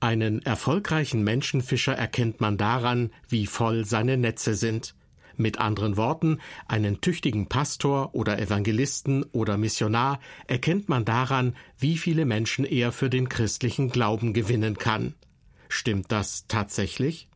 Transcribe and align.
Einen 0.00 0.40
erfolgreichen 0.40 1.22
Menschenfischer 1.22 1.92
erkennt 1.92 2.40
man 2.40 2.56
daran, 2.56 3.10
wie 3.28 3.46
voll 3.46 3.84
seine 3.84 4.16
Netze 4.16 4.54
sind. 4.54 4.94
Mit 5.36 5.58
anderen 5.58 5.98
Worten, 5.98 6.38
einen 6.66 7.02
tüchtigen 7.02 7.48
Pastor 7.48 8.14
oder 8.14 8.38
Evangelisten 8.38 9.24
oder 9.32 9.58
Missionar 9.58 10.18
erkennt 10.46 10.88
man 10.88 11.04
daran, 11.04 11.54
wie 11.78 11.98
viele 11.98 12.24
Menschen 12.24 12.64
er 12.64 12.92
für 12.92 13.10
den 13.10 13.28
christlichen 13.28 13.90
Glauben 13.90 14.32
gewinnen 14.32 14.78
kann. 14.78 15.14
Stimmt 15.68 16.10
das 16.10 16.46
tatsächlich? 16.48 17.28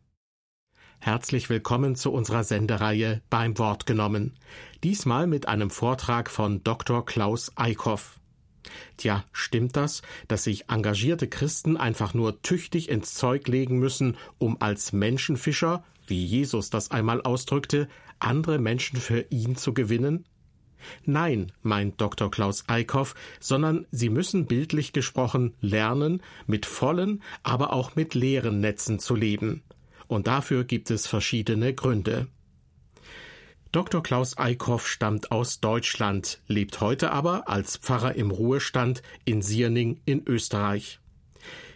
Herzlich 1.00 1.50
willkommen 1.50 1.96
zu 1.96 2.12
unserer 2.12 2.44
Sendereihe 2.44 3.20
beim 3.28 3.58
Wort 3.58 3.84
genommen. 3.84 4.38
Diesmal 4.82 5.26
mit 5.26 5.48
einem 5.48 5.68
Vortrag 5.68 6.30
von 6.30 6.64
Dr. 6.64 7.04
Klaus 7.04 7.52
Eickhoff. 7.56 8.20
Tja, 8.96 9.24
stimmt 9.32 9.76
das, 9.76 10.02
dass 10.28 10.44
sich 10.44 10.68
engagierte 10.68 11.28
Christen 11.28 11.76
einfach 11.76 12.14
nur 12.14 12.42
tüchtig 12.42 12.88
ins 12.88 13.14
Zeug 13.14 13.48
legen 13.48 13.78
müssen, 13.78 14.16
um 14.38 14.60
als 14.60 14.92
Menschenfischer, 14.92 15.84
wie 16.06 16.24
Jesus 16.24 16.70
das 16.70 16.90
einmal 16.90 17.22
ausdrückte, 17.22 17.88
andere 18.18 18.58
Menschen 18.58 18.98
für 18.98 19.26
ihn 19.30 19.56
zu 19.56 19.74
gewinnen? 19.74 20.24
Nein, 21.04 21.52
meint 21.62 22.00
Dr. 22.00 22.30
Klaus 22.30 22.64
Eickhoff, 22.68 23.14
sondern 23.40 23.86
sie 23.90 24.10
müssen 24.10 24.46
bildlich 24.46 24.92
gesprochen 24.92 25.54
lernen, 25.60 26.22
mit 26.46 26.66
vollen, 26.66 27.22
aber 27.42 27.72
auch 27.72 27.96
mit 27.96 28.14
leeren 28.14 28.60
Netzen 28.60 28.98
zu 28.98 29.14
leben. 29.14 29.62
Und 30.06 30.26
dafür 30.26 30.64
gibt 30.64 30.90
es 30.90 31.06
verschiedene 31.06 31.74
Gründe. 31.74 32.28
Dr. 33.74 34.04
Klaus 34.04 34.38
Eickhoff 34.38 34.86
stammt 34.86 35.32
aus 35.32 35.58
Deutschland, 35.58 36.38
lebt 36.46 36.80
heute 36.80 37.10
aber 37.10 37.48
als 37.48 37.76
Pfarrer 37.76 38.14
im 38.14 38.30
Ruhestand 38.30 39.02
in 39.24 39.42
Sierning 39.42 40.00
in 40.04 40.22
Österreich. 40.28 41.00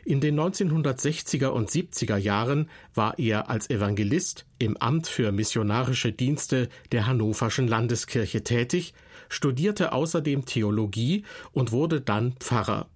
In 0.05 0.21
den 0.21 0.39
1960er 0.39 1.49
und 1.49 1.69
70er 1.69 2.17
Jahren 2.17 2.71
war 2.95 3.19
er 3.19 3.51
als 3.51 3.69
Evangelist 3.69 4.47
im 4.61 4.77
Amt 4.77 5.09
für 5.09 5.33
missionarische 5.33 6.13
Dienste 6.13 6.69
der 6.93 7.09
Hannoverschen 7.09 7.67
Landeskirche 7.67 8.45
tätig, 8.45 8.95
studierte 9.29 9.91
außerdem 9.91 10.45
Theologie 10.45 11.25
und 11.51 11.73
wurde 11.73 12.01
dann 12.01 12.37
Pfarrer. 12.39 12.87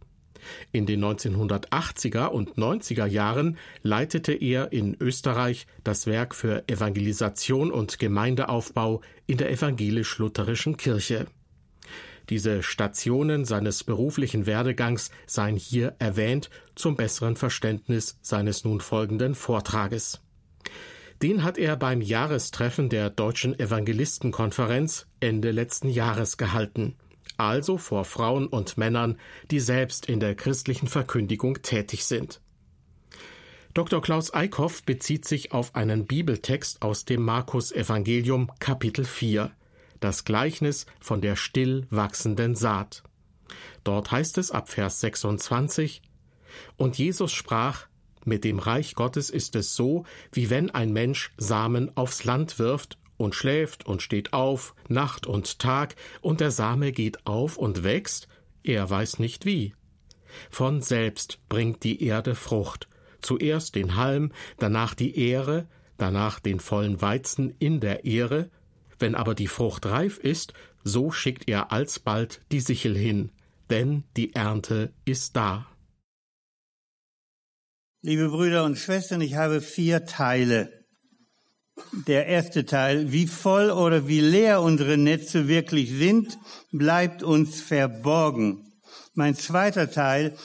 In 0.73 0.87
den 0.87 1.05
1980er 1.05 2.27
und 2.27 2.57
90er 2.57 3.07
Jahren 3.07 3.59
leitete 3.83 4.33
er 4.33 4.73
in 4.73 4.97
Österreich 5.01 5.67
das 5.85 6.07
Werk 6.07 6.35
für 6.35 6.69
Evangelisation 6.69 7.71
und 7.71 7.99
Gemeindeaufbau 7.99 9.01
in 9.27 9.39
der 9.39 9.51
evangelisch-lutherischen 9.51 10.77
Kirche. 10.77 11.27
Diese 12.29 12.63
Stationen 12.63 13.45
seines 13.45 13.85
beruflichen 13.85 14.47
Werdegangs 14.47 15.11
seien 15.27 15.57
hier 15.57 15.97
erwähnt 15.99 16.51
zum 16.75 16.97
besseren 16.97 17.37
Verständnis 17.37 18.19
seines 18.23 18.65
nun 18.65 18.81
folgenden 18.81 19.35
Vortrages. 19.35 20.21
Den 21.21 21.45
hat 21.45 21.59
er 21.59 21.77
beim 21.77 22.01
Jahrestreffen 22.01 22.89
der 22.89 23.11
Deutschen 23.11 23.59
Evangelistenkonferenz 23.59 25.07
Ende 25.21 25.51
letzten 25.51 25.89
Jahres 25.89 26.37
gehalten 26.37 26.97
also 27.39 27.79
vor 27.79 28.05
Frauen 28.05 28.47
und 28.47 28.77
Männern, 28.79 29.19
die 29.51 29.61
selbst 29.61 30.07
in 30.07 30.21
der 30.21 30.35
christlichen 30.35 30.89
Verkündigung 30.89 31.63
tätig 31.63 32.05
sind. 32.05 32.41
Dr. 33.75 34.03
Klaus 34.03 34.35
Eickhoff 34.35 34.83
bezieht 34.83 35.27
sich 35.27 35.53
auf 35.53 35.75
einen 35.75 36.07
Bibeltext 36.07 36.83
aus 36.83 37.07
dem 37.07 37.23
Markus 37.23 37.73
Evangelium 37.73 38.51
Kapitel 38.59 39.05
4, 39.05 39.51
das 39.99 40.25
Gleichnis 40.25 40.85
von 41.01 41.23
der 41.23 41.37
still 41.37 41.87
wachsenden 41.89 42.55
Saat. 42.55 43.03
Dort 43.83 44.11
heißt 44.11 44.37
es 44.39 44.51
ab 44.51 44.69
Vers 44.69 45.01
26 45.01 46.03
Und 46.77 46.99
Jesus 46.99 47.33
sprach 47.33 47.87
Mit 48.25 48.45
dem 48.45 48.59
Reich 48.59 48.95
Gottes 48.95 49.31
ist 49.31 49.57
es 49.57 49.75
so, 49.75 50.05
wie 50.33 50.51
wenn 50.51 50.71
ein 50.71 50.93
Mensch 50.93 51.33
Samen 51.39 51.97
aufs 51.97 52.25
Land 52.25 52.59
wirft 52.59 52.99
und 53.23 53.35
schläft 53.35 53.87
und 53.87 54.03
steht 54.03 54.33
auf, 54.33 54.75
Nacht 54.89 55.27
und 55.27 55.59
Tag, 55.59 55.95
und 56.21 56.41
der 56.41 56.51
Same 56.51 56.93
geht 56.93 57.27
auf 57.27 57.57
und 57.57 57.85
wächst, 57.85 58.29
er 58.63 58.89
weiß 58.89 59.19
nicht 59.19 59.47
wie. 59.47 59.75
Von 60.51 60.83
selbst 60.83 61.39
bringt 61.49 61.85
die 61.85 62.03
Erde 62.05 62.35
Frucht, 62.35 62.89
zuerst 63.21 63.75
den 63.75 63.97
Halm, 63.97 64.33
danach 64.59 64.95
die 64.95 65.17
Ähre, 65.17 65.69
danach 65.99 66.41
den 66.41 66.61
vollen 66.61 67.01
Weizen 67.01 67.55
in 67.59 67.81
der 67.81 68.05
Ähre, 68.05 68.51
wenn 68.99 69.15
aber 69.15 69.35
die 69.35 69.49
Frucht 69.49 69.87
reif 69.87 70.19
ist, 70.19 70.53
so 70.85 71.11
schickt 71.11 71.49
er 71.49 71.71
alsbald 71.73 72.41
die 72.51 72.61
Sichel 72.61 72.97
hin, 72.97 73.31
denn 73.71 74.05
die 74.17 74.35
Ernte 74.35 74.93
ist 75.05 75.37
da. 75.37 75.67
Liebe 78.05 78.31
Brüder 78.31 78.65
und 78.65 78.79
Schwestern, 78.79 79.21
ich 79.21 79.37
habe 79.37 79.61
vier 79.61 80.07
Teile 80.07 80.82
der 81.93 82.27
erste 82.27 82.65
Teil, 82.65 83.13
wie 83.13 83.27
voll 83.27 83.71
oder 83.71 84.07
wie 84.09 84.21
leer 84.21 84.61
unsere 84.61 84.97
Netze 84.97 85.49
wirklich 85.49 85.91
sind, 85.91 86.39
bleibt 86.71 87.23
uns 87.23 87.61
verborgen. 87.61 88.73
Mein 89.15 89.35
zweiter 89.35 89.91
Teil, 89.91 90.37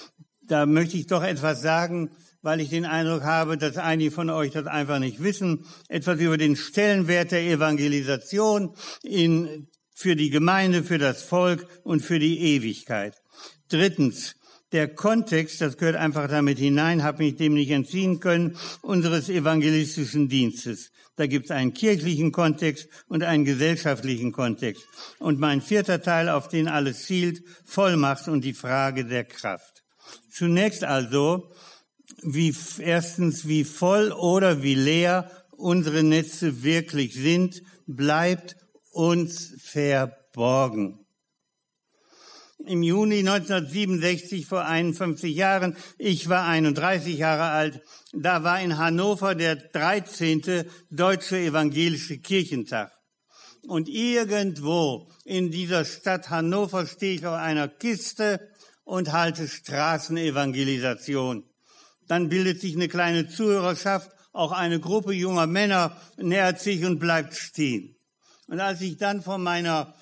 da 0.41 0.65
möchte 0.65 0.97
ich 0.97 1.07
doch 1.07 1.23
etwas 1.23 1.61
sagen, 1.61 2.11
weil 2.41 2.61
ich 2.61 2.69
den 2.69 2.85
Eindruck 2.85 3.23
habe, 3.23 3.57
dass 3.57 3.77
einige 3.77 4.11
von 4.11 4.29
euch 4.29 4.51
das 4.51 4.67
einfach 4.67 4.99
nicht 4.99 5.21
wissen, 5.21 5.65
etwas 5.89 6.19
über 6.19 6.37
den 6.37 6.55
Stellenwert 6.55 7.31
der 7.31 7.41
Evangelisation 7.41 8.73
in, 9.03 9.67
für 9.93 10.15
die 10.15 10.29
Gemeinde, 10.29 10.83
für 10.83 10.97
das 10.97 11.23
Volk 11.23 11.67
und 11.83 12.01
für 12.01 12.19
die 12.19 12.39
Ewigkeit. 12.39 13.15
Drittens, 13.69 14.36
der 14.71 14.93
Kontext, 14.93 15.61
das 15.61 15.77
gehört 15.77 15.95
einfach 15.95 16.27
damit 16.27 16.57
hinein, 16.59 17.03
habe 17.03 17.23
mich 17.23 17.35
dem 17.35 17.53
nicht 17.53 17.71
entziehen 17.71 18.19
können, 18.19 18.57
unseres 18.81 19.29
evangelistischen 19.29 20.27
Dienstes. 20.27 20.91
Da 21.15 21.25
gibt 21.25 21.45
es 21.45 21.51
einen 21.51 21.73
kirchlichen 21.73 22.31
Kontext 22.31 22.87
und 23.07 23.23
einen 23.23 23.45
gesellschaftlichen 23.45 24.31
Kontext. 24.31 24.83
Und 25.19 25.39
mein 25.39 25.61
vierter 25.61 26.01
Teil, 26.01 26.29
auf 26.29 26.47
den 26.47 26.67
alles 26.67 27.05
zielt, 27.05 27.41
Vollmacht 27.65 28.27
und 28.27 28.43
die 28.43 28.53
Frage 28.53 29.05
der 29.05 29.23
Kraft. 29.23 29.83
Zunächst 30.29 30.83
also, 30.83 31.51
wie, 32.21 32.53
erstens, 32.79 33.47
wie 33.47 33.63
voll 33.63 34.11
oder 34.11 34.61
wie 34.63 34.75
leer 34.75 35.31
unsere 35.51 36.03
Netze 36.03 36.63
wirklich 36.63 37.15
sind, 37.15 37.61
bleibt 37.87 38.55
uns 38.91 39.55
verborgen 39.59 41.06
im 42.67 42.83
Juni 42.83 43.19
1967 43.19 44.45
vor 44.45 44.65
51 44.65 45.35
Jahren. 45.35 45.75
Ich 45.97 46.29
war 46.29 46.45
31 46.45 47.17
Jahre 47.17 47.43
alt. 47.43 47.81
Da 48.13 48.43
war 48.43 48.61
in 48.61 48.77
Hannover 48.77 49.35
der 49.35 49.55
13. 49.55 50.65
Deutsche 50.89 51.37
Evangelische 51.37 52.19
Kirchentag. 52.19 52.91
Und 53.67 53.89
irgendwo 53.89 55.09
in 55.25 55.51
dieser 55.51 55.83
Stadt 55.85 56.29
Hannover 56.29 56.85
stehe 56.85 57.15
ich 57.15 57.25
auf 57.25 57.35
einer 57.35 57.67
Kiste 57.67 58.39
und 58.83 59.11
halte 59.11 59.47
Straßenevangelisation. 59.47 61.43
Dann 62.07 62.29
bildet 62.29 62.61
sich 62.61 62.75
eine 62.75 62.87
kleine 62.87 63.27
Zuhörerschaft, 63.27 64.11
auch 64.31 64.51
eine 64.51 64.79
Gruppe 64.79 65.13
junger 65.13 65.47
Männer 65.47 65.99
nähert 66.17 66.61
sich 66.61 66.85
und 66.85 66.99
bleibt 66.99 67.35
stehen. 67.35 67.97
Und 68.47 68.61
als 68.61 68.81
ich 68.81 68.97
dann 68.97 69.21
von 69.21 69.43
meiner 69.43 69.93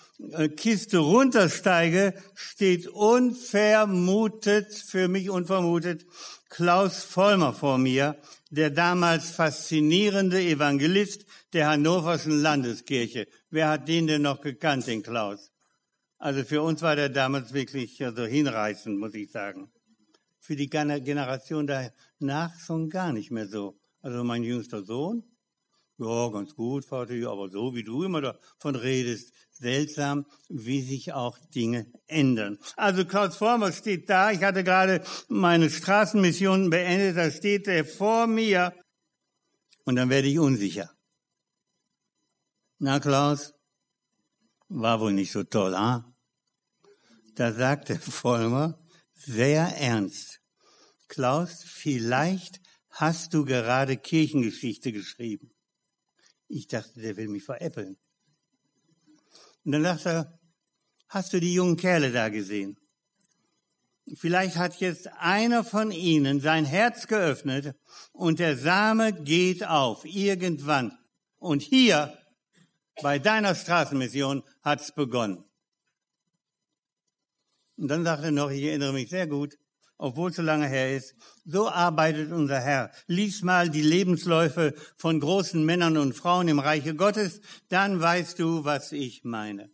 Kiste 0.55 0.99
runtersteige, 0.99 2.13
steht 2.35 2.87
unvermutet, 2.87 4.73
für 4.73 5.07
mich 5.07 5.29
unvermutet, 5.29 6.05
Klaus 6.49 7.03
Vollmer 7.03 7.53
vor 7.53 7.77
mir, 7.77 8.17
der 8.49 8.69
damals 8.69 9.31
faszinierende 9.31 10.41
Evangelist 10.41 11.25
der 11.51 11.67
Hannoverschen 11.67 12.39
Landeskirche. 12.39 13.27
Wer 13.49 13.69
hat 13.69 13.89
den 13.89 14.07
denn 14.07 14.21
noch 14.21 14.39
gekannt, 14.39 14.87
den 14.87 15.03
Klaus? 15.03 15.51
Also 16.17 16.43
für 16.43 16.61
uns 16.61 16.81
war 16.81 16.95
der 16.95 17.09
damals 17.09 17.53
wirklich 17.53 18.03
also 18.03 18.25
hinreißend, 18.25 18.97
muss 18.97 19.13
ich 19.15 19.31
sagen. 19.31 19.69
Für 20.39 20.55
die 20.55 20.69
Generation 20.69 21.67
danach 21.67 22.57
schon 22.59 22.89
gar 22.89 23.11
nicht 23.11 23.31
mehr 23.31 23.47
so. 23.47 23.78
Also 24.01 24.23
mein 24.23 24.43
jüngster 24.43 24.84
Sohn, 24.84 25.23
ja, 25.97 26.29
ganz 26.29 26.53
gut, 26.55 26.85
Vater, 26.85 27.13
aber 27.29 27.49
so 27.49 27.73
wie 27.73 27.83
du 27.83 28.03
immer 28.03 28.21
davon 28.21 28.75
redest, 28.75 29.33
seltsam, 29.51 30.25
wie 30.49 30.81
sich 30.81 31.13
auch 31.13 31.37
Dinge 31.53 31.91
ändern. 32.07 32.59
Also 32.75 33.05
Klaus 33.05 33.37
Vormer 33.37 33.71
steht 33.71 34.09
da. 34.09 34.31
Ich 34.31 34.43
hatte 34.43 34.65
gerade 34.65 35.03
meine 35.29 35.69
Straßenmission 35.69 36.69
beendet. 36.69 37.15
Da 37.15 37.31
steht 37.31 37.67
er 37.67 37.85
vor 37.85 38.27
mir. 38.27 38.73
Und 39.85 39.95
dann 39.95 40.09
werde 40.09 40.27
ich 40.27 40.37
unsicher. 40.37 40.91
Na, 42.79 42.99
Klaus, 42.99 43.53
war 44.67 44.99
wohl 44.99 45.13
nicht 45.13 45.31
so 45.31 45.43
toll, 45.43 45.75
ah? 45.75 46.13
Da 47.35 47.53
sagte 47.53 47.95
Vollmer 47.95 48.79
sehr 49.13 49.63
ernst. 49.77 50.41
Klaus, 51.07 51.63
vielleicht 51.63 52.59
hast 52.89 53.33
du 53.33 53.45
gerade 53.45 53.95
Kirchengeschichte 53.95 54.91
geschrieben. 54.91 55.54
Ich 56.47 56.67
dachte, 56.67 56.99
der 56.99 57.17
will 57.17 57.27
mich 57.27 57.43
veräppeln. 57.43 57.97
Und 59.63 59.71
dann 59.71 59.83
sagt 59.83 60.05
er, 60.05 60.39
hast 61.09 61.33
du 61.33 61.39
die 61.39 61.53
jungen 61.53 61.77
Kerle 61.77 62.11
da 62.11 62.29
gesehen? 62.29 62.77
Vielleicht 64.13 64.57
hat 64.57 64.79
jetzt 64.79 65.07
einer 65.13 65.63
von 65.63 65.91
Ihnen 65.91 66.39
sein 66.39 66.65
Herz 66.65 67.07
geöffnet 67.07 67.75
und 68.11 68.37
der 68.37 68.55
Same 68.55 69.11
geht 69.11 69.65
auf 69.65 70.05
irgendwann. 70.05 70.95
Und 71.37 71.63
hier 71.63 72.15
bei 73.01 73.17
deiner 73.17 73.55
Straßenmission 73.55 74.43
hat's 74.61 74.93
begonnen. 74.93 75.43
Und 77.77 77.87
dann 77.87 78.03
sagt 78.03 78.23
er 78.23 78.31
noch, 78.31 78.51
ich 78.51 78.63
erinnere 78.63 78.93
mich 78.93 79.09
sehr 79.09 79.27
gut, 79.27 79.57
obwohl 79.97 80.29
es 80.29 80.35
so 80.35 80.41
lange 80.41 80.67
her 80.67 80.95
ist, 80.95 81.15
so 81.45 81.69
arbeitet 81.69 82.31
unser 82.31 82.59
Herr. 82.59 82.91
Lies 83.07 83.41
mal 83.43 83.69
die 83.69 83.81
Lebensläufe 83.81 84.73
von 84.97 85.19
großen 85.19 85.63
Männern 85.63 85.97
und 85.97 86.13
Frauen 86.13 86.47
im 86.47 86.59
Reiche 86.59 86.95
Gottes, 86.95 87.41
dann 87.69 87.99
weißt 87.99 88.39
du, 88.39 88.65
was 88.65 88.91
ich 88.91 89.23
meine. 89.23 89.69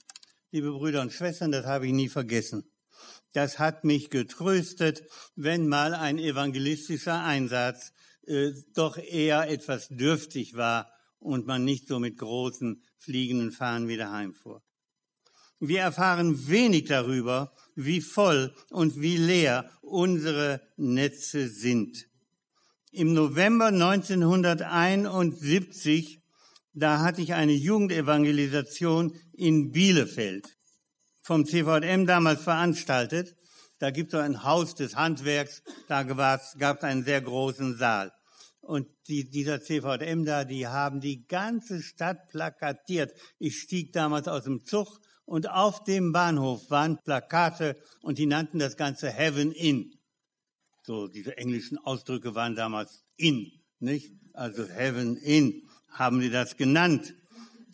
Liebe 0.52 0.72
Brüder 0.72 1.02
und 1.02 1.14
Schwestern, 1.14 1.52
das 1.52 1.66
habe 1.66 1.88
ich 1.88 1.94
nie 1.94 2.10
vergessen. 2.10 2.72
Das 3.34 3.60
hat 3.60 3.86
mich 3.86 4.10
getröstet, 4.10 5.04
wenn 5.36 5.68
mal 5.68 5.94
ein 5.94 6.20
evangelistischer 6.20 7.24
Einsatz 7.24 7.94
äh, 8.28 8.52
doch 8.74 8.98
eher 8.98 9.50
etwas 9.50 9.88
dürftig 9.88 10.56
war 10.56 10.92
und 11.20 11.48
man 11.48 11.64
nicht 11.64 11.88
so 11.88 12.00
mit 12.00 12.18
großen 12.18 12.84
fliegenden 12.98 13.52
Fahnen 13.52 13.88
wieder 13.88 14.12
heimfuhr. 14.12 14.62
Wir 15.60 15.82
erfahren 15.82 16.48
wenig 16.48 16.86
darüber, 16.86 17.54
wie 17.76 18.02
voll 18.02 18.54
und 18.70 19.02
wie 19.02 19.18
leer 19.18 19.70
unsere 19.82 20.62
Netze 20.78 21.48
sind. 21.48 22.06
Im 22.92 23.14
November 23.14 23.68
1971, 23.68 26.20
da 26.74 27.00
hatte 27.00 27.22
ich 27.22 27.34
eine 27.34 27.54
Jugendevangelisation 27.54 29.16
in 29.34 29.72
Bielefeld 29.72 30.58
vom 31.22 31.46
CVM 31.46 32.06
damals 32.06 32.42
veranstaltet. 32.42 33.36
Da 33.80 33.92
gibt 33.92 34.14
es 34.14 34.20
ein 34.20 34.44
Haus 34.44 34.76
des 34.76 34.96
Handwerks, 34.96 35.64
da 35.88 36.04
gab 36.04 36.78
es 36.78 36.84
einen 36.84 37.04
sehr 37.04 37.22
großen 37.22 37.78
Saal. 37.78 38.12
Und 38.60 38.88
die, 39.08 39.30
dieser 39.30 39.62
CVM 39.62 40.24
da, 40.24 40.46
die 40.46 40.68
haben 40.68 41.02
die 41.02 41.26
ganze 41.26 41.82
Stadt 41.82 42.30
plakatiert. 42.30 43.12
Ich 43.40 43.60
stieg 43.60 43.92
damals 43.92 44.28
aus 44.28 44.44
dem 44.44 44.64
Zug 44.66 45.00
und 45.32 45.50
auf 45.50 45.86
dem 45.86 46.12
Bahnhof 46.12 46.70
waren 46.70 46.98
Plakate 47.06 47.78
und 48.02 48.18
die 48.18 48.26
nannten 48.26 48.60
das 48.60 48.76
Ganze 48.76 49.10
Heaven 49.10 49.54
In. 49.54 49.94
So, 50.84 51.08
diese 51.08 51.38
englischen 51.38 51.78
Ausdrücke 51.78 52.36
waren 52.36 52.54
damals 52.54 53.06
in, 53.16 53.50
nicht? 53.80 54.12
Also 54.34 54.68
Heaven 54.68 55.16
In 55.16 55.64
haben 55.90 56.20
die 56.20 56.32
das 56.32 56.58
genannt. 56.58 57.14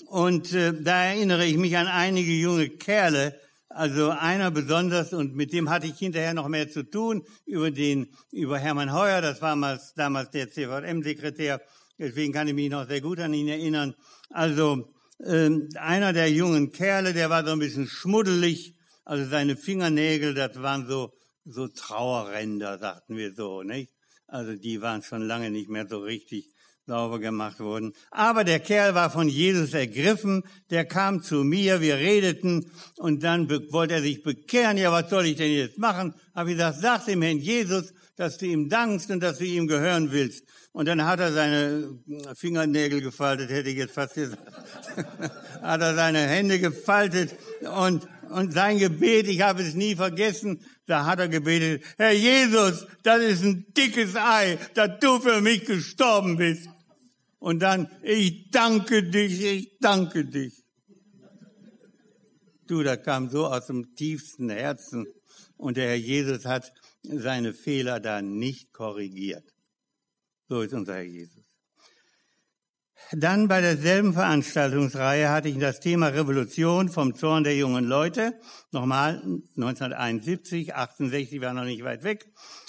Und 0.05 0.53
äh, 0.53 0.71
da 0.79 1.05
erinnere 1.05 1.47
ich 1.47 1.57
mich 1.57 1.75
an 1.75 1.87
einige 1.87 2.31
junge 2.31 2.69
Kerle, 2.69 3.35
also 3.69 4.11
einer 4.11 4.51
besonders, 4.51 5.11
und 5.11 5.35
mit 5.35 5.51
dem 5.51 5.71
hatte 5.71 5.87
ich 5.87 5.97
hinterher 5.97 6.35
noch 6.35 6.49
mehr 6.49 6.69
zu 6.69 6.83
tun, 6.83 7.23
über 7.47 7.71
den, 7.71 8.13
über 8.31 8.59
Hermann 8.59 8.93
Heuer, 8.93 9.19
das 9.19 9.41
war 9.41 9.49
damals, 9.49 9.95
damals 9.95 10.29
der 10.29 10.51
CVM-Sekretär, 10.51 11.59
deswegen 11.97 12.33
kann 12.33 12.47
ich 12.47 12.53
mich 12.53 12.69
noch 12.69 12.87
sehr 12.87 13.01
gut 13.01 13.19
an 13.19 13.33
ihn 13.33 13.47
erinnern. 13.47 13.95
Also, 14.29 14.93
äh, 15.19 15.49
einer 15.75 16.13
der 16.13 16.31
jungen 16.31 16.71
Kerle, 16.71 17.13
der 17.13 17.29
war 17.29 17.45
so 17.45 17.51
ein 17.51 17.59
bisschen 17.59 17.87
schmuddelig, 17.87 18.75
also 19.05 19.29
seine 19.29 19.55
Fingernägel, 19.55 20.33
das 20.33 20.61
waren 20.61 20.87
so, 20.87 21.13
so 21.45 21.67
Trauerränder, 21.67 22.77
sagten 22.79 23.15
wir 23.15 23.33
so, 23.33 23.63
nicht? 23.63 23.91
Also 24.27 24.55
die 24.55 24.81
waren 24.81 25.01
schon 25.01 25.21
lange 25.21 25.49
nicht 25.49 25.69
mehr 25.69 25.87
so 25.87 25.99
richtig 25.99 26.49
sauber 26.87 27.19
gemacht 27.19 27.59
wurden. 27.59 27.93
Aber 28.11 28.43
der 28.43 28.59
Kerl 28.59 28.95
war 28.95 29.09
von 29.09 29.27
Jesus 29.27 29.73
ergriffen, 29.73 30.43
der 30.69 30.85
kam 30.85 31.21
zu 31.21 31.43
mir, 31.43 31.81
wir 31.81 31.97
redeten 31.97 32.71
und 32.95 33.23
dann 33.23 33.49
wollte 33.71 33.95
er 33.95 34.01
sich 34.01 34.23
bekehren. 34.23 34.77
Ja, 34.77 34.91
was 34.91 35.09
soll 35.09 35.25
ich 35.25 35.35
denn 35.35 35.51
jetzt 35.51 35.77
machen? 35.77 36.13
Habe 36.33 36.51
ich 36.51 36.57
gesagt, 36.57 36.79
sag 36.79 37.05
dem 37.05 37.21
Herrn 37.21 37.39
Jesus, 37.39 37.93
dass 38.15 38.37
du 38.37 38.45
ihm 38.47 38.69
dankst 38.69 39.11
und 39.11 39.21
dass 39.21 39.37
du 39.37 39.45
ihm 39.45 39.67
gehören 39.67 40.11
willst. 40.11 40.45
Und 40.77 40.85
dann 40.85 41.03
hat 41.05 41.19
er 41.19 41.33
seine 41.33 41.97
Fingernägel 42.35 43.01
gefaltet, 43.01 43.49
hätte 43.49 43.71
ich 43.71 43.77
jetzt 43.77 43.95
fast 43.95 44.13
gesagt. 44.13 44.43
hat 45.63 45.81
er 45.81 45.95
seine 45.95 46.19
Hände 46.19 46.59
gefaltet 46.59 47.35
und, 47.81 48.07
und 48.29 48.53
sein 48.53 48.77
Gebet, 48.77 49.27
ich 49.27 49.41
habe 49.41 49.63
es 49.63 49.73
nie 49.73 49.95
vergessen, 49.95 50.63
da 50.85 51.07
hat 51.07 51.17
er 51.17 51.29
gebetet, 51.29 51.81
Herr 51.97 52.11
Jesus, 52.11 52.85
das 53.01 53.23
ist 53.23 53.43
ein 53.43 53.65
dickes 53.75 54.15
Ei, 54.15 54.59
dass 54.75 54.99
du 54.99 55.19
für 55.19 55.41
mich 55.41 55.65
gestorben 55.65 56.37
bist. 56.37 56.69
Und 57.39 57.63
dann, 57.63 57.89
ich 58.03 58.51
danke 58.51 59.01
dich, 59.01 59.41
ich 59.41 59.79
danke 59.79 60.25
dich. 60.25 60.63
Du, 62.67 62.83
das 62.83 63.01
kam 63.01 63.31
so 63.31 63.47
aus 63.47 63.65
dem 63.65 63.95
tiefsten 63.95 64.51
Herzen. 64.51 65.07
Und 65.57 65.77
der 65.77 65.87
Herr 65.87 65.95
Jesus 65.95 66.45
hat 66.45 66.71
seine 67.01 67.55
Fehler 67.55 67.99
da 67.99 68.21
nicht 68.21 68.73
korrigiert. 68.73 69.56
So 70.47 70.61
ist 70.61 70.73
unser 70.73 70.95
Herr 70.95 71.03
Jesus. 71.03 71.43
Dann 73.11 73.47
bei 73.47 73.61
derselben 73.61 74.13
Veranstaltungsreihe 74.13 75.29
hatte 75.29 75.47
ich 75.47 75.59
das 75.59 75.79
Thema 75.79 76.07
Revolution 76.07 76.89
vom 76.89 77.15
Zorn 77.15 77.43
der 77.43 77.55
jungen 77.55 77.85
Leute. 77.85 78.33
Nochmal 78.71 79.21
1971, 79.55 80.75
68 80.75 81.39
war 81.39 81.53
noch 81.53 81.63
nicht 81.63 81.83
weit 81.83 82.03
weg. 82.03 82.25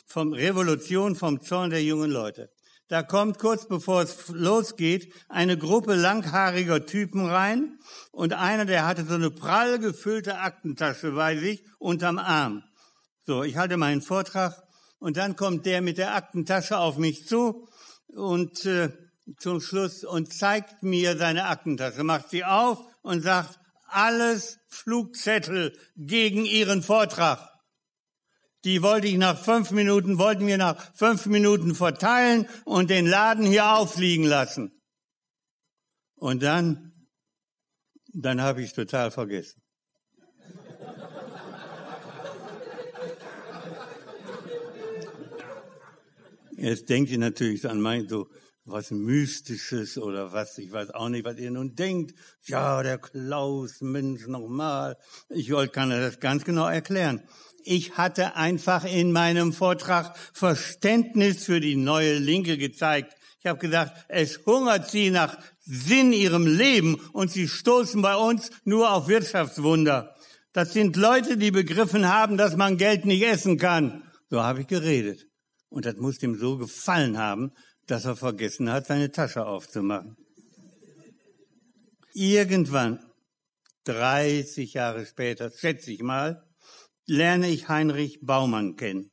Vom 0.07 0.33
Revolution 0.33 1.17
vom 1.17 1.41
Zorn 1.41 1.71
der 1.71 1.83
jungen 1.83 2.11
Leute. 2.11 2.51
Da 2.89 3.03
kommt 3.03 3.39
kurz 3.39 3.69
bevor 3.69 4.03
es 4.03 4.29
losgeht 4.29 5.13
eine 5.29 5.59
Gruppe 5.59 5.95
langhaariger 5.95 6.87
Typen 6.87 7.27
rein 7.27 7.79
und 8.13 8.33
einer, 8.33 8.65
der 8.65 8.87
hatte 8.87 9.05
so 9.05 9.15
eine 9.15 9.31
prall 9.31 9.79
gefüllte 9.79 10.39
Aktentasche 10.39 11.13
bei 11.13 11.37
sich 11.37 11.65
unterm 11.79 12.19
Arm. 12.19 12.63
So, 13.25 13.43
ich 13.43 13.57
halte 13.57 13.77
meinen 13.77 14.01
Vortrag 14.01 14.68
und 14.99 15.17
dann 15.17 15.37
kommt 15.37 15.67
der 15.67 15.81
mit 15.81 15.99
der 15.99 16.15
Aktentasche 16.15 16.79
auf 16.79 16.99
mich 16.99 17.27
zu 17.27 17.69
und 18.09 18.65
äh, 18.65 18.91
zum 19.39 19.61
Schluss 19.61 20.05
und 20.05 20.33
zeigt 20.33 20.83
mir 20.83 21.17
seine 21.17 21.47
Aktentasche, 21.47 22.03
macht 22.03 22.31
sie 22.31 22.45
auf 22.45 22.83
und 23.03 23.23
sagt, 23.23 23.59
alles 23.89 24.59
Flugzettel 24.69 25.77
gegen 25.97 26.45
Ihren 26.45 26.83
Vortrag. 26.83 27.41
Die 28.65 28.83
wollte 28.83 29.07
ich 29.07 29.17
nach 29.17 29.39
fünf 29.39 29.71
Minuten, 29.71 30.19
wollten 30.19 30.47
wir 30.47 30.59
nach 30.59 30.95
fünf 30.95 31.27
Minuten 31.27 31.75
verteilen 31.75 32.49
und 32.65 32.91
den 32.91 33.07
Laden 33.07 33.47
hier 33.47 33.73
aufliegen 33.73 34.25
lassen. 34.25 34.73
Und 36.17 36.43
dann, 36.43 37.07
dann 38.13 38.43
habe 38.43 38.63
ich 38.63 38.73
total 38.73 39.11
vergessen. 39.11 39.63
Jetzt 46.59 46.89
denkt 46.89 47.11
ihr 47.11 47.19
natürlich 47.19 47.69
an 47.69 47.81
mein, 47.81 48.09
so, 48.09 48.29
was 48.65 48.91
Mystisches 48.91 49.97
oder 49.97 50.33
was, 50.33 50.59
ich 50.59 50.71
weiß 50.71 50.91
auch 50.91 51.09
nicht, 51.09 51.25
was 51.25 51.39
ihr 51.39 51.51
nun 51.51 51.75
denkt. 51.75 52.15
Ja, 52.45 52.83
der 52.83 52.99
Klaus, 52.99 53.81
Mensch, 53.81 54.27
nochmal. 54.27 54.97
Ich 55.31 55.51
wollte, 55.53 55.73
kann 55.73 55.91
das 55.91 56.21
ganz 56.21 56.45
genau 56.45 56.69
erklären 56.69 57.23
ich 57.69 57.99
hatte 57.99 58.35
einfach 58.35 58.85
in 58.85 59.13
meinem 59.13 59.53
Vortrag 59.53 60.17
Verständnis 60.33 61.45
für 61.45 61.61
die 61.61 61.77
neue 61.77 62.19
Linke 62.19 62.57
gezeigt. 62.57 63.15
Ich 63.41 63.47
habe 63.47 63.59
gesagt, 63.59 63.93
es 64.09 64.41
hungert 64.47 64.91
sie 64.91 65.11
nach 65.11 65.37
Sinn 65.61 66.13
ihrem 66.13 66.47
Leben 66.47 66.95
und 67.13 67.31
sie 67.31 67.47
stoßen 67.47 68.01
bei 68.01 68.17
uns 68.17 68.51
nur 68.65 68.93
auf 68.93 69.07
Wirtschaftswunder. 69.09 70.15
Das 70.53 70.73
sind 70.73 70.97
Leute, 70.97 71.37
die 71.37 71.51
begriffen 71.51 72.09
haben, 72.09 72.39
dass 72.39 72.57
man 72.57 72.79
Geld 72.79 73.05
nicht 73.05 73.23
essen 73.23 73.59
kann. 73.59 74.03
So 74.31 74.43
habe 74.43 74.63
ich 74.63 74.67
geredet. 74.67 75.28
Und 75.69 75.85
das 75.85 75.97
muss 75.97 76.19
dem 76.19 76.37
so 76.37 76.57
gefallen 76.59 77.19
haben, 77.19 77.53
dass 77.87 78.05
er 78.05 78.17
vergessen 78.17 78.71
hat, 78.71 78.87
seine 78.87 79.11
Tasche 79.11 79.47
aufzumachen. 79.47 80.17
Irgendwann, 82.13 82.99
30 83.85 84.75
Jahre 84.75 85.07
später, 85.07 85.51
schätze 85.51 85.93
ich 85.93 86.03
mal, 86.03 86.43
lerne 87.07 87.49
ich 87.49 87.69
Heinrich 87.69 88.21
Baumann 88.21 88.77
kennen. 88.77 89.11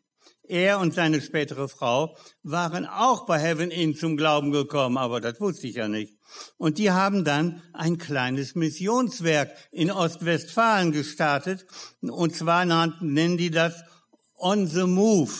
Er 0.48 0.80
und 0.80 0.94
seine 0.94 1.22
spätere 1.22 1.68
Frau 1.68 2.16
waren 2.44 2.86
auch 2.86 3.26
bei 3.26 3.40
Heaven 3.40 3.72
Inn 3.72 3.96
zum 3.96 4.16
Glauben 4.16 4.52
gekommen, 4.52 4.98
aber 4.98 5.20
das 5.20 5.40
wusste 5.40 5.68
ich 5.68 5.76
ja 5.76 5.88
nicht. 5.88 6.14
Und 6.58 6.78
die 6.78 6.92
haben 6.92 7.24
dann 7.24 7.64
ein 7.74 7.98
kleines 7.98 8.54
Missionswerk 8.54 9.52
in 9.72 9.92
Ostwestfalen 9.92 10.92
gestartet. 10.92 11.66
Und 12.02 12.36
zwar 12.36 12.66
nennen 12.66 13.38
die 13.38 13.50
das 13.50 13.84
On 14.38 14.68
the 14.68 14.84
Move. 14.84 15.32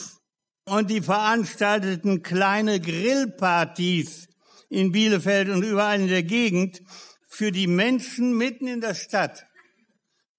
Und 0.68 0.90
die 0.90 1.00
veranstalteten 1.00 2.24
kleine 2.24 2.80
Grillpartys 2.80 4.28
in 4.68 4.90
Bielefeld 4.90 5.48
und 5.48 5.62
überall 5.62 6.00
in 6.00 6.08
der 6.08 6.24
Gegend 6.24 6.82
für 7.28 7.52
die 7.52 7.68
Menschen 7.68 8.36
mitten 8.36 8.66
in 8.66 8.80
der 8.80 8.94
Stadt. 8.94 9.46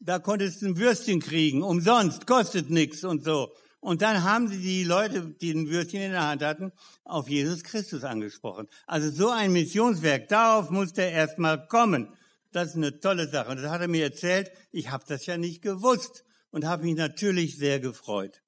Da 0.01 0.19
konntest 0.19 0.62
du 0.62 0.67
ein 0.67 0.77
Würstchen 0.77 1.22
kriegen, 1.22 1.63
umsonst, 1.63 2.27
kostet 2.27 2.69
nichts 2.69 3.05
und 3.05 3.24
so. 3.24 3.53
Und 3.79 4.01
dann 4.01 4.24
haben 4.24 4.50
sie 4.50 4.60
die 4.60 4.84
Leute, 4.84 5.34
die 5.39 5.51
ein 5.51 5.69
Würstchen 5.69 6.01
in 6.01 6.12
der 6.12 6.27
Hand 6.27 6.43
hatten, 6.43 6.74
auf 7.05 7.29
Jesus 7.29 7.63
Christus 7.63 8.03
angesprochen. 8.03 8.67
Also 8.86 9.10
so 9.10 9.29
ein 9.29 9.53
Missionswerk, 9.53 10.27
darauf 10.27 10.72
musste 10.72 11.03
er 11.03 11.12
erstmal 11.12 11.67
kommen. 11.67 12.13
Das 12.51 12.69
ist 12.69 12.75
eine 12.75 13.00
tolle 13.00 13.29
Sache. 13.29 13.51
Und 13.51 13.62
das 13.62 13.72
hat 13.72 13.79
er 13.79 13.88
mir 13.88 14.03
erzählt. 14.03 14.51
Ich 14.72 14.91
habe 14.91 15.05
das 15.07 15.25
ja 15.25 15.38
nicht 15.38 15.62
gewusst 15.62 16.25
und 16.51 16.65
habe 16.65 16.84
mich 16.84 16.96
natürlich 16.96 17.57
sehr 17.57 17.79
gefreut. 17.79 18.41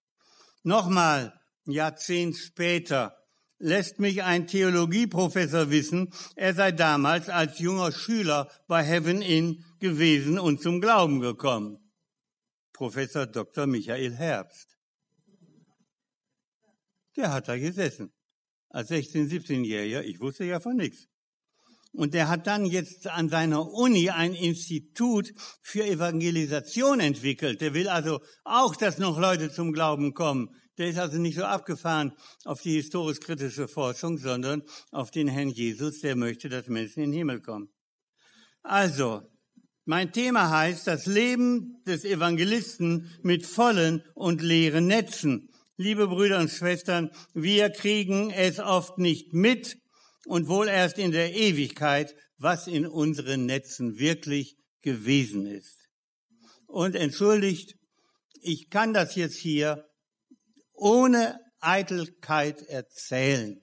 Nochmal, 0.63 1.39
Jahrzehnt 1.65 2.37
später, 2.37 3.15
lässt 3.59 3.99
mich 3.99 4.23
ein 4.23 4.47
Theologieprofessor 4.47 5.69
wissen, 5.69 6.13
er 6.35 6.53
sei 6.53 6.71
damals 6.71 7.29
als 7.29 7.59
junger 7.59 7.91
Schüler 7.91 8.49
bei 8.67 8.83
Heaven 8.83 9.21
Inn 9.21 9.65
gewesen 9.79 10.39
und 10.39 10.61
zum 10.61 10.81
Glauben 10.81 11.19
gekommen. 11.19 11.77
Professor 12.73 13.25
Dr. 13.27 13.67
Michael 13.67 14.15
Herbst. 14.15 14.77
Der 17.17 17.33
hat 17.33 17.49
da 17.49 17.57
gesessen. 17.57 18.13
Als 18.69 18.89
16-, 18.89 19.29
17-Jähriger, 19.29 20.03
ich 20.03 20.19
wusste 20.21 20.45
ja 20.45 20.59
von 20.59 20.77
nichts. 20.77 21.07
Und 21.91 22.13
der 22.13 22.29
hat 22.29 22.45
dann 22.45 22.65
jetzt 22.65 23.07
an 23.07 23.29
seiner 23.29 23.67
Uni 23.67 24.11
ein 24.11 24.33
Institut 24.33 25.33
für 25.61 25.83
Evangelisation 25.83 26.99
entwickelt. 26.99 27.61
Der 27.61 27.73
will 27.73 27.89
also 27.89 28.21
auch, 28.43 28.75
dass 28.75 28.99
noch 28.99 29.19
Leute 29.19 29.51
zum 29.51 29.73
Glauben 29.73 30.13
kommen. 30.13 30.55
Der 30.79 30.87
ist 30.87 30.97
also 30.97 31.17
nicht 31.17 31.35
so 31.35 31.43
abgefahren 31.43 32.13
auf 32.45 32.61
die 32.61 32.75
historisch-kritische 32.75 33.67
Forschung, 33.67 34.17
sondern 34.17 34.63
auf 34.91 35.11
den 35.11 35.27
Herrn 35.27 35.49
Jesus, 35.49 35.99
der 35.99 36.15
möchte, 36.15 36.47
dass 36.47 36.67
Menschen 36.67 37.03
in 37.03 37.11
den 37.11 37.17
Himmel 37.17 37.41
kommen. 37.41 37.69
Also, 38.63 39.29
mein 39.83 40.13
Thema 40.13 40.49
heißt 40.49 40.87
das 40.87 41.05
Leben 41.05 41.83
des 41.85 42.05
Evangelisten 42.05 43.11
mit 43.23 43.45
vollen 43.45 44.03
und 44.15 44.41
leeren 44.41 44.87
Netzen. 44.87 45.49
Liebe 45.75 46.07
Brüder 46.07 46.39
und 46.39 46.49
Schwestern, 46.49 47.11
wir 47.33 47.69
kriegen 47.71 48.31
es 48.31 48.59
oft 48.59 48.99
nicht 48.99 49.33
mit 49.33 49.77
und 50.27 50.47
wohl 50.47 50.69
erst 50.69 50.97
in 50.97 51.11
der 51.11 51.35
Ewigkeit, 51.35 52.15
was 52.37 52.67
in 52.67 52.87
unseren 52.87 53.45
Netzen 53.45 53.99
wirklich 53.99 54.55
gewesen 54.81 55.45
ist. 55.45 55.89
Und 56.67 56.95
entschuldigt, 56.95 57.75
ich 58.41 58.69
kann 58.69 58.93
das 58.93 59.15
jetzt 59.15 59.35
hier 59.35 59.88
ohne 60.79 61.39
Eitelkeit 61.59 62.61
erzählen. 62.63 63.61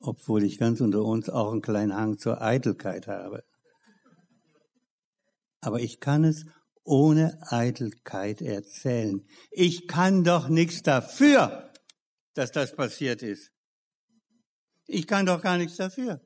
Obwohl 0.00 0.44
ich 0.44 0.58
ganz 0.58 0.80
unter 0.80 1.02
uns 1.02 1.28
auch 1.28 1.52
einen 1.52 1.62
kleinen 1.62 1.94
Hang 1.94 2.18
zur 2.18 2.40
Eitelkeit 2.40 3.06
habe. 3.06 3.44
Aber 5.60 5.80
ich 5.80 6.00
kann 6.00 6.24
es 6.24 6.46
ohne 6.84 7.38
Eitelkeit 7.50 8.40
erzählen. 8.40 9.26
Ich 9.50 9.86
kann 9.86 10.24
doch 10.24 10.48
nichts 10.48 10.82
dafür, 10.82 11.70
dass 12.34 12.52
das 12.52 12.74
passiert 12.74 13.22
ist. 13.22 13.50
Ich 14.86 15.06
kann 15.06 15.26
doch 15.26 15.42
gar 15.42 15.58
nichts 15.58 15.76
dafür. 15.76 16.20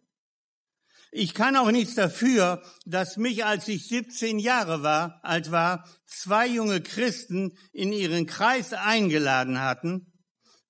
Ich 1.17 1.33
kann 1.33 1.55
auch 1.55 1.71
nichts 1.71 1.95
dafür, 1.95 2.61
dass 2.87 3.17
mich, 3.17 3.45
als 3.45 3.69
ich 3.69 3.87
17 3.87 4.41
Jahre 4.41 4.83
war, 4.83 5.21
alt 5.23 5.53
war, 5.53 5.89
zwei 6.05 6.49
junge 6.49 6.81
Christen 6.81 7.57
in 7.73 7.93
ihren 7.93 8.27
Kreis 8.27 8.73
eingeladen 8.73 9.61
hatten, 9.61 10.13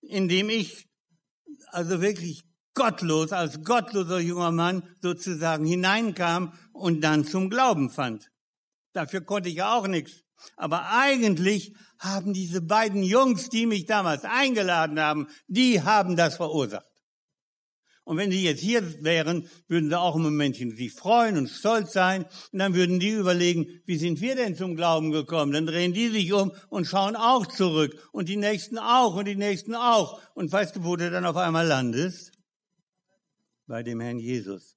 in 0.03 0.29
dem 0.29 0.51
ich 0.51 0.87
also 1.71 2.03
wirklich 2.03 2.45
gottlos, 2.75 3.33
als 3.33 3.65
gottloser 3.65 4.19
junger 4.19 4.53
Mann 4.53 4.83
sozusagen 5.01 5.65
hineinkam 5.65 6.53
und 6.75 7.01
dann 7.01 7.25
zum 7.25 7.49
Glauben 7.49 7.89
fand. 7.89 8.29
Dafür 8.93 9.23
konnte 9.23 9.49
ich 9.49 9.55
ja 9.55 9.75
auch 9.75 9.87
nichts. 9.87 10.25
Aber 10.57 10.91
eigentlich 10.91 11.75
haben 11.99 12.35
diese 12.35 12.61
beiden 12.61 13.03
Jungs, 13.03 13.49
die 13.49 13.65
mich 13.65 13.87
damals 13.87 14.25
eingeladen 14.27 15.01
haben, 15.01 15.27
die 15.47 15.81
haben 15.81 16.17
das 16.17 16.37
verursacht. 16.37 16.85
Und 18.05 18.19
wenn 18.19 18.31
die 18.31 18.43
jetzt 18.43 18.61
hier 18.61 19.03
wären, 19.03 19.49
würden 19.67 19.89
sie 19.89 19.99
auch 19.99 20.15
im 20.15 20.23
Momentchen 20.23 20.77
sich 20.77 20.93
freuen 20.93 21.39
und 21.39 21.49
stolz 21.49 21.93
sein. 21.93 22.27
Und 22.53 22.59
dann 22.59 22.75
würden 22.75 23.01
die 23.01 23.11
überlegen, 23.11 23.81
wie 23.87 23.97
sind 23.97 24.21
wir 24.21 24.35
denn 24.37 24.57
zum 24.57 24.77
Glauben 24.77 25.11
gekommen? 25.11 25.53
Dann 25.53 25.67
drehen 25.67 25.95
die 25.95 26.09
sich 26.09 26.33
um 26.35 26.53
und 26.69 26.87
schauen 26.87 27.17
auch 27.17 27.47
zurück. 27.47 27.97
Und 28.13 28.29
die 28.29 28.37
Nächsten 28.37 28.79
auch 28.79 29.17
und 29.17 29.27
die 29.27 29.37
Nächsten 29.37 29.75
auch. 29.75 30.21
Und 30.35 30.53
weißt 30.53 30.77
du, 30.77 30.85
wo 30.85 30.97
du 30.97 31.11
dann 31.11 31.25
auf 31.25 31.37
einmal 31.37 31.67
landest? 31.67 32.33
Bei 33.67 33.83
dem 33.83 34.01
Herrn 34.01 34.19
Jesus. 34.19 34.77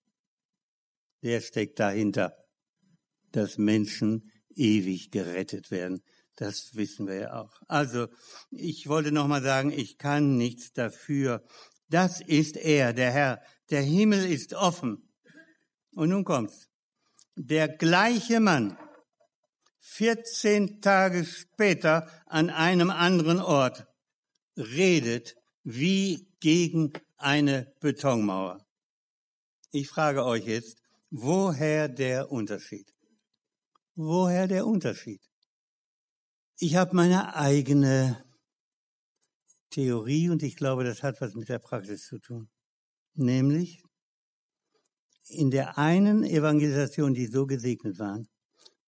Der 1.21 1.41
steckt 1.41 1.79
dahinter, 1.79 2.33
dass 3.33 3.57
Menschen 3.57 4.31
ewig 4.55 5.11
gerettet 5.11 5.69
werden. 5.69 6.01
Das 6.37 6.75
wissen 6.75 7.07
wir 7.07 7.15
ja 7.15 7.41
auch. 7.41 7.59
Also, 7.67 8.07
ich 8.51 8.87
wollte 8.87 9.11
nochmal 9.11 9.41
sagen, 9.41 9.71
ich 9.71 9.97
kann 9.97 10.37
nichts 10.37 10.71
dafür, 10.71 11.43
das 11.89 12.21
ist 12.21 12.57
er, 12.57 12.93
der 12.93 13.11
Herr. 13.11 13.41
Der 13.69 13.81
Himmel 13.81 14.25
ist 14.25 14.53
offen. 14.53 15.09
Und 15.91 16.09
nun 16.09 16.23
kommt's. 16.23 16.67
Der 17.35 17.67
gleiche 17.67 18.39
Mann, 18.39 18.77
14 19.79 20.81
Tage 20.81 21.25
später 21.25 22.09
an 22.25 22.49
einem 22.49 22.89
anderen 22.89 23.39
Ort, 23.39 23.87
redet 24.57 25.35
wie 25.63 26.27
gegen 26.39 26.93
eine 27.17 27.73
Betonmauer. 27.79 28.65
Ich 29.71 29.87
frage 29.87 30.25
euch 30.25 30.45
jetzt, 30.45 30.77
woher 31.09 31.87
der 31.87 32.31
Unterschied? 32.31 32.93
Woher 33.95 34.47
der 34.47 34.65
Unterschied? 34.65 35.21
Ich 36.59 36.75
habe 36.75 36.95
meine 36.95 37.35
eigene 37.35 38.23
Theorie 39.77 40.27
und 40.31 40.41
ich 40.41 40.55
glaube, 40.55 40.83
das 40.83 41.03
hat 41.03 41.21
was 41.21 41.35
mit 41.35 41.49
der 41.49 41.59
Praxis 41.59 42.07
zu 42.07 42.17
tun. 42.17 42.49
Nämlich, 43.13 43.83
in 45.29 45.51
der 45.51 45.77
einen 45.77 46.23
Evangelisation, 46.23 47.13
die 47.13 47.27
so 47.27 47.45
gesegnet 47.45 47.99
waren, 47.99 48.27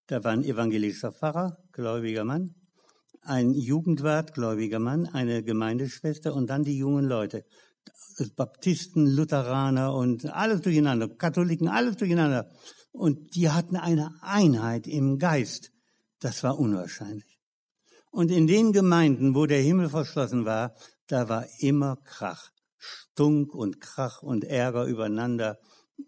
da 0.08 0.24
war 0.24 0.32
ein 0.32 0.44
evangelischer 0.44 1.12
Pfarrer, 1.12 1.60
gläubiger 1.74 2.24
Mann, 2.24 2.56
ein 3.22 3.54
Jugendwart, 3.54 4.34
gläubiger 4.34 4.80
Mann, 4.80 5.06
eine 5.06 5.44
Gemeindeschwester 5.44 6.34
und 6.34 6.50
dann 6.50 6.64
die 6.64 6.80
jungen 6.80 7.06
Leute. 7.06 7.46
Baptisten, 8.36 9.06
Lutheraner 9.06 9.94
und 9.94 10.26
alles 10.26 10.62
durcheinander, 10.62 11.08
Katholiken, 11.08 11.68
alles 11.68 11.98
durcheinander. 11.98 12.50
Und 12.92 13.36
die 13.36 13.52
hatten 13.52 13.76
eine 13.76 14.10
Einheit 14.22 14.88
im 14.88 15.20
Geist. 15.20 15.72
Das 16.20 16.42
war 16.44 16.58
unwahrscheinlich. 16.58 17.39
Und 18.12 18.32
in 18.32 18.48
den 18.48 18.74
Gemeinden, 18.74 19.36
wo 19.36 19.46
der 19.46 19.62
Himmel 19.62 19.90
verschlossen 19.90 20.46
war, 20.46 20.76
da 21.08 21.30
war 21.30 21.46
immer 21.60 21.98
Krach. 21.98 22.52
Stunk 22.78 23.54
und 23.54 23.82
Krach 23.82 24.24
und 24.24 24.44
Ärger 24.44 24.86
übereinander. 24.86 25.60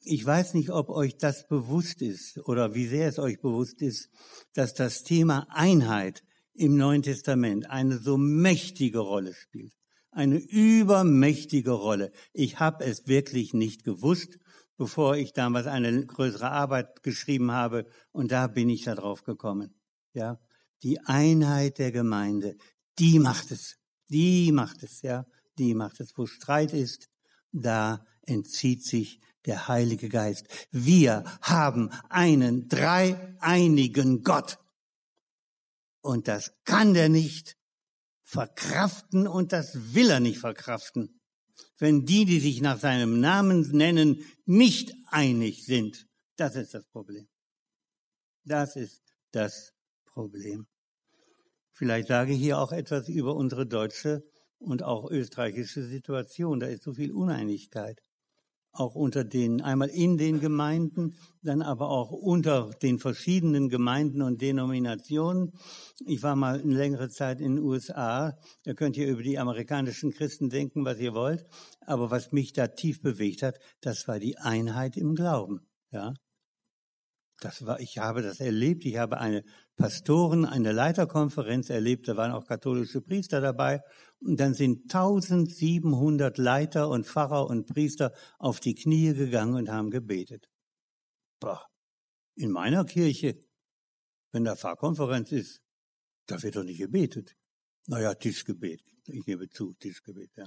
Ich 0.03 0.25
weiß 0.25 0.53
nicht, 0.53 0.70
ob 0.70 0.89
euch 0.89 1.17
das 1.17 1.48
bewusst 1.48 2.01
ist 2.01 2.38
oder 2.48 2.74
wie 2.74 2.88
sehr 2.88 3.10
es 3.10 3.20
euch 3.20 3.41
bewusst 3.41 3.81
ist, 3.81 4.10
dass 4.53 4.74
das 4.74 5.03
Thema 5.03 5.48
Einheit 5.50 6.24
im 6.53 6.77
Neuen 6.77 7.01
Testament 7.01 7.70
eine 7.70 7.98
so 7.98 8.17
mächtige 8.17 9.00
Rolle 9.00 9.34
spielt. 9.34 9.74
Eine 10.12 10.38
übermächtige 10.38 11.72
Rolle. 11.72 12.12
Ich 12.34 12.60
habe 12.60 12.86
es 12.86 13.08
wirklich 13.08 13.53
nicht 13.53 13.84
gewusst, 13.84 14.39
bevor 14.77 15.15
ich 15.15 15.34
damals 15.34 15.67
eine 15.67 16.05
größere 16.05 16.50
Arbeit 16.50 17.03
geschrieben 17.03 17.51
habe 17.51 17.86
und 18.12 18.31
da 18.31 18.48
bin 18.48 18.70
ich 18.70 18.84
darauf 18.84 19.24
gekommen. 19.24 19.75
Ja, 20.13 20.39
die 20.84 21.00
Einheit 21.02 21.78
der 21.78 21.92
Gemeinde, 21.92 22.58
die 23.00 23.20
macht 23.20 23.52
es. 23.52 23.78
Die 24.10 24.52
macht 24.52 24.84
es, 24.84 25.02
ja. 25.02 25.26
Die 25.58 25.74
macht 25.74 26.00
es. 26.00 26.18
Wo 26.18 26.26
Streit 26.26 26.74
ist, 26.74 27.10
da 27.52 28.06
entzieht 28.24 28.84
sich 28.84 29.20
der 29.46 29.68
Heilige 29.68 30.10
Geist. 30.10 30.48
Wir 30.72 31.24
haben 31.42 31.90
einen 32.10 32.68
dreieinigen 32.68 34.24
Gott. 34.24 34.60
Und 36.02 36.28
das 36.28 36.54
kann 36.64 36.94
der 36.94 37.10
nicht 37.10 37.58
verkraften 38.24 39.28
und 39.28 39.52
das 39.52 39.94
will 39.94 40.10
er 40.10 40.20
nicht 40.20 40.40
verkraften. 40.40 41.20
Wenn 41.78 42.06
die, 42.06 42.26
die 42.26 42.40
sich 42.40 42.62
nach 42.62 42.80
seinem 42.80 43.20
Namen 43.20 43.70
nennen, 43.72 44.24
nicht 44.46 44.94
einig 45.08 45.66
sind. 45.66 46.08
Das 46.38 46.56
ist 46.56 46.74
das 46.74 46.86
Problem. 46.88 47.28
Das 48.44 48.76
ist 48.76 49.02
das 49.32 49.74
Problem. 50.06 50.68
Vielleicht 51.82 52.10
sage 52.10 52.34
ich 52.34 52.40
hier 52.40 52.60
auch 52.60 52.72
etwas 52.72 53.10
über 53.10 53.36
unsere 53.36 53.66
deutsche 53.66 54.24
und 54.60 54.84
auch 54.84 55.10
österreichische 55.10 55.84
Situation. 55.84 56.60
Da 56.60 56.68
ist 56.68 56.84
so 56.84 56.94
viel 56.94 57.12
Uneinigkeit. 57.12 58.04
Auch 58.72 58.94
unter 58.94 59.24
den, 59.24 59.62
einmal 59.64 59.90
in 59.90 60.16
den 60.20 60.40
Gemeinden, 60.40 61.16
dann 61.42 61.64
aber 61.64 61.90
auch 61.90 62.12
unter 62.12 62.70
den 62.84 63.00
verschiedenen 63.00 63.68
Gemeinden 63.68 64.22
und 64.22 64.44
Denominationen. 64.44 65.54
Ich 66.06 66.22
war 66.22 66.36
mal 66.36 66.62
eine 66.62 66.76
längere 66.76 67.10
Zeit 67.10 67.42
in 67.42 67.56
den 67.56 67.66
USA. 67.66 68.38
Da 68.64 68.74
könnt 68.76 68.96
ihr 68.96 69.08
über 69.08 69.24
die 69.24 69.40
amerikanischen 69.40 70.12
Christen 70.12 70.52
denken, 70.52 70.86
was 70.86 71.00
ihr 71.00 71.16
wollt. 71.16 71.48
Aber 71.88 72.12
was 72.12 72.32
mich 72.32 72.54
da 72.54 72.68
tief 72.68 73.02
bewegt 73.02 73.42
hat, 73.42 73.58
das 73.82 74.08
war 74.08 74.20
die 74.20 74.38
Einheit 74.38 74.98
im 74.98 75.16
Glauben. 75.16 75.62
Ja, 75.90 76.14
das 77.42 77.66
war, 77.66 77.80
ich 77.80 77.98
habe 77.98 78.22
das 78.22 78.40
erlebt. 78.40 78.86
Ich 78.86 78.98
habe 78.98 79.18
eine 79.18 79.44
Pastoren, 79.76 80.46
eine 80.46 80.72
Leiterkonferenz 80.72 81.72
erlebt. 81.72 82.08
Da 82.08 82.16
waren 82.16 82.32
auch 82.32 82.46
katholische 82.46 83.02
Priester 83.02 83.42
dabei. 83.42 83.82
Und 84.20 84.40
dann 84.40 84.54
sind 84.54 84.84
1700 84.94 86.38
Leiter 86.38 86.88
und 86.90 87.08
Pfarrer 87.08 87.48
und 87.48 87.66
Priester 87.66 88.14
auf 88.38 88.60
die 88.60 88.76
Knie 88.76 89.16
gegangen 89.16 89.56
und 89.56 89.70
haben 89.70 89.90
gebetet. 89.90 90.48
Boah. 91.40 91.66
In 92.36 92.52
meiner 92.52 92.86
Kirche, 92.86 93.40
wenn 94.32 94.44
da 94.44 94.56
Pfarrkonferenz 94.56 95.32
ist, 95.32 95.62
da 96.28 96.42
wird 96.44 96.56
doch 96.56 96.64
nicht 96.64 96.80
gebetet. 96.80 97.36
Naja, 97.88 98.14
Tischgebet. 98.14 98.84
Ich 99.08 99.26
gebe 99.26 99.50
zu, 99.50 99.74
Tischgebet, 99.74 100.30
ja. 100.38 100.46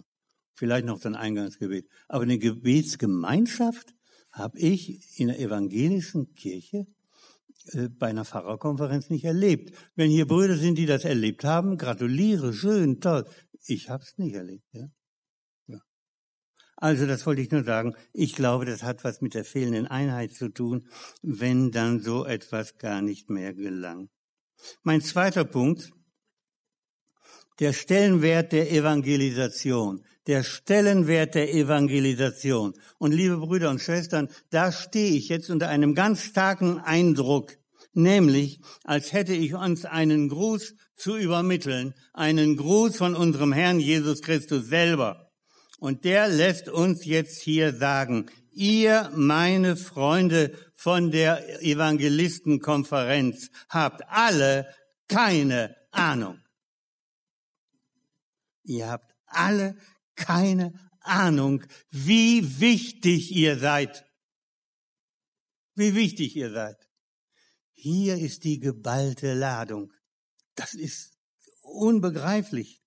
Vielleicht 0.57 0.87
noch 0.87 1.05
ein 1.05 1.17
Eingangsgebet. 1.17 1.89
Aber 2.07 2.23
eine 2.23 2.39
Gebetsgemeinschaft 2.39 3.93
habe 4.35 4.59
ich 4.59 5.19
in 5.19 5.29
der 5.29 5.39
evangelischen 5.39 6.35
Kirche 6.35 6.87
äh, 7.73 7.89
bei 7.89 8.09
einer 8.09 8.25
Pfarrerkonferenz 8.25 9.09
nicht 9.09 9.25
erlebt. 9.25 9.75
Wenn 9.95 10.11
hier 10.11 10.27
Brüder 10.27 10.57
sind, 10.57 10.77
die 10.77 10.87
das 10.87 11.05
erlebt 11.05 11.45
haben, 11.45 11.79
gratuliere, 11.79 12.53
schön, 12.53 13.01
toll. 13.01 13.25
Ich 13.67 13.89
habe 13.89 14.03
es 14.03 14.19
nicht 14.19 14.35
erlebt. 14.35 14.65
Ja? 14.73 14.89
ja. 15.69 15.81
Also 16.77 17.07
das 17.07 17.25
wollte 17.27 17.43
ich 17.43 17.51
nur 17.51 17.65
sagen. 17.65 17.95
Ich 18.13 18.35
glaube, 18.35 18.65
das 18.65 18.83
hat 18.83 19.05
was 19.05 19.21
mit 19.21 19.35
der 19.35 19.45
fehlenden 19.45 19.87
Einheit 19.87 20.33
zu 20.33 20.49
tun, 20.49 20.89
wenn 21.23 21.71
dann 21.71 22.01
so 22.01 22.27
etwas 22.27 22.77
gar 22.77 23.03
nicht 23.03 23.31
mehr 23.31 23.55
gelang. 23.55 24.09
Mein 24.83 25.01
zweiter 25.01 25.45
Punkt, 25.45 25.93
der 27.61 27.73
Stellenwert 27.73 28.51
der 28.51 28.73
Evangelisation. 28.73 30.05
Der 30.27 30.43
Stellenwert 30.43 31.35
der 31.35 31.53
Evangelisation. 31.53 32.75
Und 32.99 33.13
liebe 33.13 33.37
Brüder 33.37 33.71
und 33.71 33.81
Schwestern, 33.81 34.29
da 34.51 34.73
stehe 34.73 35.13
ich 35.13 35.29
jetzt 35.29 35.51
unter 35.51 35.69
einem 35.69 35.95
ganz 35.95 36.23
starken 36.23 36.79
Eindruck, 36.79 37.57
nämlich 37.93 38.61
als 38.85 39.13
hätte 39.13 39.35
ich 39.35 39.55
uns 39.55 39.85
einen 39.85 40.29
Gruß 40.29 40.75
zu 40.97 41.17
übermitteln, 41.17 41.95
einen 42.13 42.57
Gruß 42.57 42.97
von 42.97 43.15
unserem 43.15 43.53
Herrn 43.53 43.81
Jesus 43.81 44.23
Christus 44.23 44.67
selber. 44.67 45.31
Und 45.79 46.05
der 46.05 46.29
lässt 46.29 46.69
uns 46.69 47.05
jetzt 47.05 47.43
hier 47.43 47.75
sagen, 47.75 48.31
ihr, 48.53 49.11
meine 49.15 49.77
Freunde 49.77 50.53
von 50.75 51.11
der 51.11 51.63
Evangelistenkonferenz, 51.63 53.51
habt 53.69 54.03
alle 54.09 54.67
keine 55.09 55.77
Ahnung. 55.91 56.41
Ihr 58.63 58.89
habt 58.89 59.15
alle 59.27 59.77
keine 60.15 60.73
Ahnung, 61.01 61.65
wie 61.91 62.61
wichtig 62.61 63.33
ihr 63.33 63.59
seid. 63.59 64.05
Wie 65.75 65.95
wichtig 65.95 66.37
ihr 66.37 66.51
seid. 66.51 66.89
Hier 67.73 68.17
ist 68.17 68.45
die 68.45 68.59
geballte 68.59 69.35
Ladung. 69.35 69.93
Das 70.55 70.75
ist 70.75 71.19
unbegreiflich, 71.63 72.83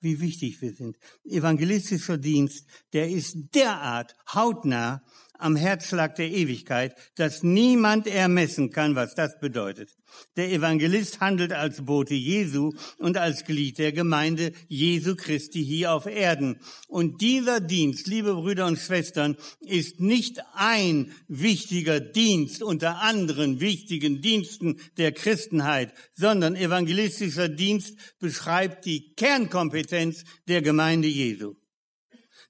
wie 0.00 0.20
wichtig 0.20 0.60
wir 0.60 0.74
sind. 0.74 0.98
Evangelistischer 1.24 2.18
Dienst, 2.18 2.68
der 2.92 3.08
ist 3.08 3.36
derart 3.54 4.14
hautnah 4.34 5.04
am 5.38 5.56
Herzschlag 5.56 6.16
der 6.16 6.30
Ewigkeit, 6.30 6.94
dass 7.14 7.42
niemand 7.42 8.06
ermessen 8.06 8.70
kann, 8.70 8.94
was 8.94 9.14
das 9.14 9.38
bedeutet. 9.40 9.96
Der 10.36 10.50
Evangelist 10.50 11.20
handelt 11.20 11.52
als 11.52 11.84
Bote 11.84 12.14
Jesu 12.14 12.72
und 12.98 13.16
als 13.16 13.44
Glied 13.44 13.78
der 13.78 13.92
Gemeinde 13.92 14.52
Jesu 14.66 15.14
Christi 15.16 15.64
hier 15.64 15.92
auf 15.92 16.06
Erden. 16.06 16.60
Und 16.88 17.20
dieser 17.20 17.60
Dienst, 17.60 18.06
liebe 18.06 18.34
Brüder 18.34 18.66
und 18.66 18.78
Schwestern, 18.78 19.36
ist 19.60 20.00
nicht 20.00 20.40
ein 20.54 21.12
wichtiger 21.28 22.00
Dienst 22.00 22.62
unter 22.62 23.00
anderen 23.02 23.60
wichtigen 23.60 24.20
Diensten 24.20 24.80
der 24.96 25.12
Christenheit, 25.12 25.92
sondern 26.14 26.56
evangelistischer 26.56 27.48
Dienst 27.48 27.96
beschreibt 28.18 28.84
die 28.86 29.14
Kernkompetenz 29.14 30.24
der 30.48 30.62
Gemeinde 30.62 31.08
Jesu. 31.08 31.54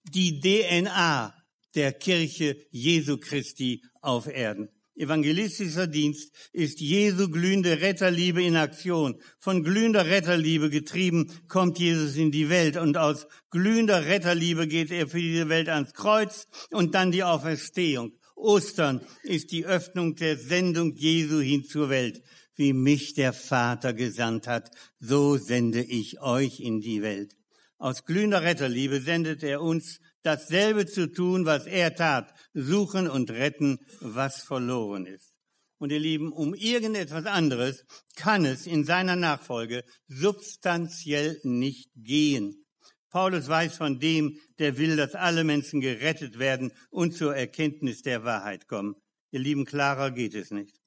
Die 0.05 0.41
DNA 0.41 1.38
der 1.79 1.93
Kirche 1.93 2.57
Jesu 2.73 3.19
Christi 3.19 3.85
auf 4.01 4.27
Erden. 4.27 4.69
Evangelistischer 4.97 5.87
Dienst 5.87 6.35
ist 6.53 6.81
Jesu 6.81 7.31
glühende 7.31 7.81
Retterliebe 7.81 8.43
in 8.43 8.57
Aktion. 8.57 9.21
Von 9.39 9.63
glühender 9.63 10.07
Retterliebe 10.07 10.71
getrieben 10.71 11.31
kommt 11.47 11.79
Jesus 11.79 12.17
in 12.17 12.33
die 12.33 12.49
Welt 12.49 12.77
und 12.77 12.97
aus 12.97 13.29
glühender 13.53 14.07
Retterliebe 14.07 14.67
geht 14.67 14.91
er 14.91 15.07
für 15.07 15.21
diese 15.21 15.49
Welt 15.49 15.69
ans 15.69 15.95
Kreuz 15.95 16.49
und 16.73 16.97
dann 16.97 17.13
die 17.13 17.23
Auferstehung. 17.23 18.11
Ostern 18.35 19.01
ist 19.23 19.53
die 19.53 19.65
Öffnung 19.65 20.17
der 20.17 20.37
Sendung 20.37 20.97
Jesu 20.97 21.39
hin 21.39 21.63
zur 21.63 21.91
Welt. 21.91 22.23
Wie 22.57 22.73
mich 22.73 23.15
der 23.15 23.33
Vater 23.33 23.93
gesandt 23.93 24.49
hat, 24.49 24.73
so 24.99 25.37
sende 25.37 25.85
ich 25.85 26.21
euch 26.21 26.59
in 26.59 26.81
die 26.81 27.03
Welt. 27.03 27.37
Aus 27.77 28.05
glühender 28.05 28.43
Retterliebe 28.43 29.01
sendet 29.01 29.45
er 29.45 29.63
uns 29.63 30.01
dasselbe 30.23 30.87
zu 30.87 31.11
tun, 31.11 31.47
was 31.47 31.67
er 31.67 31.95
tat, 31.95 32.33
suchen 32.55 33.09
und 33.09 33.31
retten, 33.31 33.79
was 34.01 34.43
verloren 34.43 35.07
ist. 35.07 35.33
Und 35.79 35.93
ihr 35.93 36.01
Lieben, 36.01 36.33
um 36.33 36.55
irgendetwas 36.55 37.27
anderes 37.27 37.85
kann 38.17 38.45
es 38.45 38.67
in 38.67 38.85
seiner 38.85 39.15
Nachfolge 39.15 39.85
substanziell 40.09 41.41
nicht 41.45 41.91
gehen. 41.95 42.65
Paulus 43.11 43.49
weiß 43.49 43.77
von 43.77 44.01
dem, 44.01 44.39
der 44.59 44.77
will, 44.77 44.97
dass 44.97 45.15
alle 45.15 45.45
Menschen 45.45 45.81
gerettet 45.81 46.39
werden 46.39 46.73
und 46.91 47.17
zur 47.17 47.35
Erkenntnis 47.35 48.03
der 48.03 48.25
Wahrheit 48.25 48.67
kommen. 48.67 48.97
Ihr 49.31 49.41
Lieben, 49.41 49.65
klarer 49.65 50.11
geht 50.11 50.35
es 50.35 50.51
nicht. 50.51 50.81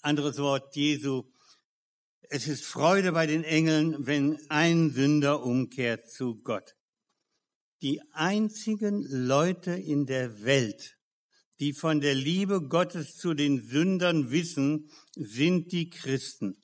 Anderes 0.00 0.38
Wort 0.38 0.74
Jesu. 0.76 1.24
Es 2.30 2.48
ist 2.48 2.64
Freude 2.64 3.12
bei 3.12 3.26
den 3.26 3.44
Engeln, 3.44 4.06
wenn 4.06 4.38
ein 4.48 4.90
Sünder 4.90 5.42
umkehrt 5.42 6.10
zu 6.10 6.40
Gott 6.40 6.74
die 7.84 8.00
einzigen 8.14 9.02
Leute 9.10 9.72
in 9.72 10.06
der 10.06 10.42
Welt, 10.42 10.96
die 11.60 11.74
von 11.74 12.00
der 12.00 12.14
Liebe 12.14 12.62
Gottes 12.62 13.18
zu 13.18 13.34
den 13.34 13.60
Sündern 13.60 14.30
wissen, 14.30 14.90
sind 15.14 15.70
die 15.70 15.90
Christen. 15.90 16.56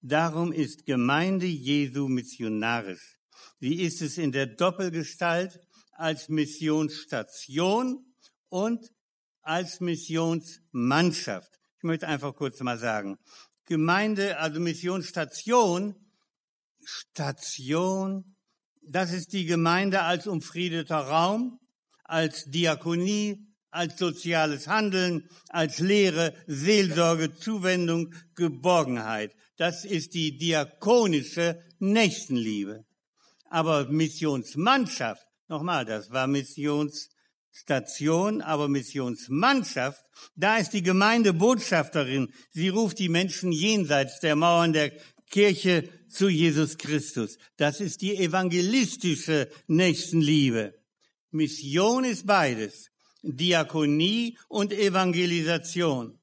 Darum 0.00 0.52
ist 0.52 0.84
Gemeinde 0.84 1.46
Jesu 1.46 2.08
missionarisch. 2.08 3.20
Sie 3.60 3.80
ist 3.80 4.02
es 4.02 4.18
in 4.18 4.32
der 4.32 4.46
Doppelgestalt 4.46 5.60
als 5.92 6.28
Missionsstation 6.28 8.04
und 8.48 8.90
als 9.42 9.78
Missionsmannschaft. 9.78 11.60
Ich 11.78 11.84
möchte 11.84 12.08
einfach 12.08 12.34
kurz 12.34 12.58
mal 12.58 12.76
sagen. 12.76 13.18
Gemeinde, 13.66 14.38
also 14.40 14.58
Missionsstation, 14.58 15.94
Station 16.84 18.35
das 18.88 19.12
ist 19.12 19.32
die 19.32 19.46
Gemeinde 19.46 20.02
als 20.02 20.26
umfriedeter 20.26 20.98
Raum, 20.98 21.60
als 22.04 22.44
Diakonie, 22.46 23.46
als 23.70 23.96
soziales 23.98 24.68
Handeln, 24.68 25.28
als 25.48 25.80
Lehre, 25.80 26.34
Seelsorge, 26.46 27.34
Zuwendung, 27.34 28.14
Geborgenheit. 28.34 29.34
Das 29.56 29.84
ist 29.84 30.14
die 30.14 30.38
diakonische 30.38 31.62
Nächstenliebe. 31.78 32.86
Aber 33.50 33.88
Missionsmannschaft, 33.88 35.26
nochmal, 35.48 35.84
das 35.84 36.10
war 36.10 36.26
Missionsstation, 36.26 38.40
aber 38.40 38.68
Missionsmannschaft, 38.68 40.02
da 40.34 40.56
ist 40.58 40.70
die 40.70 40.82
Gemeinde 40.82 41.32
Botschafterin. 41.32 42.32
Sie 42.50 42.68
ruft 42.68 42.98
die 42.98 43.08
Menschen 43.08 43.52
jenseits 43.52 44.18
der 44.20 44.34
Mauern 44.36 44.72
der 44.72 44.92
Kirche 45.30 45.88
zu 46.16 46.28
Jesus 46.28 46.78
Christus. 46.78 47.36
Das 47.56 47.80
ist 47.80 48.00
die 48.00 48.16
evangelistische 48.16 49.48
Nächstenliebe. 49.66 50.74
Mission 51.30 52.04
ist 52.04 52.26
beides. 52.26 52.90
Diakonie 53.22 54.38
und 54.48 54.72
Evangelisation. 54.72 56.18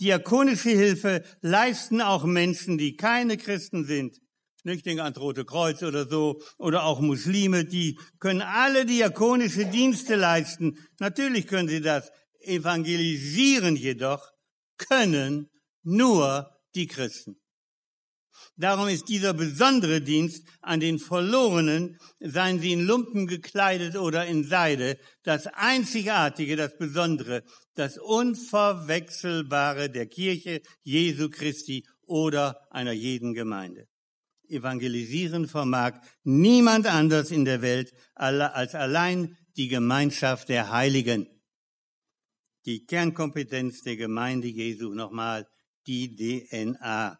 Diakonische 0.00 0.70
Hilfe 0.70 1.24
leisten 1.42 2.00
auch 2.00 2.24
Menschen, 2.24 2.78
die 2.78 2.96
keine 2.96 3.36
Christen 3.36 3.84
sind. 3.84 4.20
Ich 4.64 4.82
denke 4.82 5.02
ans 5.02 5.18
Rote 5.18 5.44
Kreuz 5.44 5.82
oder 5.82 6.08
so, 6.08 6.40
oder 6.56 6.84
auch 6.84 7.00
Muslime, 7.00 7.64
die 7.64 7.98
können 8.20 8.42
alle 8.42 8.86
diakonische 8.86 9.66
Dienste 9.66 10.14
leisten. 10.14 10.78
Natürlich 10.98 11.46
können 11.46 11.68
sie 11.68 11.80
das. 11.80 12.10
Evangelisieren 12.40 13.76
jedoch 13.76 14.30
können 14.76 15.50
nur 15.82 16.50
die 16.74 16.86
Christen. 16.86 17.40
Darum 18.60 18.88
ist 18.88 19.08
dieser 19.08 19.34
besondere 19.34 20.00
Dienst 20.00 20.44
an 20.62 20.80
den 20.80 20.98
Verlorenen, 20.98 21.96
seien 22.18 22.58
sie 22.58 22.72
in 22.72 22.84
Lumpen 22.84 23.28
gekleidet 23.28 23.94
oder 23.94 24.26
in 24.26 24.42
Seide, 24.42 24.98
das 25.22 25.46
Einzigartige, 25.46 26.56
das 26.56 26.76
Besondere, 26.76 27.44
das 27.74 27.98
Unverwechselbare 27.98 29.90
der 29.90 30.06
Kirche 30.06 30.60
Jesu 30.82 31.30
Christi 31.30 31.86
oder 32.02 32.60
einer 32.70 32.90
jeden 32.90 33.32
Gemeinde. 33.32 33.86
Evangelisieren 34.48 35.46
vermag 35.46 36.00
niemand 36.24 36.86
anders 36.86 37.30
in 37.30 37.44
der 37.44 37.62
Welt 37.62 37.92
als 38.16 38.74
allein 38.74 39.36
die 39.56 39.68
Gemeinschaft 39.68 40.48
der 40.48 40.72
Heiligen. 40.72 41.28
Die 42.66 42.84
Kernkompetenz 42.86 43.82
der 43.82 43.96
Gemeinde 43.96 44.48
Jesu 44.48 44.94
nochmal, 44.94 45.46
die 45.86 46.16
DNA 46.16 47.18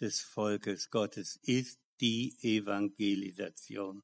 des 0.00 0.20
Volkes 0.20 0.90
Gottes 0.90 1.36
ist 1.42 1.78
die 2.00 2.36
Evangelisation. 2.42 4.02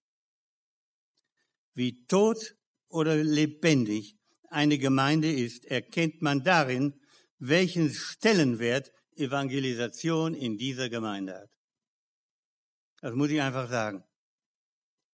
Wie 1.75 2.07
tot 2.07 2.57
oder 2.89 3.17
lebendig 3.17 4.17
eine 4.49 4.79
Gemeinde 4.79 5.33
ist, 5.33 5.65
erkennt 5.65 6.23
man 6.23 6.45
darin, 6.45 7.01
welchen 7.39 7.91
Stellenwert 7.91 8.93
Evangelisation 9.17 10.35
in 10.35 10.57
dieser 10.59 10.89
Gemeinde 10.89 11.35
hat. 11.35 11.51
Das 13.01 13.15
muss 13.15 13.31
ich 13.31 13.41
einfach 13.41 13.69
sagen. 13.69 14.05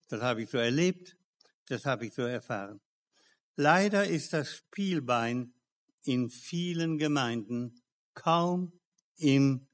Das 0.09 0.23
habe 0.23 0.43
ich 0.43 0.51
so 0.51 0.59
erlebt, 0.59 1.17
das 1.67 1.85
habe 1.85 2.07
ich 2.07 2.15
so 2.15 2.23
erfahren. 2.23 2.81
Leider 3.57 4.07
ist 4.07 4.33
das 4.33 4.55
Spielbein 4.57 5.53
in 6.03 6.31
vielen 6.31 6.99
Gemeinden 6.99 7.83
kaum 8.15 8.73
im 9.17 9.69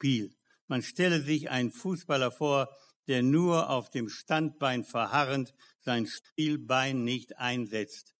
Spiel. 0.00 0.34
Man 0.66 0.82
stelle 0.82 1.20
sich 1.20 1.50
einen 1.50 1.70
Fußballer 1.70 2.30
vor, 2.30 2.74
der 3.06 3.22
nur 3.22 3.68
auf 3.68 3.90
dem 3.90 4.08
Standbein 4.08 4.82
verharrend 4.82 5.52
sein 5.80 6.06
Spielbein 6.06 7.04
nicht 7.04 7.36
einsetzt. 7.36 8.14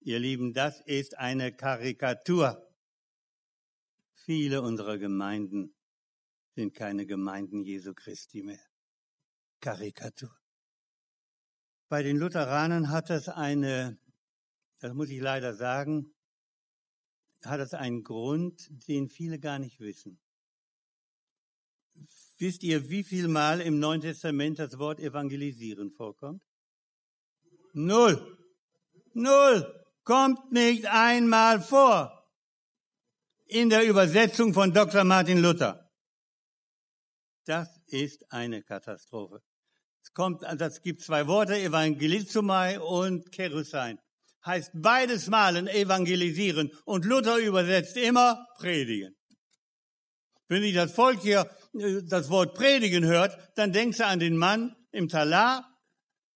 Ihr 0.00 0.18
Lieben, 0.18 0.52
das 0.52 0.80
ist 0.80 1.16
eine 1.16 1.54
Karikatur. 1.54 2.68
Viele 4.14 4.62
unserer 4.62 4.98
Gemeinden 4.98 5.76
sind 6.56 6.74
keine 6.74 7.06
Gemeinden 7.06 7.62
Jesu 7.62 7.94
Christi 7.94 8.42
mehr. 8.42 8.66
Karikatur. 9.60 10.36
Bei 11.88 12.02
den 12.02 12.16
Lutheranern 12.16 12.88
hat 12.88 13.10
das 13.10 13.28
eine, 13.28 13.96
das 14.80 14.92
muss 14.92 15.08
ich 15.08 15.20
leider 15.20 15.54
sagen, 15.54 16.12
hat 17.44 17.60
das 17.60 17.74
einen 17.74 18.02
Grund, 18.02 18.68
den 18.88 19.08
viele 19.08 19.38
gar 19.38 19.60
nicht 19.60 19.78
wissen. 19.78 20.18
Wisst 22.42 22.64
ihr, 22.64 22.90
wie 22.90 23.04
viel 23.04 23.28
Mal 23.28 23.60
im 23.60 23.78
Neuen 23.78 24.00
Testament 24.00 24.58
das 24.58 24.76
Wort 24.76 24.98
evangelisieren 24.98 25.92
vorkommt? 25.92 26.42
Null. 27.72 28.36
Null. 29.14 29.84
Kommt 30.02 30.50
nicht 30.50 30.86
einmal 30.86 31.60
vor. 31.60 32.28
In 33.46 33.70
der 33.70 33.88
Übersetzung 33.88 34.52
von 34.54 34.72
Dr. 34.72 35.04
Martin 35.04 35.40
Luther. 35.40 35.88
Das 37.44 37.68
ist 37.86 38.24
eine 38.32 38.64
Katastrophe. 38.64 39.40
Es 40.02 40.12
kommt, 40.12 40.42
das 40.42 40.82
gibt 40.82 41.00
zwei 41.00 41.28
Worte, 41.28 41.54
Evangelizumai 41.54 42.80
und 42.80 43.30
Kerusein. 43.30 44.00
Heißt 44.44 44.72
beides 44.74 45.28
Malen 45.28 45.68
evangelisieren 45.68 46.72
und 46.86 47.04
Luther 47.04 47.36
übersetzt 47.36 47.96
immer 47.96 48.44
predigen. 48.58 49.14
Wenn 50.52 50.64
ich 50.64 50.74
das 50.74 50.92
Volk 50.92 51.22
hier 51.22 51.50
äh, 51.72 52.02
das 52.02 52.28
Wort 52.28 52.54
predigen 52.54 53.06
hört, 53.06 53.38
dann 53.54 53.72
denkst 53.72 53.96
du 53.96 54.06
an 54.06 54.20
den 54.20 54.36
Mann 54.36 54.76
im 54.90 55.08
Talar 55.08 55.66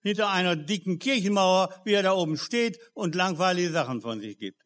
hinter 0.01 0.31
einer 0.31 0.57
dicken 0.57 0.99
Kirchenmauer, 0.99 1.83
wie 1.85 1.93
er 1.93 2.03
da 2.03 2.13
oben 2.13 2.39
steht 2.39 2.79
und 2.95 3.15
langweilige 3.15 3.71
Sachen 3.71 4.01
von 4.01 4.21
sich 4.21 4.39
gibt. 4.39 4.59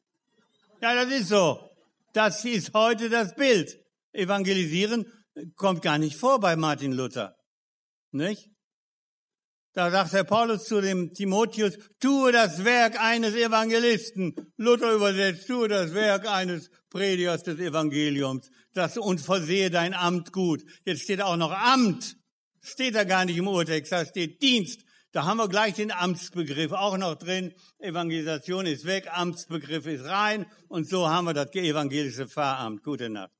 Ja, 0.81 0.95
das 0.95 1.13
ist 1.13 1.29
so. 1.29 1.69
Das 2.13 2.45
ist 2.45 2.75
heute 2.75 3.09
das 3.11 3.35
Bild. 3.35 3.77
Evangelisieren 4.13 5.07
kommt 5.57 5.83
gar 5.83 5.99
nicht 5.99 6.17
vor 6.17 6.39
bei 6.39 6.55
Martin 6.55 6.93
Luther. 6.93 7.37
Nicht? 8.13 8.51
Da 9.73 9.91
sagt 9.91 10.13
der 10.13 10.25
Paulus 10.25 10.65
zu 10.65 10.81
dem 10.81 11.13
Timotheus, 11.13 11.77
tue 12.01 12.31
das 12.31 12.65
Werk 12.65 13.01
eines 13.01 13.35
Evangelisten. 13.35 14.53
Luther 14.57 14.93
übersetzt, 14.93 15.49
tue 15.49 15.69
das 15.69 15.95
Werk 15.95 16.29
eines 16.29 16.71
Predigers 16.91 17.45
des 17.45 17.59
Evangeliums. 17.61 18.51
Das 18.74 18.96
und 18.96 19.20
versehe 19.20 19.70
dein 19.70 19.94
Amt 19.94 20.33
gut. 20.33 20.62
Jetzt 20.85 21.02
steht 21.02 21.22
auch 21.22 21.37
noch 21.37 21.52
Amt. 21.52 22.16
Steht 22.62 22.94
da 22.94 23.04
gar 23.04 23.24
nicht 23.24 23.37
im 23.37 23.48
Urtext, 23.48 23.90
da 23.92 24.04
steht 24.04 24.42
Dienst. 24.42 24.83
Da 25.12 25.24
haben 25.24 25.38
wir 25.38 25.48
gleich 25.48 25.74
den 25.74 25.90
Amtsbegriff 25.90 26.72
auch 26.72 26.96
noch 26.96 27.16
drin. 27.16 27.52
Evangelisation 27.78 28.66
ist 28.66 28.85
weg, 28.85 29.09
Amtsbegriff 29.11 29.87
ist 29.87 30.04
rein. 30.04 30.46
Und 30.68 30.88
so 30.88 31.09
haben 31.09 31.24
wir 31.24 31.35
das 31.35 31.52
evangelische 31.54 32.28
Pfarramt. 32.28 32.85
Gute 32.85 33.11
Nacht. 33.11 33.33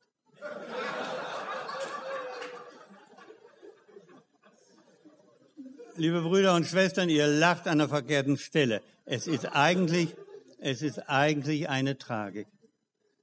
liebe 6.00 6.22
Brüder 6.22 6.54
und 6.54 6.66
Schwestern, 6.66 7.10
ihr 7.10 7.26
lacht 7.26 7.68
an 7.68 7.78
der 7.78 7.88
verkehrten 7.88 8.38
Stelle. 8.38 8.80
Es 9.04 9.26
ist 9.26 9.44
eigentlich, 9.54 10.16
es 10.58 10.80
ist 10.80 11.10
eigentlich 11.10 11.68
eine 11.68 11.98
Tragik. 11.98 12.48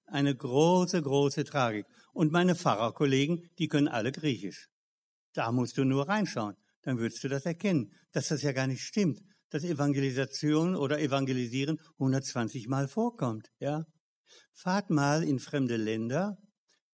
Eine 0.06 0.36
große, 0.36 1.02
große 1.02 1.44
Tragik. 1.44 1.88
Und 2.18 2.32
meine 2.32 2.56
Pfarrerkollegen, 2.56 3.48
die 3.60 3.68
können 3.68 3.88
alle 3.88 4.12
Griechisch. 4.12 4.70
Da 5.34 5.52
musst 5.52 5.78
du 5.78 5.84
nur 5.84 6.10
reinschauen. 6.10 6.56
Dann 6.82 6.98
würdest 6.98 7.24
du 7.24 7.28
das 7.28 7.46
erkennen, 7.46 7.94
dass 8.12 8.30
das 8.30 8.42
ja 8.42 8.54
gar 8.54 8.66
nicht 8.66 8.82
stimmt, 8.82 9.22
dass 9.52 9.64
Evangelisation 9.64 10.76
oder 10.76 11.00
Evangelisieren 11.00 11.80
120 12.00 12.68
Mal 12.68 12.88
vorkommt, 12.88 13.50
ja. 13.60 13.86
Fahrt 14.52 14.90
mal 14.90 15.24
in 15.24 15.38
fremde 15.38 15.78
Länder 15.78 16.38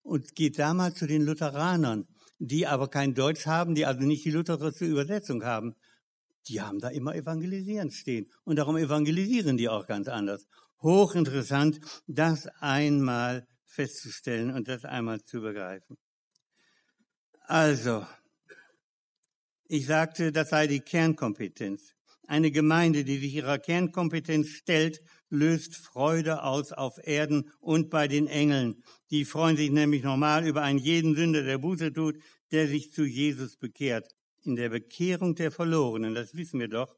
und 0.02 0.36
geht 0.36 0.60
da 0.60 0.74
mal 0.74 0.94
zu 0.94 1.08
den 1.08 1.22
Lutheranern 1.22 2.06
die 2.40 2.68
aber 2.68 2.90
kein 2.90 3.14
Deutsch 3.14 3.46
haben, 3.46 3.74
die 3.74 3.86
also 3.86 4.02
nicht 4.02 4.26
die 4.26 4.32
lutherische 4.32 4.84
Übersetzung 4.84 5.46
haben, 5.46 5.76
die 6.50 6.60
haben 6.60 6.80
da 6.80 6.90
immer 6.90 7.16
evangelisieren 7.16 7.90
stehen. 7.90 8.30
Und 8.44 8.58
darum 8.58 8.76
evangelisieren 8.76 9.56
die 9.56 9.70
auch 9.70 9.88
ganz 9.88 10.10
anders. 10.10 10.46
Hochinteressant, 10.82 11.80
das 12.08 12.48
einmal 12.60 13.48
festzustellen 13.74 14.52
und 14.52 14.68
das 14.68 14.86
einmal 14.86 15.22
zu 15.22 15.42
begreifen. 15.42 15.98
Also, 17.48 18.06
ich 19.68 19.86
sagte, 19.86 20.32
das 20.32 20.50
sei 20.50 20.68
die 20.68 20.80
Kernkompetenz. 20.80 21.94
Eine 22.28 22.52
Gemeinde, 22.52 23.04
die 23.04 23.18
sich 23.18 23.34
ihrer 23.34 23.60
Kernkompetenz 23.60 24.50
stellt, 24.50 25.02
löst 25.30 25.76
Freude 25.76 26.44
aus 26.44 26.72
auf 26.72 26.98
Erden 27.04 27.52
und 27.60 27.90
bei 27.90 28.08
den 28.08 28.28
Engeln. 28.28 28.84
Die 29.10 29.26
freuen 29.26 29.58
sich 29.58 29.72
nämlich 29.72 30.04
normal 30.04 30.48
über 30.48 30.62
einen 30.62 30.80
jeden 30.80 31.16
Sünder, 31.16 31.44
der 31.44 31.58
Buße 31.58 31.92
tut, 31.92 32.18
der 32.52 32.68
sich 32.68 32.94
zu 32.94 33.04
Jesus 33.04 33.58
bekehrt. 33.58 34.08
In 34.44 34.56
der 34.56 34.70
Bekehrung 34.70 35.36
der 35.36 35.52
Verlorenen, 35.52 36.16
das 36.16 36.34
wissen 36.36 36.60
wir 36.60 36.70
doch, 36.70 36.96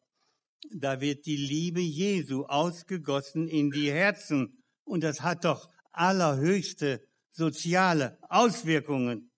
da 0.72 1.02
wird 1.02 1.26
die 1.26 1.38
Liebe 1.38 1.80
Jesu 1.80 2.46
ausgegossen 2.46 3.48
in 3.48 3.72
die 3.72 3.92
Herzen. 3.92 4.64
Und 4.84 5.04
das 5.04 5.22
hat 5.22 5.46
doch 5.46 5.70
allerhöchste 5.98 7.02
soziale 7.32 8.18
Auswirkungen. 8.30 9.32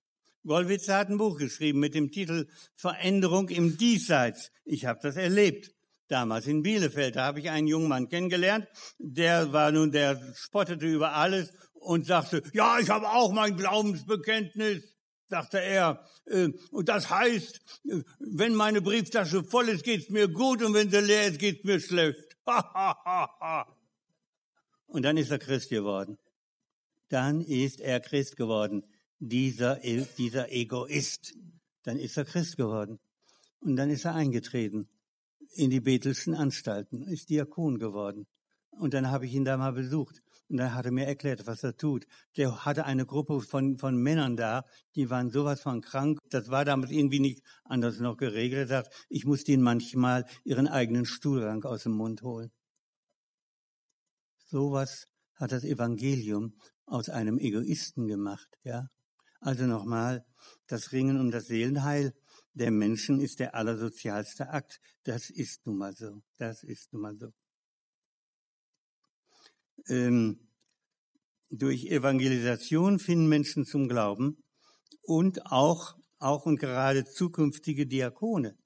Gollwitzer 0.46 0.98
hat 0.98 1.10
ein 1.10 1.17
Buch 1.17 1.38
geschrieben 1.38 1.80
mit 1.80 1.93
dem 1.93 2.12
Titel 2.12 2.48
Veränderung 2.76 3.50
im 3.50 3.78
Diesseits. 3.78 4.52
Ich 4.63 4.86
habe 4.86 5.00
das 5.02 5.17
erlebt 5.17 5.74
damals 6.08 6.48
in 6.48 6.63
Bielefeld. 6.63 7.15
Da 7.17 7.26
habe 7.26 7.39
ich 7.39 7.50
einen 7.50 7.67
jungen 7.67 7.89
Mann 7.89 8.10
kennengelernt, 8.10 8.67
der 8.98 9.52
war 9.52 9.72
nun, 9.72 9.91
der 9.91 10.34
spottete 10.36 10.86
über 10.86 11.13
alles 11.13 11.52
und 11.74 12.06
sagte, 12.06 12.43
ja, 12.54 12.80
ich 12.80 12.89
habe 12.89 13.10
auch 13.10 13.32
mein 13.32 13.58
Glaubensbekenntnis, 13.58 14.96
sagte 15.28 15.60
er. 15.62 16.06
Äh, 16.26 16.50
und 16.72 16.89
das 16.89 17.10
heißt, 17.10 17.60
wenn 18.20 18.56
meine 18.56 18.82
Brieftasche 18.82 19.43
voll 19.43 19.70
ist, 19.70 19.84
geht's 19.84 20.10
mir 20.10 20.28
gut 20.28 20.63
und 20.63 20.74
wenn 20.74 20.89
sie 20.89 21.00
leer 21.00 21.28
ist, 21.28 21.39
geht's 21.39 21.63
mir 21.63 21.80
schlecht. 21.80 22.38
und 24.88 25.04
dann 25.04 25.17
ist 25.17 25.32
er 25.32 25.39
Christ 25.39 25.70
geworden. 25.70 26.17
Dann 27.10 27.41
ist 27.41 27.80
er 27.80 28.00
Christ 28.00 28.36
geworden. 28.36 28.84
Dieser, 29.20 29.80
dieser 30.17 30.52
Egoist. 30.52 31.34
Dann 31.84 31.98
ist 31.98 32.17
er 32.17 32.26
Christ 32.26 32.58
geworden. 32.58 33.00
Und 33.60 33.76
dann 33.76 33.89
ist 33.89 34.06
er 34.06 34.13
eingetreten 34.15 34.89
in 35.54 35.70
die 35.70 35.80
Bethelschen 35.80 36.36
Anstalten, 36.36 37.02
ist 37.08 37.30
Diakon 37.30 37.80
geworden. 37.80 38.28
Und 38.72 38.93
dann 38.93 39.10
habe 39.10 39.26
ich 39.26 39.34
ihn 39.34 39.46
da 39.46 39.58
mal 39.58 39.74
besucht. 39.74 40.22
Und 40.50 40.58
dann 40.58 40.74
hat 40.74 40.86
er 40.86 40.91
mir 40.91 41.06
erklärt, 41.06 41.48
was 41.48 41.63
er 41.63 41.76
tut. 41.76 42.06
Der 42.38 42.63
hatte 42.63 42.86
eine 42.86 43.06
Gruppe 43.06 43.41
von, 43.41 43.78
von 43.78 43.98
Männern 43.98 44.38
da, 44.38 44.65
die 44.96 45.10
waren 45.10 45.30
sowas 45.30 45.62
von 45.62 45.82
krank. 45.82 46.20
Das 46.30 46.50
war 46.50 46.63
damals 46.63 46.91
irgendwie 46.91 47.20
nicht 47.20 47.41
anders 47.63 48.00
noch 48.00 48.17
geregelt. 48.17 48.62
Er 48.62 48.84
sagt, 48.84 49.08
ich 49.10 49.26
muss 49.26 49.43
denen 49.43 49.63
manchmal 49.63 50.26
ihren 50.43 50.67
eigenen 50.67 51.06
Stuhlrang 51.06 51.63
aus 51.63 51.84
dem 51.84 51.93
Mund 51.93 52.22
holen. 52.22 52.52
Sowas 54.46 55.08
hat 55.34 55.52
das 55.52 55.63
Evangelium 55.63 56.54
aus 56.88 57.10
einem 57.10 57.38
Egoisten 57.38 58.08
gemacht, 58.08 58.50
ja. 58.63 58.89
Also 59.39 59.65
nochmal, 59.65 60.26
das 60.65 60.91
Ringen 60.91 61.19
um 61.19 61.30
das 61.30 61.45
Seelenheil 61.45 62.13
der 62.54 62.71
Menschen 62.71 63.19
ist 63.19 63.39
der 63.39 63.54
allersozialste 63.54 64.50
Akt. 64.50 64.80
Das 65.04 65.30
ist 65.30 65.67
nun 65.67 65.78
mal 65.78 65.93
so. 65.95 66.23
Das 66.38 66.63
ist 66.63 66.91
nun 66.91 67.02
mal 67.04 67.15
so. 67.15 67.32
Ähm, 69.88 70.50
durch 71.50 71.86
Evangelisation 71.86 72.97
finden 72.97 73.30
Menschen 73.30 73.63
zum 73.65 73.88
Glauben 73.88 74.43
und 75.04 75.45
auch, 75.45 75.95
auch 76.17 76.45
und 76.47 76.60
gerade 76.60 77.06
zukünftige 77.06 77.86
Diakone. 77.86 78.58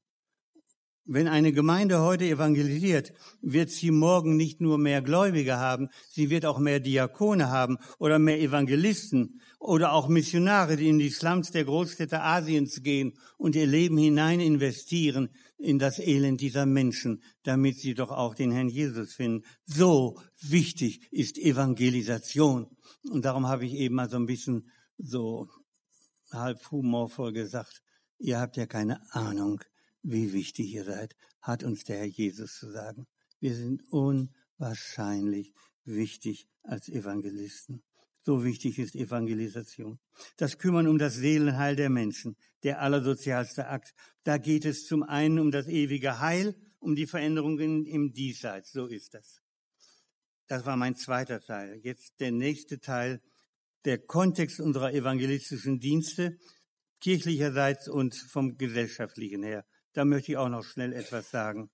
Wenn 1.14 1.28
eine 1.28 1.52
Gemeinde 1.52 2.00
heute 2.00 2.24
evangelisiert, 2.24 3.12
wird 3.42 3.70
sie 3.70 3.92
morgen 3.92 4.38
nicht 4.38 4.62
nur 4.62 4.78
mehr 4.78 5.02
Gläubige 5.02 5.58
haben, 5.58 5.90
sie 6.10 6.30
wird 6.30 6.46
auch 6.46 6.58
mehr 6.58 6.80
Diakone 6.80 7.50
haben 7.50 7.80
oder 8.00 8.18
mehr 8.18 8.40
Evangelisten 8.40 9.42
oder 9.60 9.92
auch 9.92 10.08
Missionare, 10.08 10.78
die 10.78 10.88
in 10.88 11.00
die 11.00 11.10
Slums 11.10 11.52
der 11.52 11.66
Großstädte 11.66 12.22
Asiens 12.22 12.82
gehen 12.82 13.12
und 13.38 13.58
ihr 13.58 13.68
Leben 13.68 13.98
hinein 13.98 14.40
investieren 14.40 15.32
in 15.58 15.80
das 15.80 16.00
Elend 16.00 16.40
dieser 16.40 16.66
Menschen, 16.66 17.22
damit 17.44 17.78
sie 17.78 17.94
doch 17.94 18.12
auch 18.12 18.34
den 18.34 18.54
Herrn 18.54 18.70
Jesus 18.70 19.14
finden. 19.14 19.44
So 19.66 20.18
wichtig 20.40 21.06
ist 21.12 21.38
Evangelisation. 21.38 22.68
Und 23.10 23.26
darum 23.26 23.50
habe 23.50 23.66
ich 23.66 23.74
eben 23.74 23.96
mal 23.96 24.10
so 24.10 24.16
ein 24.16 24.28
bisschen 24.28 24.72
so 24.98 25.50
halb 26.32 26.72
humorvoll 26.72 27.34
gesagt, 27.34 27.82
ihr 28.18 28.40
habt 28.40 28.56
ja 28.56 28.66
keine 28.66 29.02
Ahnung, 29.12 29.60
wie 30.04 30.34
wichtig 30.34 30.74
ihr 30.74 30.84
seid, 30.84 31.16
hat 31.42 31.64
uns 31.64 31.84
der 31.84 31.98
Herr 31.98 32.06
Jesus 32.06 32.58
zu 32.58 32.72
sagen. 32.72 33.08
Wir 33.40 33.56
sind 33.56 33.84
unwahrscheinlich 33.92 35.54
wichtig 35.84 36.48
als 36.64 36.90
Evangelisten. 36.90 37.84
So 38.24 38.44
wichtig 38.44 38.78
ist 38.78 38.96
Evangelisation. 38.96 40.00
Das 40.38 40.60
Kümmern 40.60 40.88
um 40.88 41.00
das 41.00 41.16
Seelenheil 41.16 41.76
der 41.76 41.90
Menschen, 41.90 42.38
der 42.62 42.82
allersozialste 42.82 43.68
Akt. 43.68 43.94
Da 44.24 44.38
geht 44.38 44.66
es 44.66 44.86
zum 44.86 45.02
einen 45.02 45.40
um 45.40 45.50
das 45.50 45.68
ewige 45.68 46.20
Heil, 46.20 46.56
um 46.80 46.96
die 46.96 47.08
Veränderungen 47.08 47.86
im 47.86 48.14
Diesseits. 48.14 48.72
So 48.72 48.86
ist 48.86 49.16
das. 49.16 49.42
Das 50.48 50.66
war 50.66 50.78
mein 50.78 50.96
zweiter 50.96 51.40
Teil. 51.40 51.80
Jetzt 51.82 52.20
der 52.20 52.32
nächste 52.32 52.80
Teil, 52.80 53.22
der 53.86 53.98
Kontext 53.98 54.60
unserer 54.60 54.94
evangelistischen 54.94 55.80
Dienste, 55.80 56.38
kirchlicherseits 57.00 57.88
und 57.88 58.16
vom 58.16 58.58
gesellschaftlichen 58.58 59.42
her. 59.42 59.66
Da 59.94 60.06
möchte 60.06 60.32
ich 60.32 60.38
auch 60.38 60.50
noch 60.50 60.64
schnell 60.64 60.94
etwas 60.94 61.32
sagen. 61.32 61.70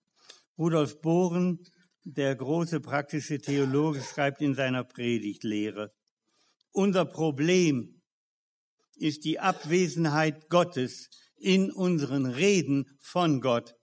Rudolf 0.57 0.99
Bohren, 1.01 1.59
der 2.03 2.35
große 2.35 2.79
praktische 2.79 3.37
Theologe, 3.39 4.01
schreibt 4.01 4.41
in 4.41 4.55
seiner 4.55 4.83
Predigtlehre, 4.83 5.91
unser 6.71 7.05
Problem 7.05 8.01
ist 8.95 9.25
die 9.25 9.39
Abwesenheit 9.39 10.49
Gottes 10.49 11.09
in 11.35 11.71
unseren 11.71 12.25
Reden 12.25 12.85
von 12.99 13.41
Gott, 13.41 13.75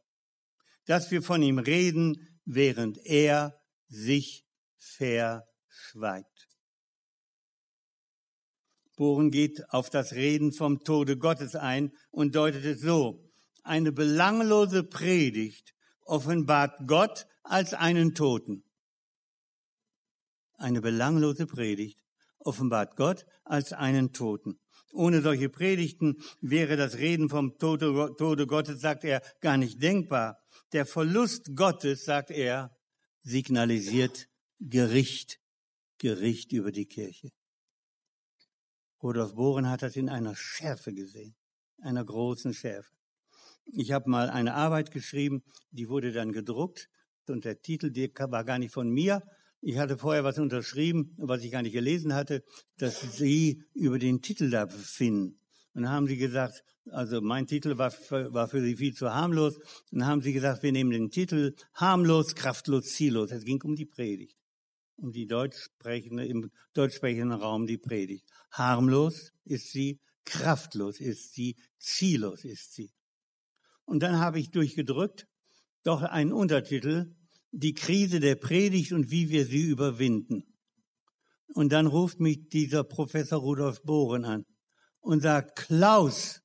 dass 0.87 1.11
wir 1.11 1.23
von 1.23 1.43
ihm 1.43 1.59
reden, 1.59 2.41
während 2.45 2.99
er 3.05 3.61
sich 3.89 4.45
verschweigt. 4.77 6.49
Bohren 8.97 9.31
geht 9.31 9.69
auf 9.71 9.91
das 9.91 10.13
Reden 10.13 10.53
vom 10.53 10.81
Tode 10.81 11.17
Gottes 11.17 11.57
ein 11.57 11.93
und 12.11 12.35
deutet 12.35 12.65
es 12.65 12.81
so. 12.81 13.25
Eine 13.65 13.93
belanglose 13.93 14.85
Predigt 14.85 15.75
offenbart 16.03 16.87
Gott 16.87 17.27
als 17.43 17.73
einen 17.73 18.15
Toten. 18.15 18.63
Eine 20.59 20.83
belanglose 20.83 21.47
Predigt 21.47 22.05
offenbart 22.39 22.95
Gott 22.97 23.25
als 23.43 23.73
einen 23.73 24.13
Toten. 24.13 24.61
Ohne 24.93 25.23
solche 25.23 25.49
Predigten 25.49 26.23
wäre 26.43 26.77
das 26.77 26.99
Reden 26.99 27.31
vom 27.31 27.57
Tode, 27.57 28.15
Tode 28.19 28.47
Gottes, 28.47 28.81
sagt 28.83 29.03
er, 29.03 29.23
gar 29.41 29.57
nicht 29.57 29.83
denkbar. 29.83 30.39
Der 30.73 30.85
Verlust 30.85 31.57
Gottes, 31.57 32.05
sagt 32.05 32.31
er, 32.31 32.71
signalisiert 33.23 34.29
Gericht, 34.61 35.41
Gericht 35.97 36.53
über 36.53 36.71
die 36.71 36.87
Kirche. 36.87 37.31
Rudolf 39.03 39.35
Bohren 39.35 39.71
hat 39.71 39.81
das 39.83 39.97
in 39.97 40.11
einer 40.11 40.37
Schärfe 40.37 40.93
gesehen, 40.93 41.35
einer 41.81 42.05
großen 42.05 42.53
Schärfe. 42.53 42.95
Ich 43.67 43.93
habe 43.93 44.11
mal 44.11 44.31
eine 44.31 44.55
Arbeit 44.55 44.91
geschrieben, 44.91 45.43
die 45.71 45.89
wurde 45.89 46.13
dann 46.13 46.33
gedruckt 46.33 46.89
und 47.27 47.45
der 47.45 47.61
Titel 47.61 47.91
der 47.91 48.11
war 48.31 48.45
gar 48.45 48.59
nicht 48.59 48.73
von 48.73 48.91
mir, 48.91 49.23
ich 49.67 49.79
hatte 49.79 49.97
vorher 49.97 50.25
was 50.25 50.39
unterschrieben, 50.39 51.15
was 51.17 51.43
ich 51.43 51.51
gar 51.51 51.63
nicht 51.63 51.73
gelesen 51.73 52.13
hatte, 52.13 52.45
dass 52.77 53.01
Sie 53.17 53.65
über 53.73 53.99
den 53.99 54.21
Titel 54.21 54.51
da 54.51 54.67
befinden. 54.67 55.39
Und 55.73 55.89
haben 55.89 56.07
Sie 56.07 56.19
gesagt, 56.19 56.63
also 56.91 57.23
mein 57.23 57.47
Titel 57.47 57.79
war 57.79 57.91
für, 57.91 58.31
war 58.35 58.47
für 58.47 58.61
Sie 58.61 58.77
viel 58.77 58.93
zu 58.93 59.15
harmlos. 59.15 59.57
Und 59.91 60.01
dann 60.01 60.07
haben 60.07 60.21
Sie 60.21 60.35
gesagt, 60.35 60.63
wir 60.63 60.71
nehmen 60.71 60.91
den 60.91 61.09
Titel 61.09 61.55
harmlos, 61.73 62.35
kraftlos, 62.35 62.93
ziellos. 62.93 63.33
Es 63.33 63.47
ging 63.47 63.63
um 63.63 63.75
die 63.75 63.87
Predigt. 63.87 64.37
Um 64.97 65.13
die 65.13 65.27
deutschsprechende, 65.27 66.27
im 66.27 66.51
deutschsprechenden 66.75 67.33
Raum 67.33 67.67
die 67.67 67.79
Predigt. 67.79 68.27
Harmlos 68.51 69.33
ist 69.47 69.73
sie, 69.73 69.99
kraftlos 70.27 71.01
ist 71.01 71.33
sie, 71.33 71.57
ziellos 71.79 72.45
ist 72.45 72.75
sie. 72.75 72.93
Und 73.85 74.03
dann 74.03 74.19
habe 74.19 74.41
ich 74.41 74.51
durchgedrückt, 74.51 75.27
doch 75.83 76.03
einen 76.03 76.33
Untertitel, 76.33 77.15
die 77.53 77.75
Krise 77.75 78.21
der 78.21 78.35
Predigt 78.35 78.93
und 78.93 79.11
wie 79.11 79.29
wir 79.29 79.47
sie 79.47 79.63
überwinden. 79.63 80.45
Und 81.49 81.73
dann 81.73 81.87
ruft 81.87 82.19
mich 82.21 82.49
dieser 82.49 82.83
Professor 82.83 83.39
Rudolf 83.39 83.83
Bohren 83.83 84.25
an 84.25 84.45
und 85.01 85.23
sagt, 85.23 85.57
Klaus, 85.57 86.41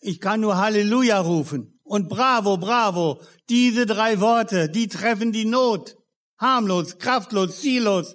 ich 0.00 0.20
kann 0.20 0.40
nur 0.40 0.56
Halleluja 0.56 1.20
rufen 1.20 1.78
und 1.82 2.08
Bravo, 2.08 2.56
Bravo. 2.56 3.22
Diese 3.48 3.86
drei 3.86 4.20
Worte, 4.20 4.68
die 4.68 4.88
treffen 4.88 5.32
die 5.32 5.44
Not. 5.44 5.96
Harmlos, 6.38 6.98
kraftlos, 6.98 7.60
ziellos. 7.60 8.14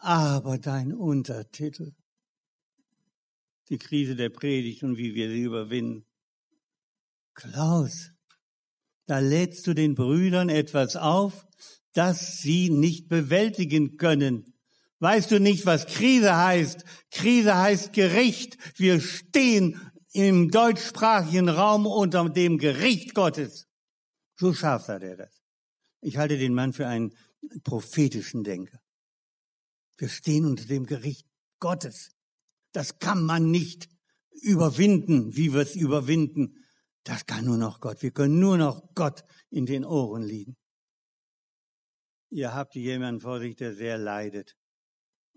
Aber 0.00 0.58
dein 0.58 0.92
Untertitel, 0.92 1.92
die 3.68 3.78
Krise 3.78 4.16
der 4.16 4.30
Predigt 4.30 4.82
und 4.82 4.96
wie 4.96 5.14
wir 5.14 5.28
sie 5.28 5.42
überwinden. 5.42 6.06
Klaus, 7.34 8.10
da 9.06 9.18
lädst 9.18 9.66
du 9.66 9.74
den 9.74 9.94
Brüdern 9.94 10.48
etwas 10.48 10.96
auf, 10.96 11.46
das 11.92 12.40
sie 12.40 12.70
nicht 12.70 13.08
bewältigen 13.08 13.96
können. 13.96 14.54
Weißt 15.00 15.30
du 15.30 15.40
nicht, 15.40 15.66
was 15.66 15.86
Krise 15.86 16.36
heißt? 16.36 16.84
Krise 17.10 17.56
heißt 17.56 17.92
Gericht. 17.92 18.56
Wir 18.76 19.00
stehen 19.00 19.80
im 20.12 20.50
deutschsprachigen 20.50 21.48
Raum 21.48 21.86
unter 21.86 22.28
dem 22.28 22.58
Gericht 22.58 23.14
Gottes. 23.14 23.66
So 24.36 24.54
scharf 24.54 24.88
hat 24.88 25.02
er 25.02 25.16
das. 25.16 25.42
Ich 26.00 26.16
halte 26.18 26.38
den 26.38 26.54
Mann 26.54 26.72
für 26.72 26.86
einen 26.86 27.14
prophetischen 27.64 28.44
Denker. 28.44 28.78
Wir 29.96 30.08
stehen 30.08 30.44
unter 30.46 30.66
dem 30.66 30.86
Gericht 30.86 31.26
Gottes. 31.58 32.10
Das 32.72 32.98
kann 32.98 33.24
man 33.24 33.50
nicht 33.50 33.88
überwinden, 34.40 35.36
wie 35.36 35.52
wir 35.52 35.60
es 35.60 35.76
überwinden. 35.76 36.61
Das 37.04 37.26
kann 37.26 37.44
nur 37.44 37.56
noch 37.56 37.80
Gott. 37.80 38.02
Wir 38.02 38.12
können 38.12 38.38
nur 38.38 38.56
noch 38.56 38.94
Gott 38.94 39.24
in 39.50 39.66
den 39.66 39.84
Ohren 39.84 40.22
liegen. 40.22 40.56
Ihr 42.30 42.54
habt 42.54 42.74
jemanden 42.74 43.20
vor 43.20 43.40
sich, 43.40 43.56
der 43.56 43.74
sehr 43.74 43.98
leidet 43.98 44.56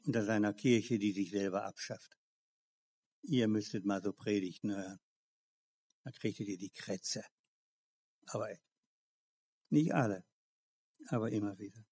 unter 0.06 0.24
seiner 0.24 0.54
Kirche, 0.54 1.00
die 1.00 1.12
sich 1.12 1.32
selber 1.32 1.66
abschafft. 1.66 2.16
Ihr 3.24 3.48
müsstet 3.48 3.86
mal 3.86 4.02
so 4.02 4.14
Predigten 4.14 4.76
hören. 4.76 5.00
Da 6.04 6.12
kriegtet 6.12 6.48
ihr 6.48 6.58
die 6.58 6.70
Krätze. 6.70 7.24
Aber 8.28 8.48
nicht 9.70 9.94
alle, 9.94 10.24
aber 11.08 11.32
immer 11.32 11.58
wieder. 11.58 11.84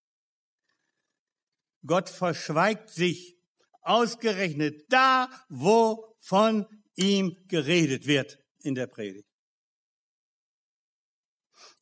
Gott 1.85 2.09
verschweigt 2.09 2.89
sich 2.89 3.37
ausgerechnet 3.81 4.85
da, 4.89 5.29
wo 5.49 6.15
von 6.19 6.65
ihm 6.95 7.35
geredet 7.47 8.05
wird 8.05 8.37
in 8.59 8.75
der 8.75 8.87
Predigt. 8.87 9.32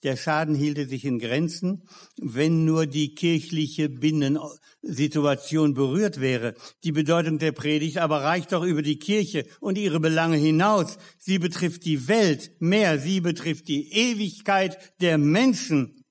Der 0.04 0.18
Schaden 0.18 0.56
hielte 0.56 0.88
sich 0.88 1.06
in 1.06 1.20
Grenzen, 1.20 1.84
wenn 2.20 2.66
nur 2.66 2.88
die 2.88 3.14
kirchliche 3.14 3.88
Binnensituation 3.88 5.76
berührt 5.76 6.20
wäre. 6.20 6.56
Die 6.84 6.92
Bedeutung 6.92 7.38
der 7.38 7.52
Predigt 7.52 8.00
aber 8.00 8.24
reicht 8.24 8.52
doch 8.52 8.64
über 8.64 8.82
die 8.82 8.98
Kirche 8.98 9.46
und 9.60 9.78
ihre 9.78 10.00
Belange 10.00 10.38
hinaus. 10.38 10.98
Sie 11.20 11.38
betrifft 11.38 11.86
die 11.86 12.08
Welt 12.08 12.52
mehr, 12.60 12.98
sie 13.00 13.22
betrifft 13.22 13.68
die 13.68 13.92
Ewigkeit 13.94 14.78
der 15.02 15.20
Menschen. 15.20 16.04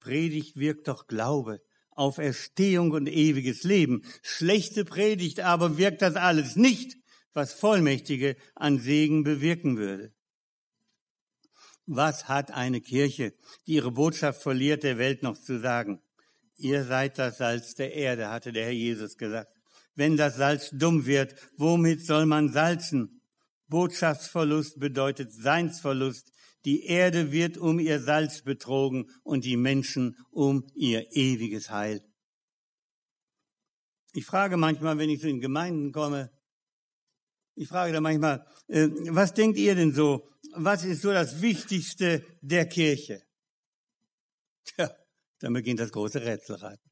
Predigt 0.00 0.56
wirkt 0.56 0.88
doch 0.88 1.06
Glaube 1.06 1.60
auf 1.96 2.18
Erstehung 2.18 2.90
und 2.90 3.08
ewiges 3.08 3.62
Leben. 3.62 4.02
Schlechte 4.22 4.84
Predigt 4.84 5.40
aber 5.40 5.78
wirkt 5.78 6.02
das 6.02 6.16
alles 6.16 6.56
nicht, 6.56 6.96
was 7.32 7.54
Vollmächtige 7.54 8.36
an 8.54 8.78
Segen 8.78 9.24
bewirken 9.24 9.76
würde. 9.76 10.13
Was 11.86 12.28
hat 12.28 12.50
eine 12.50 12.80
Kirche, 12.80 13.34
die 13.66 13.74
ihre 13.74 13.90
Botschaft 13.90 14.42
verliert, 14.42 14.82
der 14.82 14.98
Welt 14.98 15.22
noch 15.22 15.36
zu 15.36 15.60
sagen? 15.60 16.00
Ihr 16.56 16.84
seid 16.84 17.18
das 17.18 17.38
Salz 17.38 17.74
der 17.74 17.94
Erde, 17.94 18.30
hatte 18.30 18.52
der 18.52 18.64
Herr 18.64 18.72
Jesus 18.72 19.16
gesagt. 19.16 19.50
Wenn 19.94 20.16
das 20.16 20.36
Salz 20.36 20.70
dumm 20.72 21.06
wird, 21.06 21.34
womit 21.56 22.04
soll 22.04 22.26
man 22.26 22.52
salzen? 22.52 23.20
Botschaftsverlust 23.68 24.78
bedeutet 24.78 25.32
Seinsverlust. 25.32 26.32
Die 26.64 26.86
Erde 26.86 27.32
wird 27.32 27.58
um 27.58 27.78
ihr 27.78 28.00
Salz 28.00 28.42
betrogen 28.42 29.10
und 29.22 29.44
die 29.44 29.56
Menschen 29.56 30.16
um 30.30 30.66
ihr 30.74 31.14
ewiges 31.14 31.70
Heil. 31.70 32.02
Ich 34.12 34.24
frage 34.24 34.56
manchmal, 34.56 34.96
wenn 34.96 35.10
ich 35.10 35.20
so 35.20 35.28
in 35.28 35.40
Gemeinden 35.40 35.92
komme, 35.92 36.30
ich 37.56 37.68
frage 37.68 37.92
da 37.92 38.00
manchmal, 38.00 38.46
äh, 38.68 38.88
was 39.10 39.34
denkt 39.34 39.58
ihr 39.58 39.74
denn 39.74 39.92
so? 39.92 40.28
Was 40.56 40.84
ist 40.84 41.02
so 41.02 41.12
das 41.12 41.40
Wichtigste 41.40 42.24
der 42.40 42.66
Kirche? 42.66 43.22
Tja, 44.64 44.90
dann 45.40 45.52
beginnt 45.52 45.80
das 45.80 45.92
große 45.92 46.22
Rätselraten. 46.22 46.90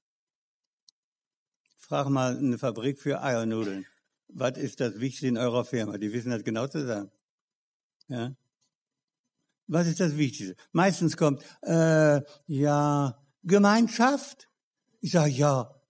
Frag 1.78 2.08
mal 2.08 2.36
eine 2.36 2.58
Fabrik 2.58 3.00
für 3.00 3.22
Eiernudeln. 3.22 3.86
Was 4.28 4.56
ist 4.58 4.80
das 4.80 4.98
Wichtigste 5.00 5.28
in 5.28 5.38
eurer 5.38 5.64
Firma? 5.64 5.98
Die 5.98 6.12
wissen 6.12 6.30
das 6.30 6.44
genau 6.44 6.66
zu 6.66 6.86
sagen. 6.86 7.10
Ja? 8.08 8.34
Was 9.66 9.86
ist 9.86 10.00
das 10.00 10.16
Wichtigste? 10.16 10.56
Meistens 10.72 11.16
kommt, 11.16 11.42
äh, 11.62 12.20
ja, 12.46 13.18
Gemeinschaft. 13.42 14.48
Ich 15.00 15.12
sage, 15.12 15.30
ja, 15.30 15.82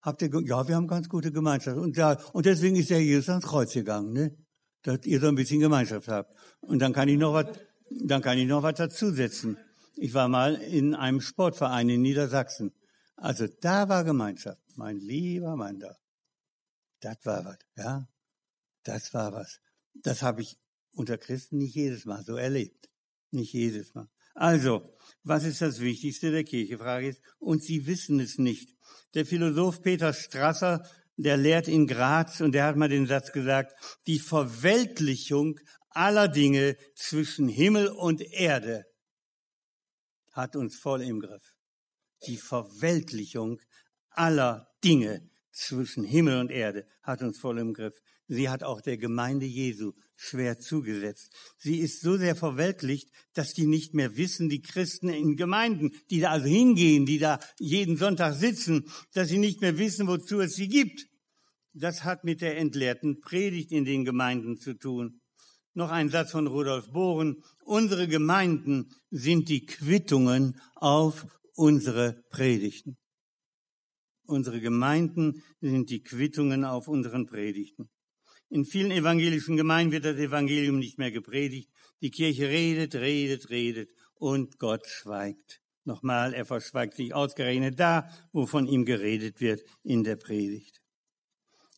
Habt 0.00 0.22
ihr, 0.22 0.30
ja, 0.44 0.66
wir 0.66 0.76
haben 0.76 0.86
ganz 0.86 1.08
gute 1.08 1.32
Gemeinschaft. 1.32 1.76
Und, 1.76 1.96
ja, 1.96 2.18
und 2.32 2.46
deswegen 2.46 2.76
ist 2.76 2.90
der 2.90 3.02
Jesus 3.02 3.28
ans 3.28 3.44
Kreuz 3.44 3.72
gegangen, 3.72 4.12
ne? 4.12 4.36
Dass 4.82 5.04
ihr 5.04 5.20
so 5.20 5.28
ein 5.28 5.34
bisschen 5.34 5.60
Gemeinschaft 5.60 6.08
habt. 6.08 6.34
Und 6.60 6.78
dann 6.80 6.92
kann 6.92 7.08
ich 7.08 7.18
noch 7.18 7.32
was, 7.32 7.46
dann 7.90 8.22
kann 8.22 8.38
ich 8.38 8.46
noch 8.46 8.62
was 8.62 8.74
dazusetzen. 8.74 9.56
Ich 9.96 10.14
war 10.14 10.28
mal 10.28 10.54
in 10.54 10.94
einem 10.94 11.20
Sportverein 11.20 11.88
in 11.88 12.02
Niedersachsen. 12.02 12.72
Also 13.16 13.46
da 13.60 13.88
war 13.88 14.04
Gemeinschaft. 14.04 14.62
Mein 14.76 14.98
lieber 14.98 15.56
Mann 15.56 15.80
da. 15.80 15.96
Das 17.00 17.18
war 17.24 17.44
was, 17.44 17.58
ja. 17.76 18.08
Das 18.84 19.12
war 19.12 19.32
was. 19.32 19.60
Das 19.94 20.22
habe 20.22 20.42
ich 20.42 20.56
unter 20.92 21.18
Christen 21.18 21.58
nicht 21.58 21.74
jedes 21.74 22.04
Mal 22.04 22.24
so 22.24 22.36
erlebt. 22.36 22.88
Nicht 23.30 23.52
jedes 23.52 23.94
Mal. 23.94 24.08
Also, 24.34 24.94
was 25.24 25.44
ist 25.44 25.60
das 25.60 25.80
Wichtigste 25.80 26.30
der 26.30 26.44
Kirche? 26.44 26.78
Frage 26.78 27.08
ist, 27.08 27.20
und 27.38 27.62
Sie 27.62 27.86
wissen 27.86 28.20
es 28.20 28.38
nicht. 28.38 28.76
Der 29.14 29.26
Philosoph 29.26 29.82
Peter 29.82 30.12
Strasser, 30.12 30.88
der 31.18 31.36
lehrt 31.36 31.66
in 31.68 31.86
Graz 31.86 32.40
und 32.40 32.52
der 32.52 32.64
hat 32.64 32.76
mal 32.76 32.88
den 32.88 33.06
Satz 33.06 33.32
gesagt, 33.32 33.74
die 34.06 34.20
Verweltlichung 34.20 35.58
aller 35.90 36.28
Dinge 36.28 36.76
zwischen 36.94 37.48
Himmel 37.48 37.88
und 37.88 38.20
Erde 38.20 38.84
hat 40.32 40.54
uns 40.54 40.76
voll 40.76 41.02
im 41.02 41.20
Griff. 41.20 41.42
Die 42.26 42.36
Verweltlichung 42.36 43.60
aller 44.10 44.68
Dinge 44.84 45.28
zwischen 45.50 46.04
Himmel 46.04 46.38
und 46.38 46.52
Erde 46.52 46.86
hat 47.02 47.20
uns 47.22 47.38
voll 47.40 47.58
im 47.58 47.74
Griff. 47.74 47.98
Sie 48.30 48.50
hat 48.50 48.62
auch 48.62 48.82
der 48.82 48.98
Gemeinde 48.98 49.46
Jesu 49.46 49.92
schwer 50.14 50.58
zugesetzt. 50.58 51.32
Sie 51.56 51.78
ist 51.78 52.02
so 52.02 52.18
sehr 52.18 52.36
verweltlicht, 52.36 53.08
dass 53.32 53.54
die 53.54 53.66
nicht 53.66 53.94
mehr 53.94 54.18
wissen, 54.18 54.50
die 54.50 54.60
Christen 54.60 55.08
in 55.08 55.36
Gemeinden, 55.36 55.92
die 56.10 56.20
da 56.20 56.30
also 56.30 56.46
hingehen, 56.46 57.06
die 57.06 57.18
da 57.18 57.40
jeden 57.58 57.96
Sonntag 57.96 58.34
sitzen, 58.34 58.84
dass 59.14 59.28
sie 59.28 59.38
nicht 59.38 59.62
mehr 59.62 59.78
wissen, 59.78 60.06
wozu 60.06 60.40
es 60.40 60.54
sie 60.56 60.68
gibt. 60.68 61.06
Das 61.72 62.04
hat 62.04 62.24
mit 62.24 62.42
der 62.42 62.58
entleerten 62.58 63.20
Predigt 63.20 63.72
in 63.72 63.86
den 63.86 64.04
Gemeinden 64.04 64.58
zu 64.58 64.74
tun. 64.74 65.20
Noch 65.72 65.90
ein 65.90 66.10
Satz 66.10 66.32
von 66.32 66.46
Rudolf 66.48 66.90
Bohren. 66.92 67.42
Unsere 67.64 68.08
Gemeinden 68.08 68.90
sind 69.10 69.48
die 69.48 69.64
Quittungen 69.64 70.60
auf 70.74 71.26
unsere 71.54 72.24
Predigten. 72.30 72.98
Unsere 74.24 74.60
Gemeinden 74.60 75.42
sind 75.60 75.88
die 75.88 76.02
Quittungen 76.02 76.64
auf 76.66 76.88
unseren 76.88 77.26
Predigten. 77.26 77.88
In 78.50 78.64
vielen 78.64 78.90
evangelischen 78.90 79.56
Gemeinden 79.56 79.92
wird 79.92 80.06
das 80.06 80.16
Evangelium 80.16 80.78
nicht 80.78 80.98
mehr 80.98 81.10
gepredigt. 81.10 81.70
Die 82.00 82.10
Kirche 82.10 82.48
redet, 82.48 82.94
redet, 82.94 83.50
redet 83.50 83.90
und 84.14 84.58
Gott 84.58 84.86
schweigt. 84.86 85.60
Nochmal, 85.84 86.34
er 86.34 86.44
verschweigt 86.44 86.94
sich 86.96 87.14
ausgerechnet 87.14 87.78
da, 87.78 88.08
wo 88.32 88.46
von 88.46 88.66
ihm 88.66 88.84
geredet 88.84 89.40
wird 89.40 89.62
in 89.82 90.04
der 90.04 90.16
Predigt. 90.16 90.80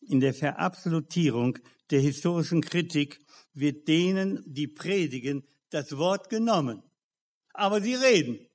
In 0.07 0.19
der 0.19 0.33
Verabsolutierung 0.33 1.57
der 1.91 1.99
historischen 1.99 2.61
Kritik 2.61 3.19
wird 3.53 3.87
denen, 3.87 4.43
die 4.45 4.67
predigen, 4.67 5.43
das 5.69 5.97
Wort 5.97 6.29
genommen. 6.29 6.83
Aber 7.53 7.81
sie 7.81 7.95
reden. 7.95 8.47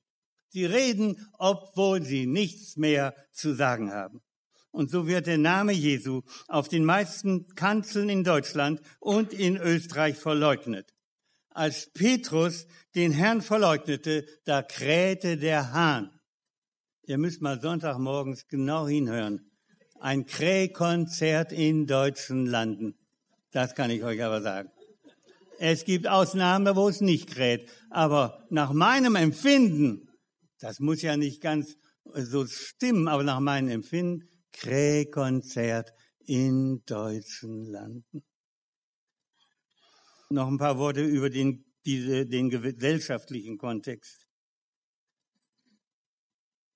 Sie 0.49 0.65
reden, 0.65 1.27
obwohl 1.39 2.03
sie 2.03 2.27
nichts 2.27 2.77
mehr 2.77 3.15
zu 3.33 3.55
sagen 3.55 3.93
haben. 3.93 4.23
Und 4.77 4.91
so 4.91 5.07
wird 5.07 5.27
der 5.27 5.39
Name 5.39 5.73
Jesu 5.73 6.21
auf 6.49 6.69
den 6.69 6.85
meisten 6.85 7.47
Kanzeln 7.55 8.11
in 8.11 8.25
Deutschland 8.25 8.83
und 9.01 9.33
in 9.33 9.57
Österreich 9.57 10.19
verleugnet. 10.19 10.93
Als 11.49 11.91
Petrus 11.95 12.67
den 12.95 13.11
Herrn 13.11 13.41
verleugnete, 13.41 14.27
da 14.45 14.61
krähte 14.61 15.39
der 15.39 15.73
Hahn. 15.73 16.11
Ihr 17.07 17.17
müsst 17.17 17.41
mal 17.41 17.59
Sonntagmorgens 17.59 18.49
genau 18.49 18.87
hinhören. 18.87 19.51
Ein 19.99 20.27
Krähkonzert 20.27 21.53
in 21.53 21.87
deutschen 21.87 22.45
Landen. 22.45 22.99
Das 23.53 23.75
kann 23.75 23.89
ich 23.89 24.05
euch 24.05 24.23
aber 24.23 24.43
sagen. 24.43 24.71
Es 25.59 25.87
gibt 25.87 26.07
Ausnahmen, 26.07 26.77
wo 26.77 26.91
es 26.91 27.01
nicht 27.01 27.31
kräht. 27.31 27.71
Aber 27.89 28.45
nach 28.51 28.75
meinem 28.75 29.17
Empfinden, 29.17 30.11
das 30.61 30.81
muss 30.81 31.01
ja 31.01 31.17
nicht 31.17 31.41
ganz 31.41 31.79
so 32.13 32.45
stimmen, 32.47 33.09
aber 33.09 33.23
nach 33.23 33.41
meinem 33.41 33.71
Empfinden 33.71 34.29
Krähkonzert 34.57 35.93
in 36.21 36.83
deutschen 36.87 37.67
Landen. 37.67 38.25
Noch 40.31 40.49
ein 40.49 40.57
paar 40.57 40.79
Worte 40.79 41.05
über 41.05 41.29
den, 41.31 41.65
diese, 41.85 42.27
den 42.27 42.49
gesellschaftlichen 42.49 43.59
Kontext. 43.59 44.27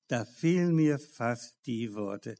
Da 0.08 0.24
fehlen 0.24 0.74
mir 0.74 0.98
fast 0.98 1.56
die 1.66 1.94
Worte. 1.94 2.34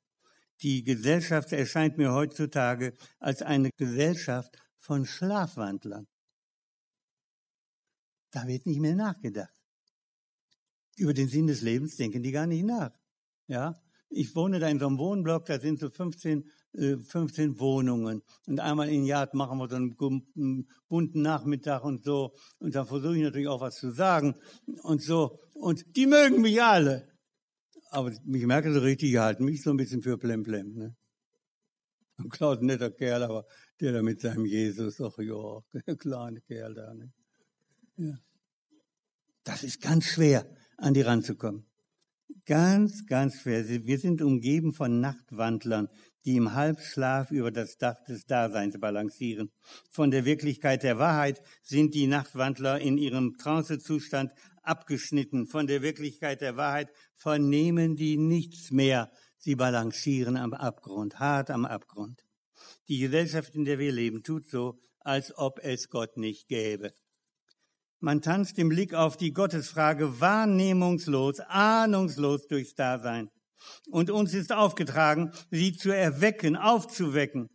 Die 0.60 0.84
Gesellschaft 0.84 1.52
erscheint 1.52 1.96
mir 1.96 2.12
heutzutage 2.12 2.94
als 3.18 3.40
eine 3.40 3.70
Gesellschaft 3.78 4.56
von 4.76 5.06
Schlafwandlern. 5.06 6.06
Da 8.30 8.46
wird 8.46 8.66
nicht 8.66 8.80
mehr 8.80 8.94
nachgedacht. 8.94 9.54
Über 10.96 11.14
den 11.14 11.28
Sinn 11.28 11.46
des 11.46 11.62
Lebens 11.62 11.96
denken 11.96 12.22
die 12.22 12.30
gar 12.30 12.46
nicht 12.46 12.64
nach. 12.64 12.92
Ja, 13.46 13.80
ich 14.10 14.34
wohne 14.34 14.58
da 14.58 14.68
in 14.68 14.78
so 14.78 14.86
einem 14.86 14.98
Wohnblock, 14.98 15.46
da 15.46 15.60
sind 15.60 15.78
so 15.78 15.88
15, 15.88 16.44
15 16.74 17.52
äh, 17.54 17.58
Wohnungen. 17.60 18.22
Und 18.46 18.60
einmal 18.60 18.88
im 18.88 19.04
Jahr 19.04 19.28
machen 19.32 19.58
wir 19.58 19.68
so 19.68 19.76
einen 19.76 19.96
bunten 20.88 21.22
Nachmittag 21.22 21.84
und 21.84 22.04
so. 22.04 22.34
Und 22.58 22.74
da 22.74 22.84
versuche 22.84 23.16
ich 23.16 23.22
natürlich 23.22 23.48
auch 23.48 23.60
was 23.60 23.76
zu 23.76 23.92
sagen 23.92 24.34
und 24.82 25.00
so. 25.02 25.38
Und 25.54 25.96
die 25.96 26.06
mögen 26.06 26.42
mich 26.42 26.60
alle. 26.60 27.08
Aber 27.90 28.10
ich 28.10 28.46
merke 28.46 28.72
so 28.72 28.80
richtig, 28.80 29.16
halten 29.16 29.44
mich 29.44 29.62
so 29.62 29.70
ein 29.70 29.76
bisschen 29.76 30.02
für 30.02 30.18
Plemplem. 30.18 30.74
Ne? 30.74 30.96
Klaus, 32.30 32.60
netter 32.60 32.90
Kerl, 32.90 33.22
aber 33.22 33.46
der 33.80 33.92
da 33.92 34.02
mit 34.02 34.20
seinem 34.20 34.44
Jesus, 34.44 35.00
ach 35.00 35.18
ja, 35.18 35.60
der 35.86 35.96
kleine 35.96 36.40
Kerl 36.40 36.74
da. 36.74 36.94
Ne? 36.94 37.12
Ja. 37.96 38.18
Das 39.44 39.64
ist 39.64 39.80
ganz 39.80 40.04
schwer, 40.04 40.46
an 40.76 40.94
die 40.94 41.00
ranzukommen. 41.00 41.69
Ganz, 42.46 43.06
ganz 43.06 43.40
schwer. 43.40 43.66
Wir 43.68 43.98
sind 43.98 44.22
umgeben 44.22 44.72
von 44.72 45.00
Nachtwandlern, 45.00 45.88
die 46.24 46.36
im 46.36 46.54
Halbschlaf 46.54 47.30
über 47.30 47.50
das 47.50 47.76
Dach 47.76 47.96
des 48.08 48.24
Daseins 48.24 48.78
balancieren. 48.78 49.50
Von 49.90 50.10
der 50.10 50.24
Wirklichkeit 50.24 50.82
der 50.82 50.98
Wahrheit 50.98 51.42
sind 51.62 51.94
die 51.94 52.06
Nachtwandler 52.06 52.80
in 52.80 52.98
ihrem 52.98 53.36
Trancezustand 53.36 54.32
abgeschnitten. 54.62 55.46
Von 55.46 55.66
der 55.66 55.82
Wirklichkeit 55.82 56.40
der 56.40 56.56
Wahrheit 56.56 56.90
vernehmen 57.16 57.96
die 57.96 58.16
nichts 58.16 58.70
mehr. 58.70 59.10
Sie 59.38 59.56
balancieren 59.56 60.36
am 60.36 60.52
Abgrund, 60.52 61.18
hart 61.18 61.50
am 61.50 61.64
Abgrund. 61.64 62.22
Die 62.88 62.98
Gesellschaft, 62.98 63.54
in 63.54 63.64
der 63.64 63.78
wir 63.78 63.92
leben, 63.92 64.22
tut 64.22 64.48
so, 64.48 64.78
als 65.00 65.36
ob 65.36 65.58
es 65.62 65.88
Gott 65.88 66.16
nicht 66.16 66.48
gäbe. 66.48 66.92
Man 68.02 68.22
tanzt 68.22 68.58
im 68.58 68.70
Blick 68.70 68.94
auf 68.94 69.18
die 69.18 69.32
Gottesfrage 69.32 70.20
wahrnehmungslos, 70.20 71.40
ahnungslos 71.40 72.46
durchs 72.46 72.74
Dasein. 72.74 73.28
Und 73.90 74.10
uns 74.10 74.32
ist 74.32 74.52
aufgetragen, 74.52 75.32
sie 75.50 75.76
zu 75.76 75.90
erwecken, 75.90 76.56
aufzuwecken. 76.56 77.48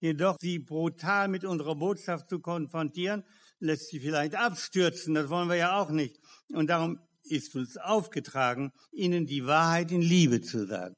Jedoch 0.00 0.36
sie 0.40 0.58
brutal 0.58 1.28
mit 1.28 1.46
unserer 1.46 1.74
Botschaft 1.74 2.28
zu 2.28 2.38
konfrontieren, 2.38 3.24
lässt 3.60 3.88
sie 3.88 4.00
vielleicht 4.00 4.34
abstürzen. 4.34 5.14
Das 5.14 5.30
wollen 5.30 5.48
wir 5.48 5.56
ja 5.56 5.80
auch 5.80 5.90
nicht. 5.90 6.18
Und 6.52 6.68
darum 6.68 6.98
ist 7.22 7.54
uns 7.56 7.78
aufgetragen, 7.78 8.72
ihnen 8.92 9.26
die 9.26 9.46
Wahrheit 9.46 9.90
in 9.90 10.02
Liebe 10.02 10.42
zu 10.42 10.66
sagen. 10.66 10.94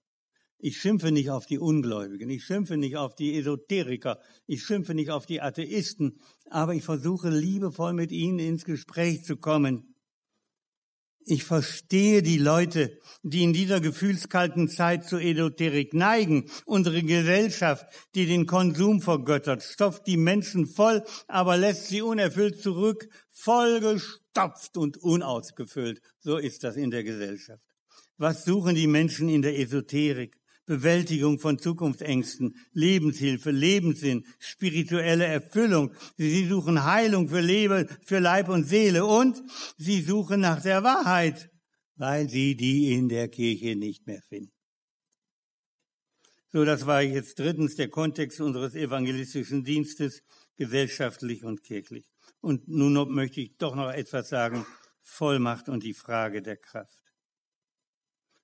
Ich 0.62 0.79
schimpfe 0.79 1.11
nicht 1.11 1.31
auf 1.31 1.46
die 1.46 1.59
Ungläubigen, 1.59 2.29
ich 2.29 2.44
schimpfe 2.44 2.76
nicht 2.76 2.98
auf 2.98 3.14
die 3.14 3.35
Esoteriker, 3.38 4.20
ich 4.46 4.62
schimpfe 4.62 4.94
nicht 4.94 5.11
auf 5.11 5.24
die 5.24 5.40
Atheisten, 5.40 6.20
aber 6.50 6.74
ich 6.74 6.84
versuche 6.84 7.30
liebevoll 7.30 7.92
mit 7.92 8.12
ihnen 8.12 8.38
ins 8.38 8.64
Gespräch 8.64 9.24
zu 9.24 9.36
kommen. 9.36 9.94
Ich 11.26 11.44
verstehe 11.44 12.22
die 12.22 12.38
Leute, 12.38 12.98
die 13.22 13.44
in 13.44 13.52
dieser 13.52 13.80
gefühlskalten 13.80 14.68
Zeit 14.68 15.06
zur 15.06 15.20
Esoterik 15.20 15.94
neigen. 15.94 16.50
Unsere 16.64 17.02
Gesellschaft, 17.02 17.86
die 18.14 18.26
den 18.26 18.46
Konsum 18.46 19.00
vergöttert, 19.00 19.62
stopft 19.62 20.07
die 20.07 20.16
Menschen 20.16 20.66
voll, 20.66 21.05
aber 21.28 21.57
lässt 21.57 21.88
sie 21.88 22.03
unerfüllt 22.03 22.61
zurück, 22.61 23.09
vollgestopft 23.30 24.76
und 24.76 24.96
unausgefüllt. 24.96 26.01
So 26.18 26.38
ist 26.38 26.64
das 26.64 26.76
in 26.76 26.90
der 26.90 27.05
Gesellschaft. 27.05 27.62
Was 28.16 28.44
suchen 28.44 28.74
die 28.74 28.86
Menschen 28.86 29.28
in 29.28 29.42
der 29.42 29.59
Esoterik? 29.59 30.39
Bewältigung 30.70 31.40
von 31.40 31.58
Zukunftsängsten, 31.58 32.54
Lebenshilfe, 32.72 33.50
Lebenssinn, 33.50 34.24
spirituelle 34.38 35.24
Erfüllung. 35.24 35.92
Sie 36.16 36.46
suchen 36.46 36.84
Heilung 36.84 37.28
für 37.28 37.40
Leben, 37.40 37.88
für 38.04 38.20
Leib 38.20 38.48
und 38.48 38.62
Seele 38.62 39.04
und 39.04 39.42
sie 39.78 40.00
suchen 40.00 40.42
nach 40.42 40.62
der 40.62 40.84
Wahrheit, 40.84 41.50
weil 41.96 42.28
sie 42.28 42.54
die 42.54 42.92
in 42.92 43.08
der 43.08 43.26
Kirche 43.26 43.74
nicht 43.74 44.06
mehr 44.06 44.22
finden. 44.22 44.52
So, 46.52 46.64
das 46.64 46.86
war 46.86 47.02
jetzt 47.02 47.40
drittens 47.40 47.74
der 47.74 47.88
Kontext 47.88 48.40
unseres 48.40 48.76
evangelistischen 48.76 49.64
Dienstes, 49.64 50.22
gesellschaftlich 50.56 51.42
und 51.42 51.64
kirchlich. 51.64 52.06
Und 52.40 52.68
nun 52.68 52.92
möchte 53.12 53.40
ich 53.40 53.56
doch 53.56 53.74
noch 53.74 53.90
etwas 53.90 54.28
sagen, 54.28 54.64
Vollmacht 55.02 55.68
und 55.68 55.82
die 55.82 55.94
Frage 55.94 56.42
der 56.42 56.58
Kraft. 56.58 57.09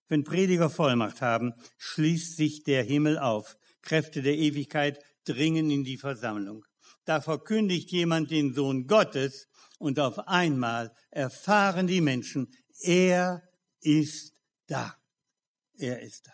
Wenn 0.08 0.24
Prediger 0.24 0.70
Vollmacht 0.70 1.20
haben, 1.20 1.52
schließt 1.78 2.36
sich 2.36 2.62
der 2.62 2.82
Himmel 2.82 3.18
auf. 3.18 3.56
Kräfte 3.82 4.22
der 4.22 4.36
Ewigkeit 4.36 4.98
dringen 5.24 5.70
in 5.70 5.84
die 5.84 5.96
Versammlung. 5.96 6.64
da 7.04 7.20
verkündigt 7.20 7.92
jemand 7.92 8.32
den 8.32 8.52
Sohn 8.52 8.88
Gottes 8.88 9.48
und 9.78 10.00
auf 10.00 10.26
einmal 10.26 10.92
erfahren 11.10 11.86
die 11.86 12.00
Menschen, 12.00 12.52
er 12.80 13.42
ist 13.80 14.34
da. 14.66 14.96
Er 15.78 16.00
ist 16.00 16.26
da. 16.26 16.32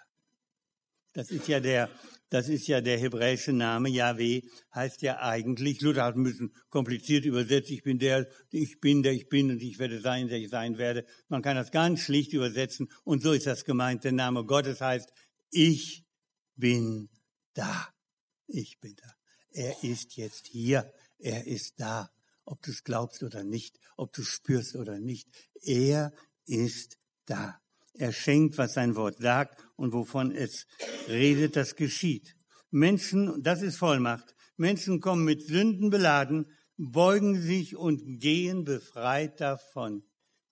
Das 1.13 1.31
ist 1.31 1.47
ja 1.49 1.61
der, 1.61 1.91
das 2.33 2.49
ist 2.49 2.67
ja 2.67 2.81
der 2.81 2.99
hebräische 2.99 3.53
Name 3.53 3.91
Yahweh, 3.91 4.41
heißt 4.75 5.03
ja 5.03 5.21
eigentlich, 5.21 5.83
Luther 5.83 6.05
hat 6.05 6.17
ein 6.17 6.23
bisschen 6.23 6.55
kompliziert 6.71 7.27
übersetzt, 7.27 7.71
ich 7.71 7.83
bin 7.83 7.99
der, 7.99 8.27
ich 8.51 8.81
bin, 8.81 9.03
der 9.03 9.13
ich 9.13 9.29
bin 9.29 9.51
und 9.51 9.61
ich 9.61 9.79
werde 9.79 10.01
sein, 10.01 10.29
der 10.29 10.39
ich 10.39 10.49
sein 10.49 10.79
werde. 10.79 11.05
Man 11.29 11.43
kann 11.43 11.57
das 11.57 11.71
ganz 11.71 12.01
schlicht 12.01 12.33
übersetzen 12.33 12.91
und 13.05 13.23
so 13.23 13.33
ist 13.33 13.47
das 13.47 13.67
gemeint. 13.67 14.05
Der 14.05 14.13
Name 14.13 14.47
Gottes 14.47 14.81
heißt, 14.81 15.13
ich 15.51 16.07
bin 16.57 17.11
da. 17.53 17.89
Ich 18.47 18.81
bin 18.81 18.97
da. 18.97 19.13
Er 19.51 19.85
ist 19.85 20.17
jetzt 20.17 20.47
hier. 20.47 20.91
Er 21.19 21.47
ist 21.47 21.75
da. 21.81 22.11
Ob 22.47 22.63
du 22.63 22.71
es 22.71 22.83
glaubst 22.83 23.23
oder 23.23 23.45
nicht, 23.45 23.79
ob 23.99 24.15
du 24.15 24.23
spürst 24.23 24.75
oder 24.75 24.99
nicht. 24.99 25.29
Er 25.61 26.15
ist 26.47 26.97
da. 27.27 27.61
Er 27.95 28.13
schenkt, 28.13 28.59
was 28.59 28.75
sein 28.75 28.97
Wort 28.97 29.19
sagt 29.19 29.67
und 29.77 29.93
wovon 29.93 30.33
es 30.33 30.67
redet, 31.09 31.57
das 31.57 31.77
geschieht. 31.77 32.35
Menschen, 32.71 33.43
das 33.43 33.63
ist 33.63 33.77
Vollmacht. 33.77 34.35
Menschen 34.57 35.01
kommen 35.01 35.25
mit 35.25 35.43
Sünden 35.43 35.91
beladen, 35.91 36.47
beugen 36.77 37.41
sich 37.41 37.77
und 37.77 38.21
gehen 38.21 38.65
befreit 38.65 39.41
davon. 39.41 40.05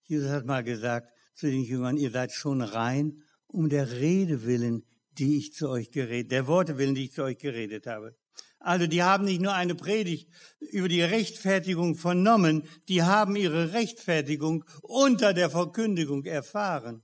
Jesus 0.03 0.31
hat 0.31 0.45
mal 0.45 0.65
gesagt 0.65 1.11
zu 1.35 1.47
den 1.47 1.63
Jüngern, 1.63 1.97
ihr 1.97 2.11
seid 2.11 2.33
schon 2.33 2.61
rein 2.61 3.23
um 3.53 3.69
der 3.69 3.91
Rede 3.93 4.45
willen, 4.45 4.85
die 5.19 5.39
ich 5.39 5.53
zu 5.53 5.69
euch 5.69 5.91
geredet, 5.91 6.33
der 6.33 6.47
Worte 6.47 6.79
willen, 6.79 6.95
die 6.95 7.05
ich 7.05 7.13
zu 7.13 7.23
euch 7.23 7.39
geredet 7.39 7.87
habe. 7.87 8.17
Also 8.59 8.87
die 8.87 9.03
haben 9.03 9.25
nicht 9.25 9.41
nur 9.41 9.55
eine 9.55 9.75
Predigt 9.75 10.29
über 10.61 10.89
die 10.89 11.03
Rechtfertigung 11.03 11.97
vernommen, 11.97 12.65
die 12.89 13.03
haben 13.03 13.37
ihre 13.37 13.73
Rechtfertigung 13.73 14.65
unter 14.83 15.33
der 15.33 15.51
Verkündigung 15.51 16.25
erfahren. 16.25 17.03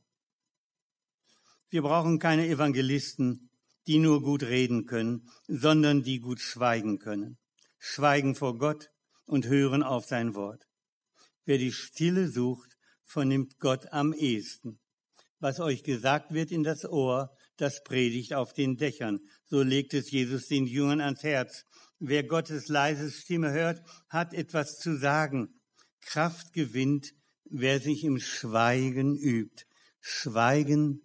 Wir 1.77 1.83
brauchen 1.83 2.19
keine 2.19 2.49
Evangelisten, 2.49 3.51
die 3.87 3.99
nur 3.99 4.23
gut 4.23 4.45
reden 4.45 4.87
können, 4.87 5.29
sondern 5.47 6.03
die 6.03 6.21
gut 6.21 6.41
schweigen 6.41 6.99
können. 6.99 7.37
Schweigen 7.79 8.35
vor 8.35 8.57
Gott 8.57 8.89
und 9.27 9.47
hören 9.47 9.83
auf 9.83 10.07
sein 10.07 10.35
Wort. 10.35 10.65
Wer 11.45 11.59
die 11.59 11.73
Stille 11.73 12.31
sucht, 12.31 12.79
vernimmt 13.05 13.59
Gott 13.59 13.93
am 13.93 14.15
ehesten. 14.15 14.79
Was 15.39 15.61
euch 15.61 15.83
gesagt 15.83 16.33
wird 16.33 16.51
in 16.51 16.63
das 16.63 16.87
Ohr, 16.87 17.29
das 17.59 17.83
predigt 17.85 18.33
auf 18.33 18.55
den 18.55 18.79
Dächern. 18.79 19.21
So 19.45 19.63
legt 19.63 19.93
es 19.93 20.11
Jesus 20.11 20.47
den 20.49 20.65
Jüngern 20.65 21.03
ans 21.03 21.25
Herz. 21.25 21.67
Wer 21.99 22.25
Gottes 22.25 22.69
leise 22.69 23.11
Stimme 23.11 23.51
hört, 23.53 23.83
hat 24.09 24.33
etwas 24.33 24.79
zu 24.79 24.97
sagen. 24.97 25.61
Kraft 26.01 26.55
gewinnt, 26.55 27.13
wer 27.45 27.81
sich 27.81 28.03
im 28.03 28.19
Schweigen 28.19 29.15
übt. 29.15 29.67
Schweigen, 30.01 31.03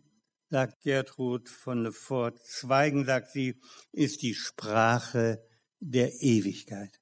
sagt 0.52 0.82
Gertrud 0.82 1.48
von 1.48 1.82
Lefort, 1.82 2.38
Schweigen, 2.46 3.06
sagt 3.06 3.32
sie, 3.32 3.58
ist 3.94 4.22
die 4.22 4.36
Sprache 4.36 5.42
der 5.80 6.22
Ewigkeit. 6.22 7.02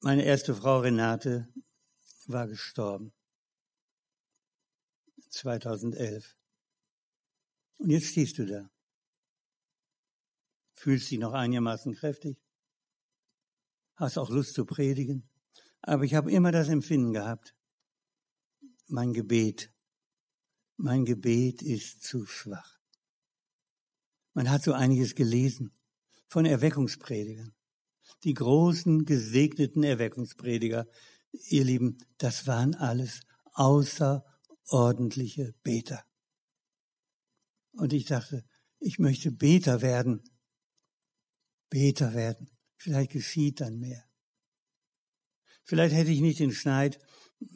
Meine 0.00 0.26
erste 0.26 0.54
Frau 0.54 0.80
Renate 0.80 1.48
war 2.26 2.46
gestorben. 2.46 3.14
2011. 5.30 6.36
Und 7.78 7.88
jetzt 7.88 8.08
stehst 8.08 8.36
du 8.36 8.44
da. 8.44 8.70
Fühlst 10.74 11.10
dich 11.10 11.18
noch 11.18 11.32
einigermaßen 11.32 11.94
kräftig. 11.94 12.38
Hast 13.96 14.18
auch 14.18 14.28
Lust 14.28 14.52
zu 14.52 14.66
predigen. 14.66 15.26
Aber 15.80 16.04
ich 16.04 16.14
habe 16.14 16.30
immer 16.30 16.52
das 16.52 16.68
Empfinden 16.68 17.14
gehabt, 17.14 17.56
mein 18.88 19.14
Gebet, 19.14 19.73
mein 20.76 21.04
Gebet 21.04 21.62
ist 21.62 22.02
zu 22.02 22.26
schwach. 22.26 22.78
Man 24.32 24.50
hat 24.50 24.64
so 24.64 24.72
einiges 24.72 25.14
gelesen 25.14 25.72
von 26.26 26.44
Erweckungspredigern. 26.44 27.54
Die 28.24 28.34
großen, 28.34 29.04
gesegneten 29.04 29.84
Erweckungsprediger, 29.84 30.86
ihr 31.30 31.64
Lieben, 31.64 31.98
das 32.18 32.46
waren 32.46 32.74
alles 32.74 33.20
außer 33.52 34.24
ordentliche 34.68 35.54
Beter. 35.62 36.04
Und 37.72 37.92
ich 37.92 38.06
dachte, 38.06 38.44
ich 38.80 38.98
möchte 38.98 39.30
Beter 39.30 39.82
werden. 39.82 40.22
Beter 41.70 42.14
werden. 42.14 42.50
Vielleicht 42.76 43.12
geschieht 43.12 43.60
dann 43.60 43.78
mehr. 43.78 44.04
Vielleicht 45.64 45.94
hätte 45.94 46.10
ich 46.10 46.20
nicht 46.20 46.40
den 46.40 46.52
Schneid, 46.52 46.98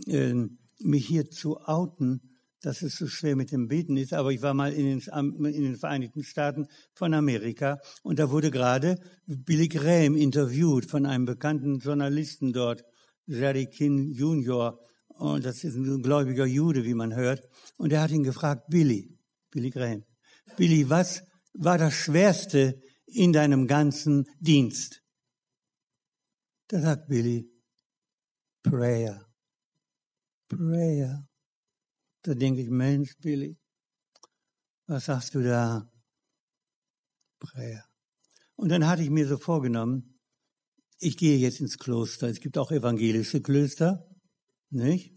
äh, 0.06 0.34
mich 0.80 1.06
hier 1.06 1.30
zu 1.30 1.60
outen, 1.60 2.38
dass 2.68 2.82
es 2.82 2.96
so 2.96 3.06
schwer 3.06 3.34
mit 3.34 3.50
dem 3.50 3.66
Beten 3.66 3.96
ist. 3.96 4.12
Aber 4.12 4.30
ich 4.30 4.42
war 4.42 4.52
mal 4.52 4.74
in 4.74 5.00
den, 5.00 5.46
in 5.46 5.62
den 5.62 5.76
Vereinigten 5.76 6.22
Staaten 6.22 6.66
von 6.92 7.14
Amerika 7.14 7.78
und 8.02 8.18
da 8.18 8.30
wurde 8.30 8.50
gerade 8.50 9.00
Billy 9.24 9.68
Graham 9.68 10.16
interviewt 10.16 10.84
von 10.84 11.06
einem 11.06 11.24
bekannten 11.24 11.78
Journalisten 11.78 12.52
dort, 12.52 12.84
Jerry 13.24 13.68
King 13.68 14.12
Jr 14.12 14.78
und 15.06 15.46
das 15.46 15.64
ist 15.64 15.76
ein 15.76 16.02
gläubiger 16.02 16.44
Jude, 16.44 16.84
wie 16.84 16.92
man 16.92 17.14
hört, 17.16 17.48
und 17.78 17.90
er 17.90 18.02
hat 18.02 18.10
ihn 18.10 18.22
gefragt, 18.22 18.68
Billy, 18.68 19.18
Billy 19.50 19.70
Graham, 19.70 20.04
Billy, 20.58 20.90
was 20.90 21.22
war 21.54 21.78
das 21.78 21.94
Schwerste 21.94 22.82
in 23.06 23.32
deinem 23.32 23.66
ganzen 23.66 24.26
Dienst? 24.40 25.02
Da 26.66 26.80
sagt 26.80 27.08
Billy, 27.08 27.50
Prayer, 28.62 29.26
Prayer. 30.48 31.28
Da 32.22 32.34
denke 32.34 32.60
ich, 32.60 32.68
Mensch, 32.68 33.16
Billy, 33.20 33.56
was 34.86 35.06
sagst 35.06 35.34
du 35.34 35.42
da? 35.42 35.90
Prayer. 37.38 37.84
Und 38.56 38.70
dann 38.70 38.86
hatte 38.86 39.02
ich 39.02 39.10
mir 39.10 39.28
so 39.28 39.36
vorgenommen, 39.36 40.18
ich 40.98 41.16
gehe 41.16 41.38
jetzt 41.38 41.60
ins 41.60 41.78
Kloster. 41.78 42.28
Es 42.28 42.40
gibt 42.40 42.58
auch 42.58 42.72
evangelische 42.72 43.40
Klöster. 43.40 44.04
Nicht? 44.70 45.14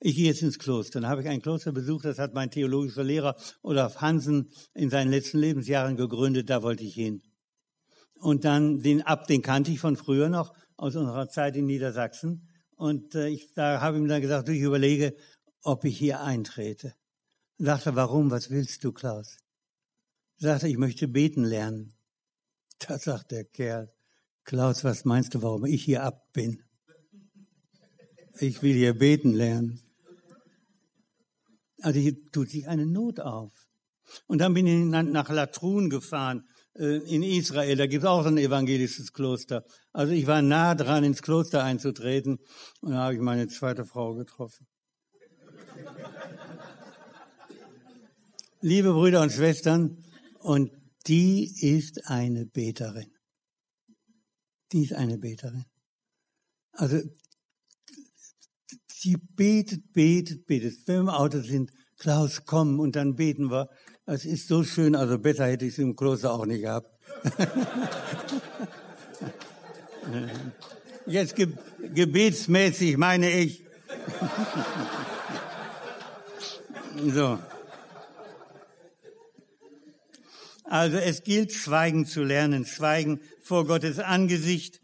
Ich 0.00 0.16
gehe 0.16 0.26
jetzt 0.26 0.42
ins 0.42 0.58
Kloster. 0.58 1.00
Dann 1.00 1.10
habe 1.10 1.22
ich 1.22 1.28
ein 1.28 1.42
Kloster 1.42 1.72
besucht, 1.72 2.04
das 2.04 2.18
hat 2.18 2.34
mein 2.34 2.50
theologischer 2.50 3.04
Lehrer 3.04 3.36
Olaf 3.62 3.96
Hansen 3.96 4.50
in 4.74 4.90
seinen 4.90 5.10
letzten 5.10 5.38
Lebensjahren 5.38 5.96
gegründet, 5.96 6.50
da 6.50 6.62
wollte 6.62 6.84
ich 6.84 6.94
hin. 6.94 7.22
Und 8.18 8.44
dann 8.44 8.80
den 8.80 9.02
Ab, 9.02 9.26
den 9.26 9.42
kannte 9.42 9.70
ich 9.70 9.80
von 9.80 9.96
früher 9.96 10.28
noch, 10.28 10.54
aus 10.76 10.96
unserer 10.96 11.28
Zeit 11.28 11.56
in 11.56 11.66
Niedersachsen. 11.66 12.48
Und 12.76 13.14
äh, 13.14 13.28
ich 13.28 13.52
da 13.54 13.80
habe 13.80 13.98
ihm 13.98 14.08
dann 14.08 14.22
gesagt, 14.22 14.48
ich 14.48 14.60
überlege, 14.60 15.14
ob 15.64 15.84
ich 15.84 15.98
hier 15.98 16.20
eintrete. 16.20 16.94
Sagte, 17.58 17.96
warum, 17.96 18.30
was 18.30 18.50
willst 18.50 18.84
du, 18.84 18.92
Klaus? 18.92 19.38
Sagte, 20.36 20.68
ich 20.68 20.76
möchte 20.76 21.08
beten 21.08 21.44
lernen. 21.44 21.94
Da 22.78 22.98
sagt 22.98 23.30
der 23.30 23.44
Kerl, 23.44 23.92
Klaus, 24.44 24.84
was 24.84 25.04
meinst 25.04 25.34
du, 25.34 25.42
warum 25.42 25.64
ich 25.64 25.84
hier 25.84 26.02
ab 26.02 26.32
bin? 26.32 26.62
Ich 28.40 28.62
will 28.62 28.74
hier 28.74 28.94
beten 28.94 29.32
lernen. 29.32 29.80
Also 31.80 32.00
hier 32.00 32.14
tut 32.30 32.50
sich 32.50 32.68
eine 32.68 32.86
Not 32.86 33.20
auf. 33.20 33.52
Und 34.26 34.38
dann 34.38 34.54
bin 34.54 34.66
ich 34.66 34.84
nach 34.84 35.30
Latrun 35.30 35.88
gefahren, 35.88 36.44
äh, 36.76 36.98
in 37.14 37.22
Israel. 37.22 37.76
Da 37.76 37.86
gibt 37.86 38.02
es 38.02 38.08
auch 38.08 38.26
ein 38.26 38.36
evangelisches 38.36 39.12
Kloster. 39.12 39.64
Also 39.92 40.12
ich 40.12 40.26
war 40.26 40.42
nah 40.42 40.74
dran, 40.74 41.04
ins 41.04 41.22
Kloster 41.22 41.62
einzutreten. 41.62 42.38
Und 42.80 42.92
da 42.92 43.04
habe 43.04 43.14
ich 43.14 43.20
meine 43.20 43.46
zweite 43.48 43.84
Frau 43.84 44.14
getroffen. 44.14 44.66
Liebe 48.60 48.92
Brüder 48.92 49.22
und 49.22 49.32
Schwestern, 49.32 50.02
und 50.38 50.70
die 51.06 51.44
ist 51.60 52.06
eine 52.06 52.46
Beterin. 52.46 53.10
Die 54.72 54.84
ist 54.84 54.94
eine 54.94 55.18
Beterin. 55.18 55.64
Also 56.72 57.00
Sie 59.04 59.16
betet, 59.16 59.92
betet, 59.92 60.46
betet. 60.46 60.86
Wenn 60.86 60.94
wir 60.94 61.00
im 61.00 61.08
Auto 61.10 61.40
sind, 61.40 61.70
Klaus, 61.98 62.46
komm 62.46 62.80
und 62.80 62.96
dann 62.96 63.16
beten 63.16 63.50
wir. 63.50 63.68
Es 64.06 64.24
ist 64.24 64.48
so 64.48 64.64
schön, 64.64 64.94
also 64.96 65.18
besser 65.18 65.46
hätte 65.46 65.66
ich 65.66 65.74
es 65.74 65.78
im 65.78 65.94
Kloster 65.94 66.32
auch 66.32 66.46
nicht 66.46 66.62
gehabt. 66.62 66.90
Jetzt 71.06 71.36
ge 71.36 71.48
gebetsmäßig 71.94 72.96
meine 72.96 73.30
ich. 73.30 73.64
so. 77.12 77.38
Also 80.64 80.96
es 80.96 81.22
gilt, 81.22 81.52
Schweigen 81.52 82.06
zu 82.06 82.22
lernen, 82.22 82.64
Schweigen 82.64 83.20
vor 83.42 83.66
Gottes 83.66 83.98
Angesicht 83.98 84.80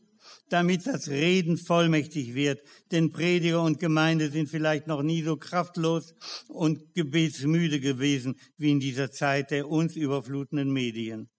damit 0.51 0.87
das 0.87 1.09
Reden 1.09 1.57
vollmächtig 1.57 2.35
wird. 2.35 2.61
Denn 2.91 3.13
Prediger 3.13 3.63
und 3.63 3.79
Gemeinde 3.79 4.31
sind 4.31 4.49
vielleicht 4.49 4.87
noch 4.87 5.03
nie 5.03 5.23
so 5.23 5.37
kraftlos 5.37 6.15
und 6.49 6.95
gebetsmüde 6.95 7.81
gewesen 7.81 8.39
wie 8.59 8.73
in 8.73 8.81
dieser 8.81 9.11
Zeit 9.11 9.51
der 9.51 9.69
uns 9.69 9.97
überflutenden 9.97 10.71
Medien. 10.71 11.31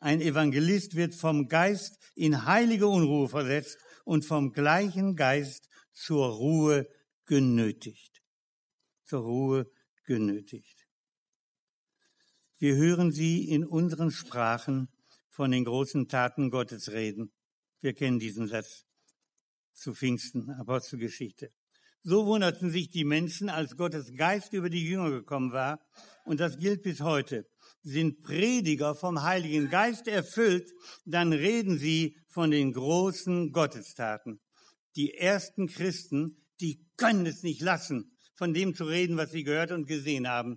Ein 0.00 0.20
Evangelist 0.20 0.96
wird 0.96 1.14
vom 1.14 1.48
Geist 1.48 1.98
in 2.14 2.44
heilige 2.44 2.88
Unruhe 2.88 3.28
versetzt 3.28 3.78
und 4.04 4.24
vom 4.24 4.52
gleichen 4.52 5.14
Geist 5.14 5.68
zur 5.92 6.26
Ruhe 6.26 6.86
genötigt. 7.26 8.22
Zur 9.04 9.22
Ruhe 9.22 9.66
genötigt. 10.10 10.88
Wir 12.58 12.74
hören 12.74 13.12
sie 13.12 13.48
in 13.48 13.64
unseren 13.64 14.10
Sprachen 14.10 14.88
von 15.28 15.52
den 15.52 15.64
großen 15.64 16.08
Taten 16.08 16.50
Gottes 16.50 16.90
reden. 16.90 17.32
Wir 17.80 17.94
kennen 17.94 18.18
diesen 18.18 18.48
Satz 18.48 18.86
zu 19.72 19.94
Pfingsten, 19.94 20.50
Apostelgeschichte. 20.50 21.52
So 22.02 22.26
wunderten 22.26 22.70
sich 22.70 22.90
die 22.90 23.04
Menschen, 23.04 23.48
als 23.48 23.76
Gottes 23.76 24.12
Geist 24.16 24.52
über 24.52 24.68
die 24.68 24.84
Jünger 24.84 25.12
gekommen 25.12 25.52
war. 25.52 25.78
Und 26.24 26.40
das 26.40 26.58
gilt 26.58 26.82
bis 26.82 27.02
heute. 27.02 27.46
Sind 27.82 28.20
Prediger 28.22 28.96
vom 28.96 29.22
Heiligen 29.22 29.70
Geist 29.70 30.08
erfüllt, 30.08 30.72
dann 31.04 31.32
reden 31.32 31.78
sie 31.78 32.16
von 32.26 32.50
den 32.50 32.72
großen 32.72 33.52
Gottestaten. 33.52 34.40
Die 34.96 35.14
ersten 35.14 35.68
Christen, 35.68 36.44
die 36.60 36.84
können 36.96 37.26
es 37.26 37.44
nicht 37.44 37.60
lassen, 37.60 38.09
von 38.40 38.54
dem 38.54 38.74
zu 38.74 38.84
reden, 38.84 39.18
was 39.18 39.32
sie 39.32 39.44
gehört 39.44 39.70
und 39.70 39.86
gesehen 39.86 40.26
haben. 40.26 40.56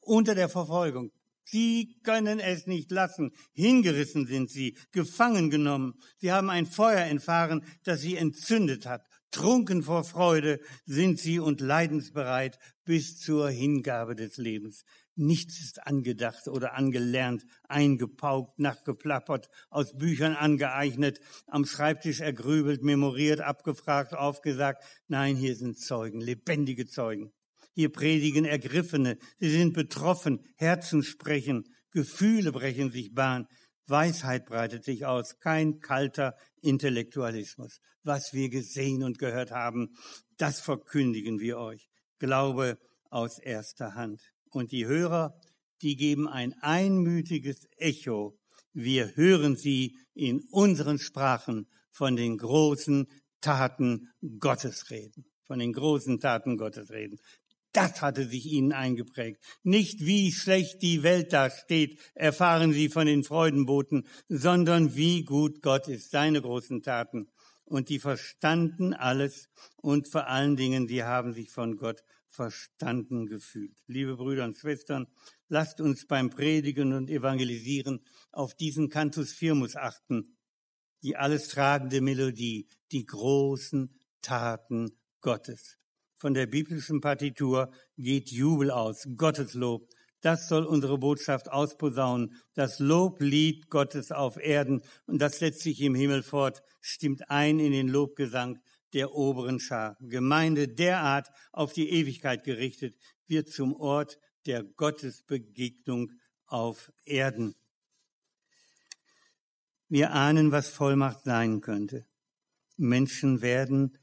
Unter 0.00 0.34
der 0.34 0.48
Verfolgung. 0.48 1.10
Sie 1.44 2.00
können 2.02 2.40
es 2.40 2.66
nicht 2.66 2.90
lassen. 2.90 3.32
Hingerissen 3.52 4.26
sind 4.26 4.48
sie, 4.48 4.78
gefangen 4.92 5.50
genommen. 5.50 5.92
Sie 6.16 6.32
haben 6.32 6.48
ein 6.48 6.64
Feuer 6.64 7.04
entfahren, 7.04 7.62
das 7.84 8.00
sie 8.00 8.16
entzündet 8.16 8.86
hat. 8.86 9.02
Trunken 9.32 9.82
vor 9.82 10.04
Freude 10.04 10.60
sind 10.86 11.20
sie 11.20 11.38
und 11.38 11.60
leidensbereit 11.60 12.56
bis 12.86 13.18
zur 13.18 13.50
Hingabe 13.50 14.16
des 14.16 14.38
Lebens. 14.38 14.82
Nichts 15.20 15.60
ist 15.60 15.86
angedacht 15.86 16.48
oder 16.48 16.72
angelernt, 16.72 17.44
eingepaukt, 17.68 18.58
nachgeplappert, 18.58 19.50
aus 19.68 19.94
Büchern 19.98 20.34
angeeignet, 20.34 21.20
am 21.46 21.66
Schreibtisch 21.66 22.20
ergrübelt, 22.20 22.82
memoriert, 22.82 23.42
abgefragt, 23.42 24.14
aufgesagt. 24.14 24.82
Nein, 25.08 25.36
hier 25.36 25.54
sind 25.56 25.78
Zeugen, 25.78 26.22
lebendige 26.22 26.86
Zeugen. 26.86 27.32
Hier 27.74 27.92
predigen 27.92 28.46
Ergriffene, 28.46 29.18
sie 29.38 29.50
sind 29.50 29.74
betroffen, 29.74 30.40
Herzen 30.56 31.02
sprechen, 31.02 31.64
Gefühle 31.90 32.50
brechen 32.50 32.90
sich 32.90 33.12
Bahn. 33.12 33.46
Weisheit 33.86 34.46
breitet 34.46 34.84
sich 34.84 35.04
aus, 35.04 35.38
kein 35.38 35.80
kalter 35.80 36.34
Intellektualismus. 36.62 37.80
Was 38.04 38.32
wir 38.32 38.48
gesehen 38.48 39.02
und 39.02 39.18
gehört 39.18 39.50
haben, 39.50 39.90
das 40.38 40.60
verkündigen 40.60 41.40
wir 41.40 41.58
euch. 41.58 41.90
Glaube 42.18 42.78
aus 43.10 43.38
erster 43.38 43.94
Hand. 43.94 44.22
Und 44.50 44.72
die 44.72 44.86
Hörer, 44.86 45.38
die 45.82 45.96
geben 45.96 46.28
ein 46.28 46.54
einmütiges 46.60 47.68
Echo. 47.76 48.38
Wir 48.72 49.16
hören 49.16 49.56
sie 49.56 49.96
in 50.14 50.40
unseren 50.50 50.98
Sprachen 50.98 51.66
von 51.90 52.16
den 52.16 52.36
großen 52.36 53.06
Taten 53.40 54.10
Gottes 54.38 54.90
reden. 54.90 55.24
Von 55.44 55.58
den 55.58 55.72
großen 55.72 56.20
Taten 56.20 56.56
Gottes 56.56 56.90
reden. 56.90 57.18
Das 57.72 58.02
hatte 58.02 58.26
sich 58.26 58.46
ihnen 58.46 58.72
eingeprägt. 58.72 59.42
Nicht 59.62 60.00
wie 60.00 60.32
schlecht 60.32 60.82
die 60.82 61.02
Welt 61.04 61.32
da 61.32 61.50
steht, 61.50 62.00
erfahren 62.14 62.72
sie 62.72 62.88
von 62.88 63.06
den 63.06 63.22
Freudenboten, 63.22 64.06
sondern 64.28 64.96
wie 64.96 65.24
gut 65.24 65.62
Gott 65.62 65.86
ist, 65.86 66.10
seine 66.10 66.42
großen 66.42 66.82
Taten. 66.82 67.28
Und 67.64 67.88
die 67.88 68.00
verstanden 68.00 68.92
alles 68.92 69.48
und 69.76 70.08
vor 70.08 70.26
allen 70.26 70.56
Dingen, 70.56 70.88
die 70.88 71.04
haben 71.04 71.32
sich 71.32 71.50
von 71.50 71.76
Gott 71.76 72.02
verstanden 72.30 73.26
gefühlt. 73.26 73.76
Liebe 73.86 74.16
Brüder 74.16 74.44
und 74.44 74.56
Schwestern, 74.56 75.06
lasst 75.48 75.80
uns 75.80 76.06
beim 76.06 76.30
Predigen 76.30 76.94
und 76.94 77.10
Evangelisieren 77.10 78.00
auf 78.32 78.54
diesen 78.54 78.88
Cantus 78.88 79.32
Firmus 79.32 79.76
achten, 79.76 80.36
die 81.02 81.16
alles 81.16 81.48
tragende 81.48 82.00
Melodie, 82.00 82.68
die 82.92 83.04
großen 83.04 83.94
Taten 84.22 84.96
Gottes 85.20 85.80
von 86.20 86.34
der 86.34 86.46
biblischen 86.46 87.00
Partitur 87.00 87.72
geht 87.96 88.30
Jubel 88.30 88.70
aus, 88.70 89.08
Gotteslob. 89.16 89.88
Das 90.20 90.48
soll 90.48 90.66
unsere 90.66 90.98
Botschaft 90.98 91.50
ausposaunen. 91.50 92.36
Das 92.54 92.78
Loblied 92.78 93.70
Gottes 93.70 94.12
auf 94.12 94.36
Erden 94.36 94.82
und 95.06 95.22
das 95.22 95.38
setzt 95.38 95.62
sich 95.62 95.80
im 95.80 95.94
Himmel 95.94 96.22
fort, 96.22 96.62
stimmt 96.82 97.30
ein 97.30 97.58
in 97.58 97.72
den 97.72 97.88
Lobgesang 97.88 98.58
der 98.92 99.14
oberen 99.14 99.60
Schar. 99.60 99.96
Gemeinde 100.00 100.68
derart 100.68 101.28
auf 101.52 101.72
die 101.72 101.90
Ewigkeit 101.90 102.44
gerichtet, 102.44 102.96
wird 103.26 103.48
zum 103.48 103.74
Ort 103.74 104.18
der 104.46 104.64
Gottesbegegnung 104.64 106.10
auf 106.46 106.92
Erden. 107.04 107.54
Wir 109.88 110.12
ahnen, 110.12 110.52
was 110.52 110.68
Vollmacht 110.68 111.24
sein 111.24 111.60
könnte. 111.60 112.06
Menschen 112.76 113.42
werden 113.42 113.98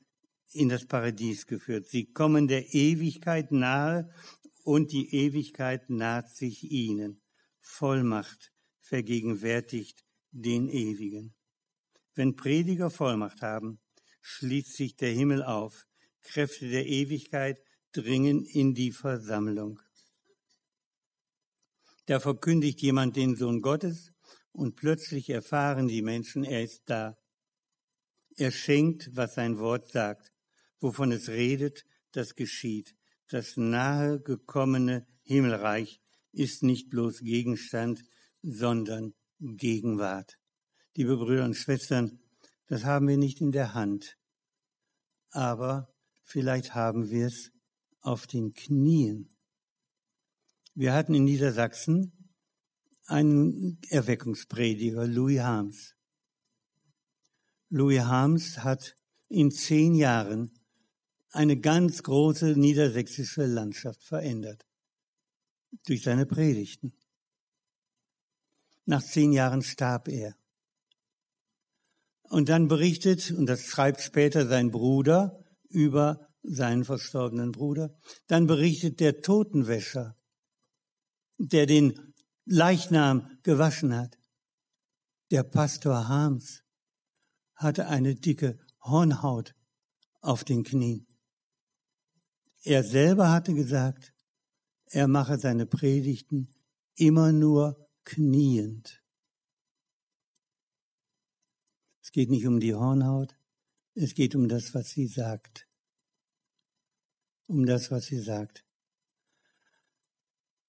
in 0.52 0.70
das 0.70 0.86
Paradies 0.86 1.46
geführt. 1.46 1.88
Sie 1.88 2.12
kommen 2.12 2.48
der 2.48 2.74
Ewigkeit 2.74 3.52
nahe 3.52 4.10
und 4.64 4.92
die 4.92 5.14
Ewigkeit 5.16 5.90
naht 5.90 6.30
sich 6.30 6.64
ihnen. 6.72 7.22
Vollmacht 7.60 8.52
vergegenwärtigt 8.80 10.06
den 10.32 10.70
Ewigen. 10.70 11.36
Wenn 12.16 12.36
Prediger 12.36 12.90
Vollmacht 12.90 13.42
haben, 13.42 13.80
schließt 14.22 14.76
sich 14.76 14.96
der 14.96 15.12
Himmel 15.12 15.44
auf. 15.44 15.86
Kräfte 16.22 16.70
der 16.70 16.86
Ewigkeit 16.86 17.62
dringen 17.92 18.46
in 18.46 18.74
die 18.74 18.92
Versammlung. 18.92 19.80
Da 22.06 22.20
verkündigt 22.20 22.82
jemand 22.82 23.16
den 23.16 23.36
Sohn 23.36 23.62
Gottes 23.62 24.12
und 24.52 24.76
plötzlich 24.76 25.30
erfahren 25.30 25.88
die 25.88 26.02
Menschen, 26.02 26.44
er 26.44 26.64
ist 26.64 26.84
da. 26.86 27.18
Er 28.36 28.52
schenkt, 28.52 29.16
was 29.16 29.36
sein 29.36 29.58
Wort 29.58 29.92
sagt 29.92 30.32
wovon 30.80 31.12
es 31.12 31.30
redet, 31.30 31.86
das 32.12 32.36
geschieht. 32.36 32.96
Das 33.30 33.58
nahe 33.58 34.22
gekommene 34.22 35.06
Himmelreich 35.24 36.00
ist 36.32 36.64
nicht 36.64 36.90
bloß 36.90 37.20
Gegenstand, 37.20 38.04
sondern 38.42 39.14
Gegenwart. 39.40 40.38
Liebe 40.96 41.18
Brüder 41.18 41.46
und 41.46 41.56
Schwestern, 41.56 42.20
das 42.68 42.84
haben 42.84 43.08
wir 43.08 43.18
nicht 43.18 43.42
in 43.42 43.52
der 43.52 43.74
Hand, 43.74 44.18
aber 45.32 45.94
vielleicht 46.24 46.76
haben 46.76 47.10
wir 47.10 47.28
es 47.28 47.52
auf 48.02 48.28
den 48.28 48.54
Knien. 48.54 49.36
Wir 50.76 50.94
hatten 50.94 51.14
in 51.14 51.24
Niedersachsen 51.24 52.14
einen 53.06 53.80
Erweckungsprediger, 53.90 55.08
Louis 55.08 55.40
Harms. 55.40 55.96
Louis 57.70 58.02
Harms 58.02 58.60
hat 58.60 58.96
in 59.30 59.52
zehn 59.52 59.96
Jahren 59.96 60.52
eine 61.32 61.60
ganz 61.60 62.04
große 62.04 62.58
niedersächsische 62.58 63.46
Landschaft 63.46 64.04
verändert. 64.04 64.66
Durch 65.86 66.04
seine 66.04 66.26
Predigten. 66.26 66.94
Nach 68.86 69.04
zehn 69.04 69.34
Jahren 69.34 69.62
starb 69.62 70.08
er. 70.08 70.36
Und 72.30 72.50
dann 72.50 72.68
berichtet, 72.68 73.32
und 73.32 73.46
das 73.46 73.62
schreibt 73.62 74.02
später 74.02 74.48
sein 74.48 74.72
Bruder 74.72 75.44
über 75.70 76.28
seinen 76.44 76.84
verstorbenen 76.84 77.52
Bruder, 77.52 77.94
dann 78.28 78.48
berichtet 78.48 79.00
der 79.00 79.22
Totenwäscher, 79.22 80.16
der 81.38 81.66
den 81.66 82.14
Leichnam 82.46 83.38
gewaschen 83.44 83.96
hat. 83.96 84.18
Der 85.32 85.44
Pastor 85.44 86.08
Harms 86.08 86.64
hatte 87.56 87.88
eine 87.88 88.16
dicke 88.16 88.58
Hornhaut 88.82 89.54
auf 90.22 90.44
den 90.44 90.64
Knien. 90.64 91.08
Er 92.64 92.84
selber 92.84 93.32
hatte 93.32 93.54
gesagt, 93.54 94.14
er 94.86 95.08
mache 95.08 95.38
seine 95.38 95.66
Predigten 95.66 96.50
immer 96.96 97.32
nur 97.32 97.88
kniend. 98.04 99.02
Es 102.08 102.14
geht 102.14 102.30
nicht 102.30 102.48
um 102.48 102.62
die 102.62 102.74
Hornhaut, 102.74 103.36
es 103.94 104.16
geht 104.16 104.34
um 104.34 104.48
das, 104.48 104.74
was 104.74 104.92
sie 104.92 105.08
sagt. 105.08 105.68
Um 107.48 107.66
das, 107.66 107.92
was 107.92 108.06
sie 108.06 108.22
sagt. 108.22 108.64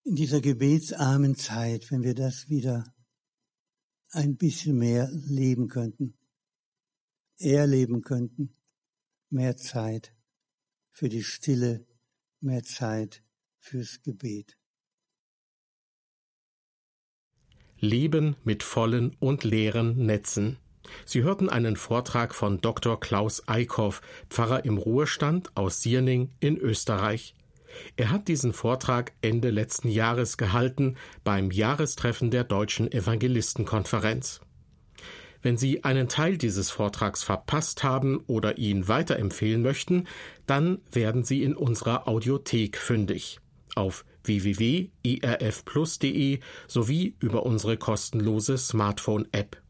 In 0.03 0.17
dieser 0.17 0.41
gebetsarmen 0.41 1.37
Zeit, 1.37 1.93
wenn 1.93 2.03
wir 2.03 2.17
das 2.17 2.49
wieder 2.49 2.93
ein 4.11 4.37
bisschen 4.37 4.79
mehr 4.79 5.09
leben 5.13 5.69
könnten, 5.69 6.19
erleben 7.37 8.03
könnten, 8.03 8.57
mehr 9.31 9.57
Zeit 9.57 10.17
für 10.91 11.09
die 11.09 11.23
Stille, 11.23 11.87
mehr 12.41 12.65
Zeit 12.65 13.23
fürs 13.61 14.03
Gebet. 14.03 14.59
Leben 17.77 18.35
mit 18.43 18.65
vollen 18.65 19.15
und 19.21 19.45
leeren 19.45 20.05
Netzen. 20.05 20.59
Sie 21.05 21.23
hörten 21.23 21.49
einen 21.49 21.77
Vortrag 21.77 22.35
von 22.35 22.61
Dr. 22.61 23.01
Klaus 23.01 23.43
Eickhoff, 23.47 24.01
Pfarrer 24.31 24.65
im 24.65 24.79
Ruhestand 24.79 25.57
aus 25.57 25.83
Sierning 25.83 26.31
in 26.41 26.57
Österreich. 26.57 27.35
Er 27.97 28.11
hat 28.11 28.29
diesen 28.29 28.53
Vortrag 28.53 29.13
Ende 29.21 29.51
letzten 29.51 29.89
Jahres 29.89 30.37
gehalten 30.37 30.97
beim 31.25 31.51
Jahrestreffen 31.51 32.31
der 32.31 32.45
Deutschen 32.45 32.91
Evangelistenkonferenz. 32.91 34.41
Wenn 35.43 35.57
Sie 35.57 35.85
einen 35.85 36.09
Teil 36.09 36.37
dieses 36.37 36.71
Vortrags 36.71 37.23
verpasst 37.23 37.85
haben 37.85 38.25
oder 38.27 38.59
ihn 38.59 38.89
weiterempfehlen 38.89 39.63
möchten, 39.63 40.09
dann 40.47 40.81
werden 40.91 41.23
Sie 41.25 41.45
in 41.45 41.55
unserer 41.55 42.09
Audiothek 42.09 42.77
fündig 42.77 43.39
auf 43.77 44.05
www.irfplus.de 44.25 46.41
sowie 46.67 47.15
über 47.21 47.47
unsere 47.47 47.77
kostenlose 47.77 48.59
Smartphone-App. 48.59 49.63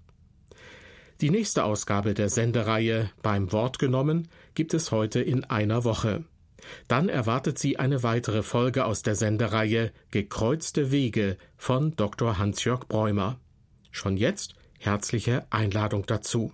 Die 1.20 1.30
nächste 1.30 1.64
Ausgabe 1.64 2.14
der 2.14 2.28
Sendereihe 2.28 3.10
beim 3.22 3.50
Wort 3.50 3.80
genommen 3.80 4.28
gibt 4.54 4.72
es 4.72 4.92
heute 4.92 5.20
in 5.20 5.42
einer 5.42 5.82
Woche. 5.82 6.22
Dann 6.86 7.08
erwartet 7.08 7.58
Sie 7.58 7.76
eine 7.76 8.04
weitere 8.04 8.44
Folge 8.44 8.84
aus 8.84 9.02
der 9.02 9.16
Sendereihe 9.16 9.92
Gekreuzte 10.12 10.92
Wege 10.92 11.36
von 11.56 11.96
Dr. 11.96 12.38
Hans-Jörg 12.38 12.86
Bräumer. 12.86 13.40
Schon 13.90 14.16
jetzt 14.16 14.54
herzliche 14.78 15.44
Einladung 15.50 16.06
dazu. 16.06 16.52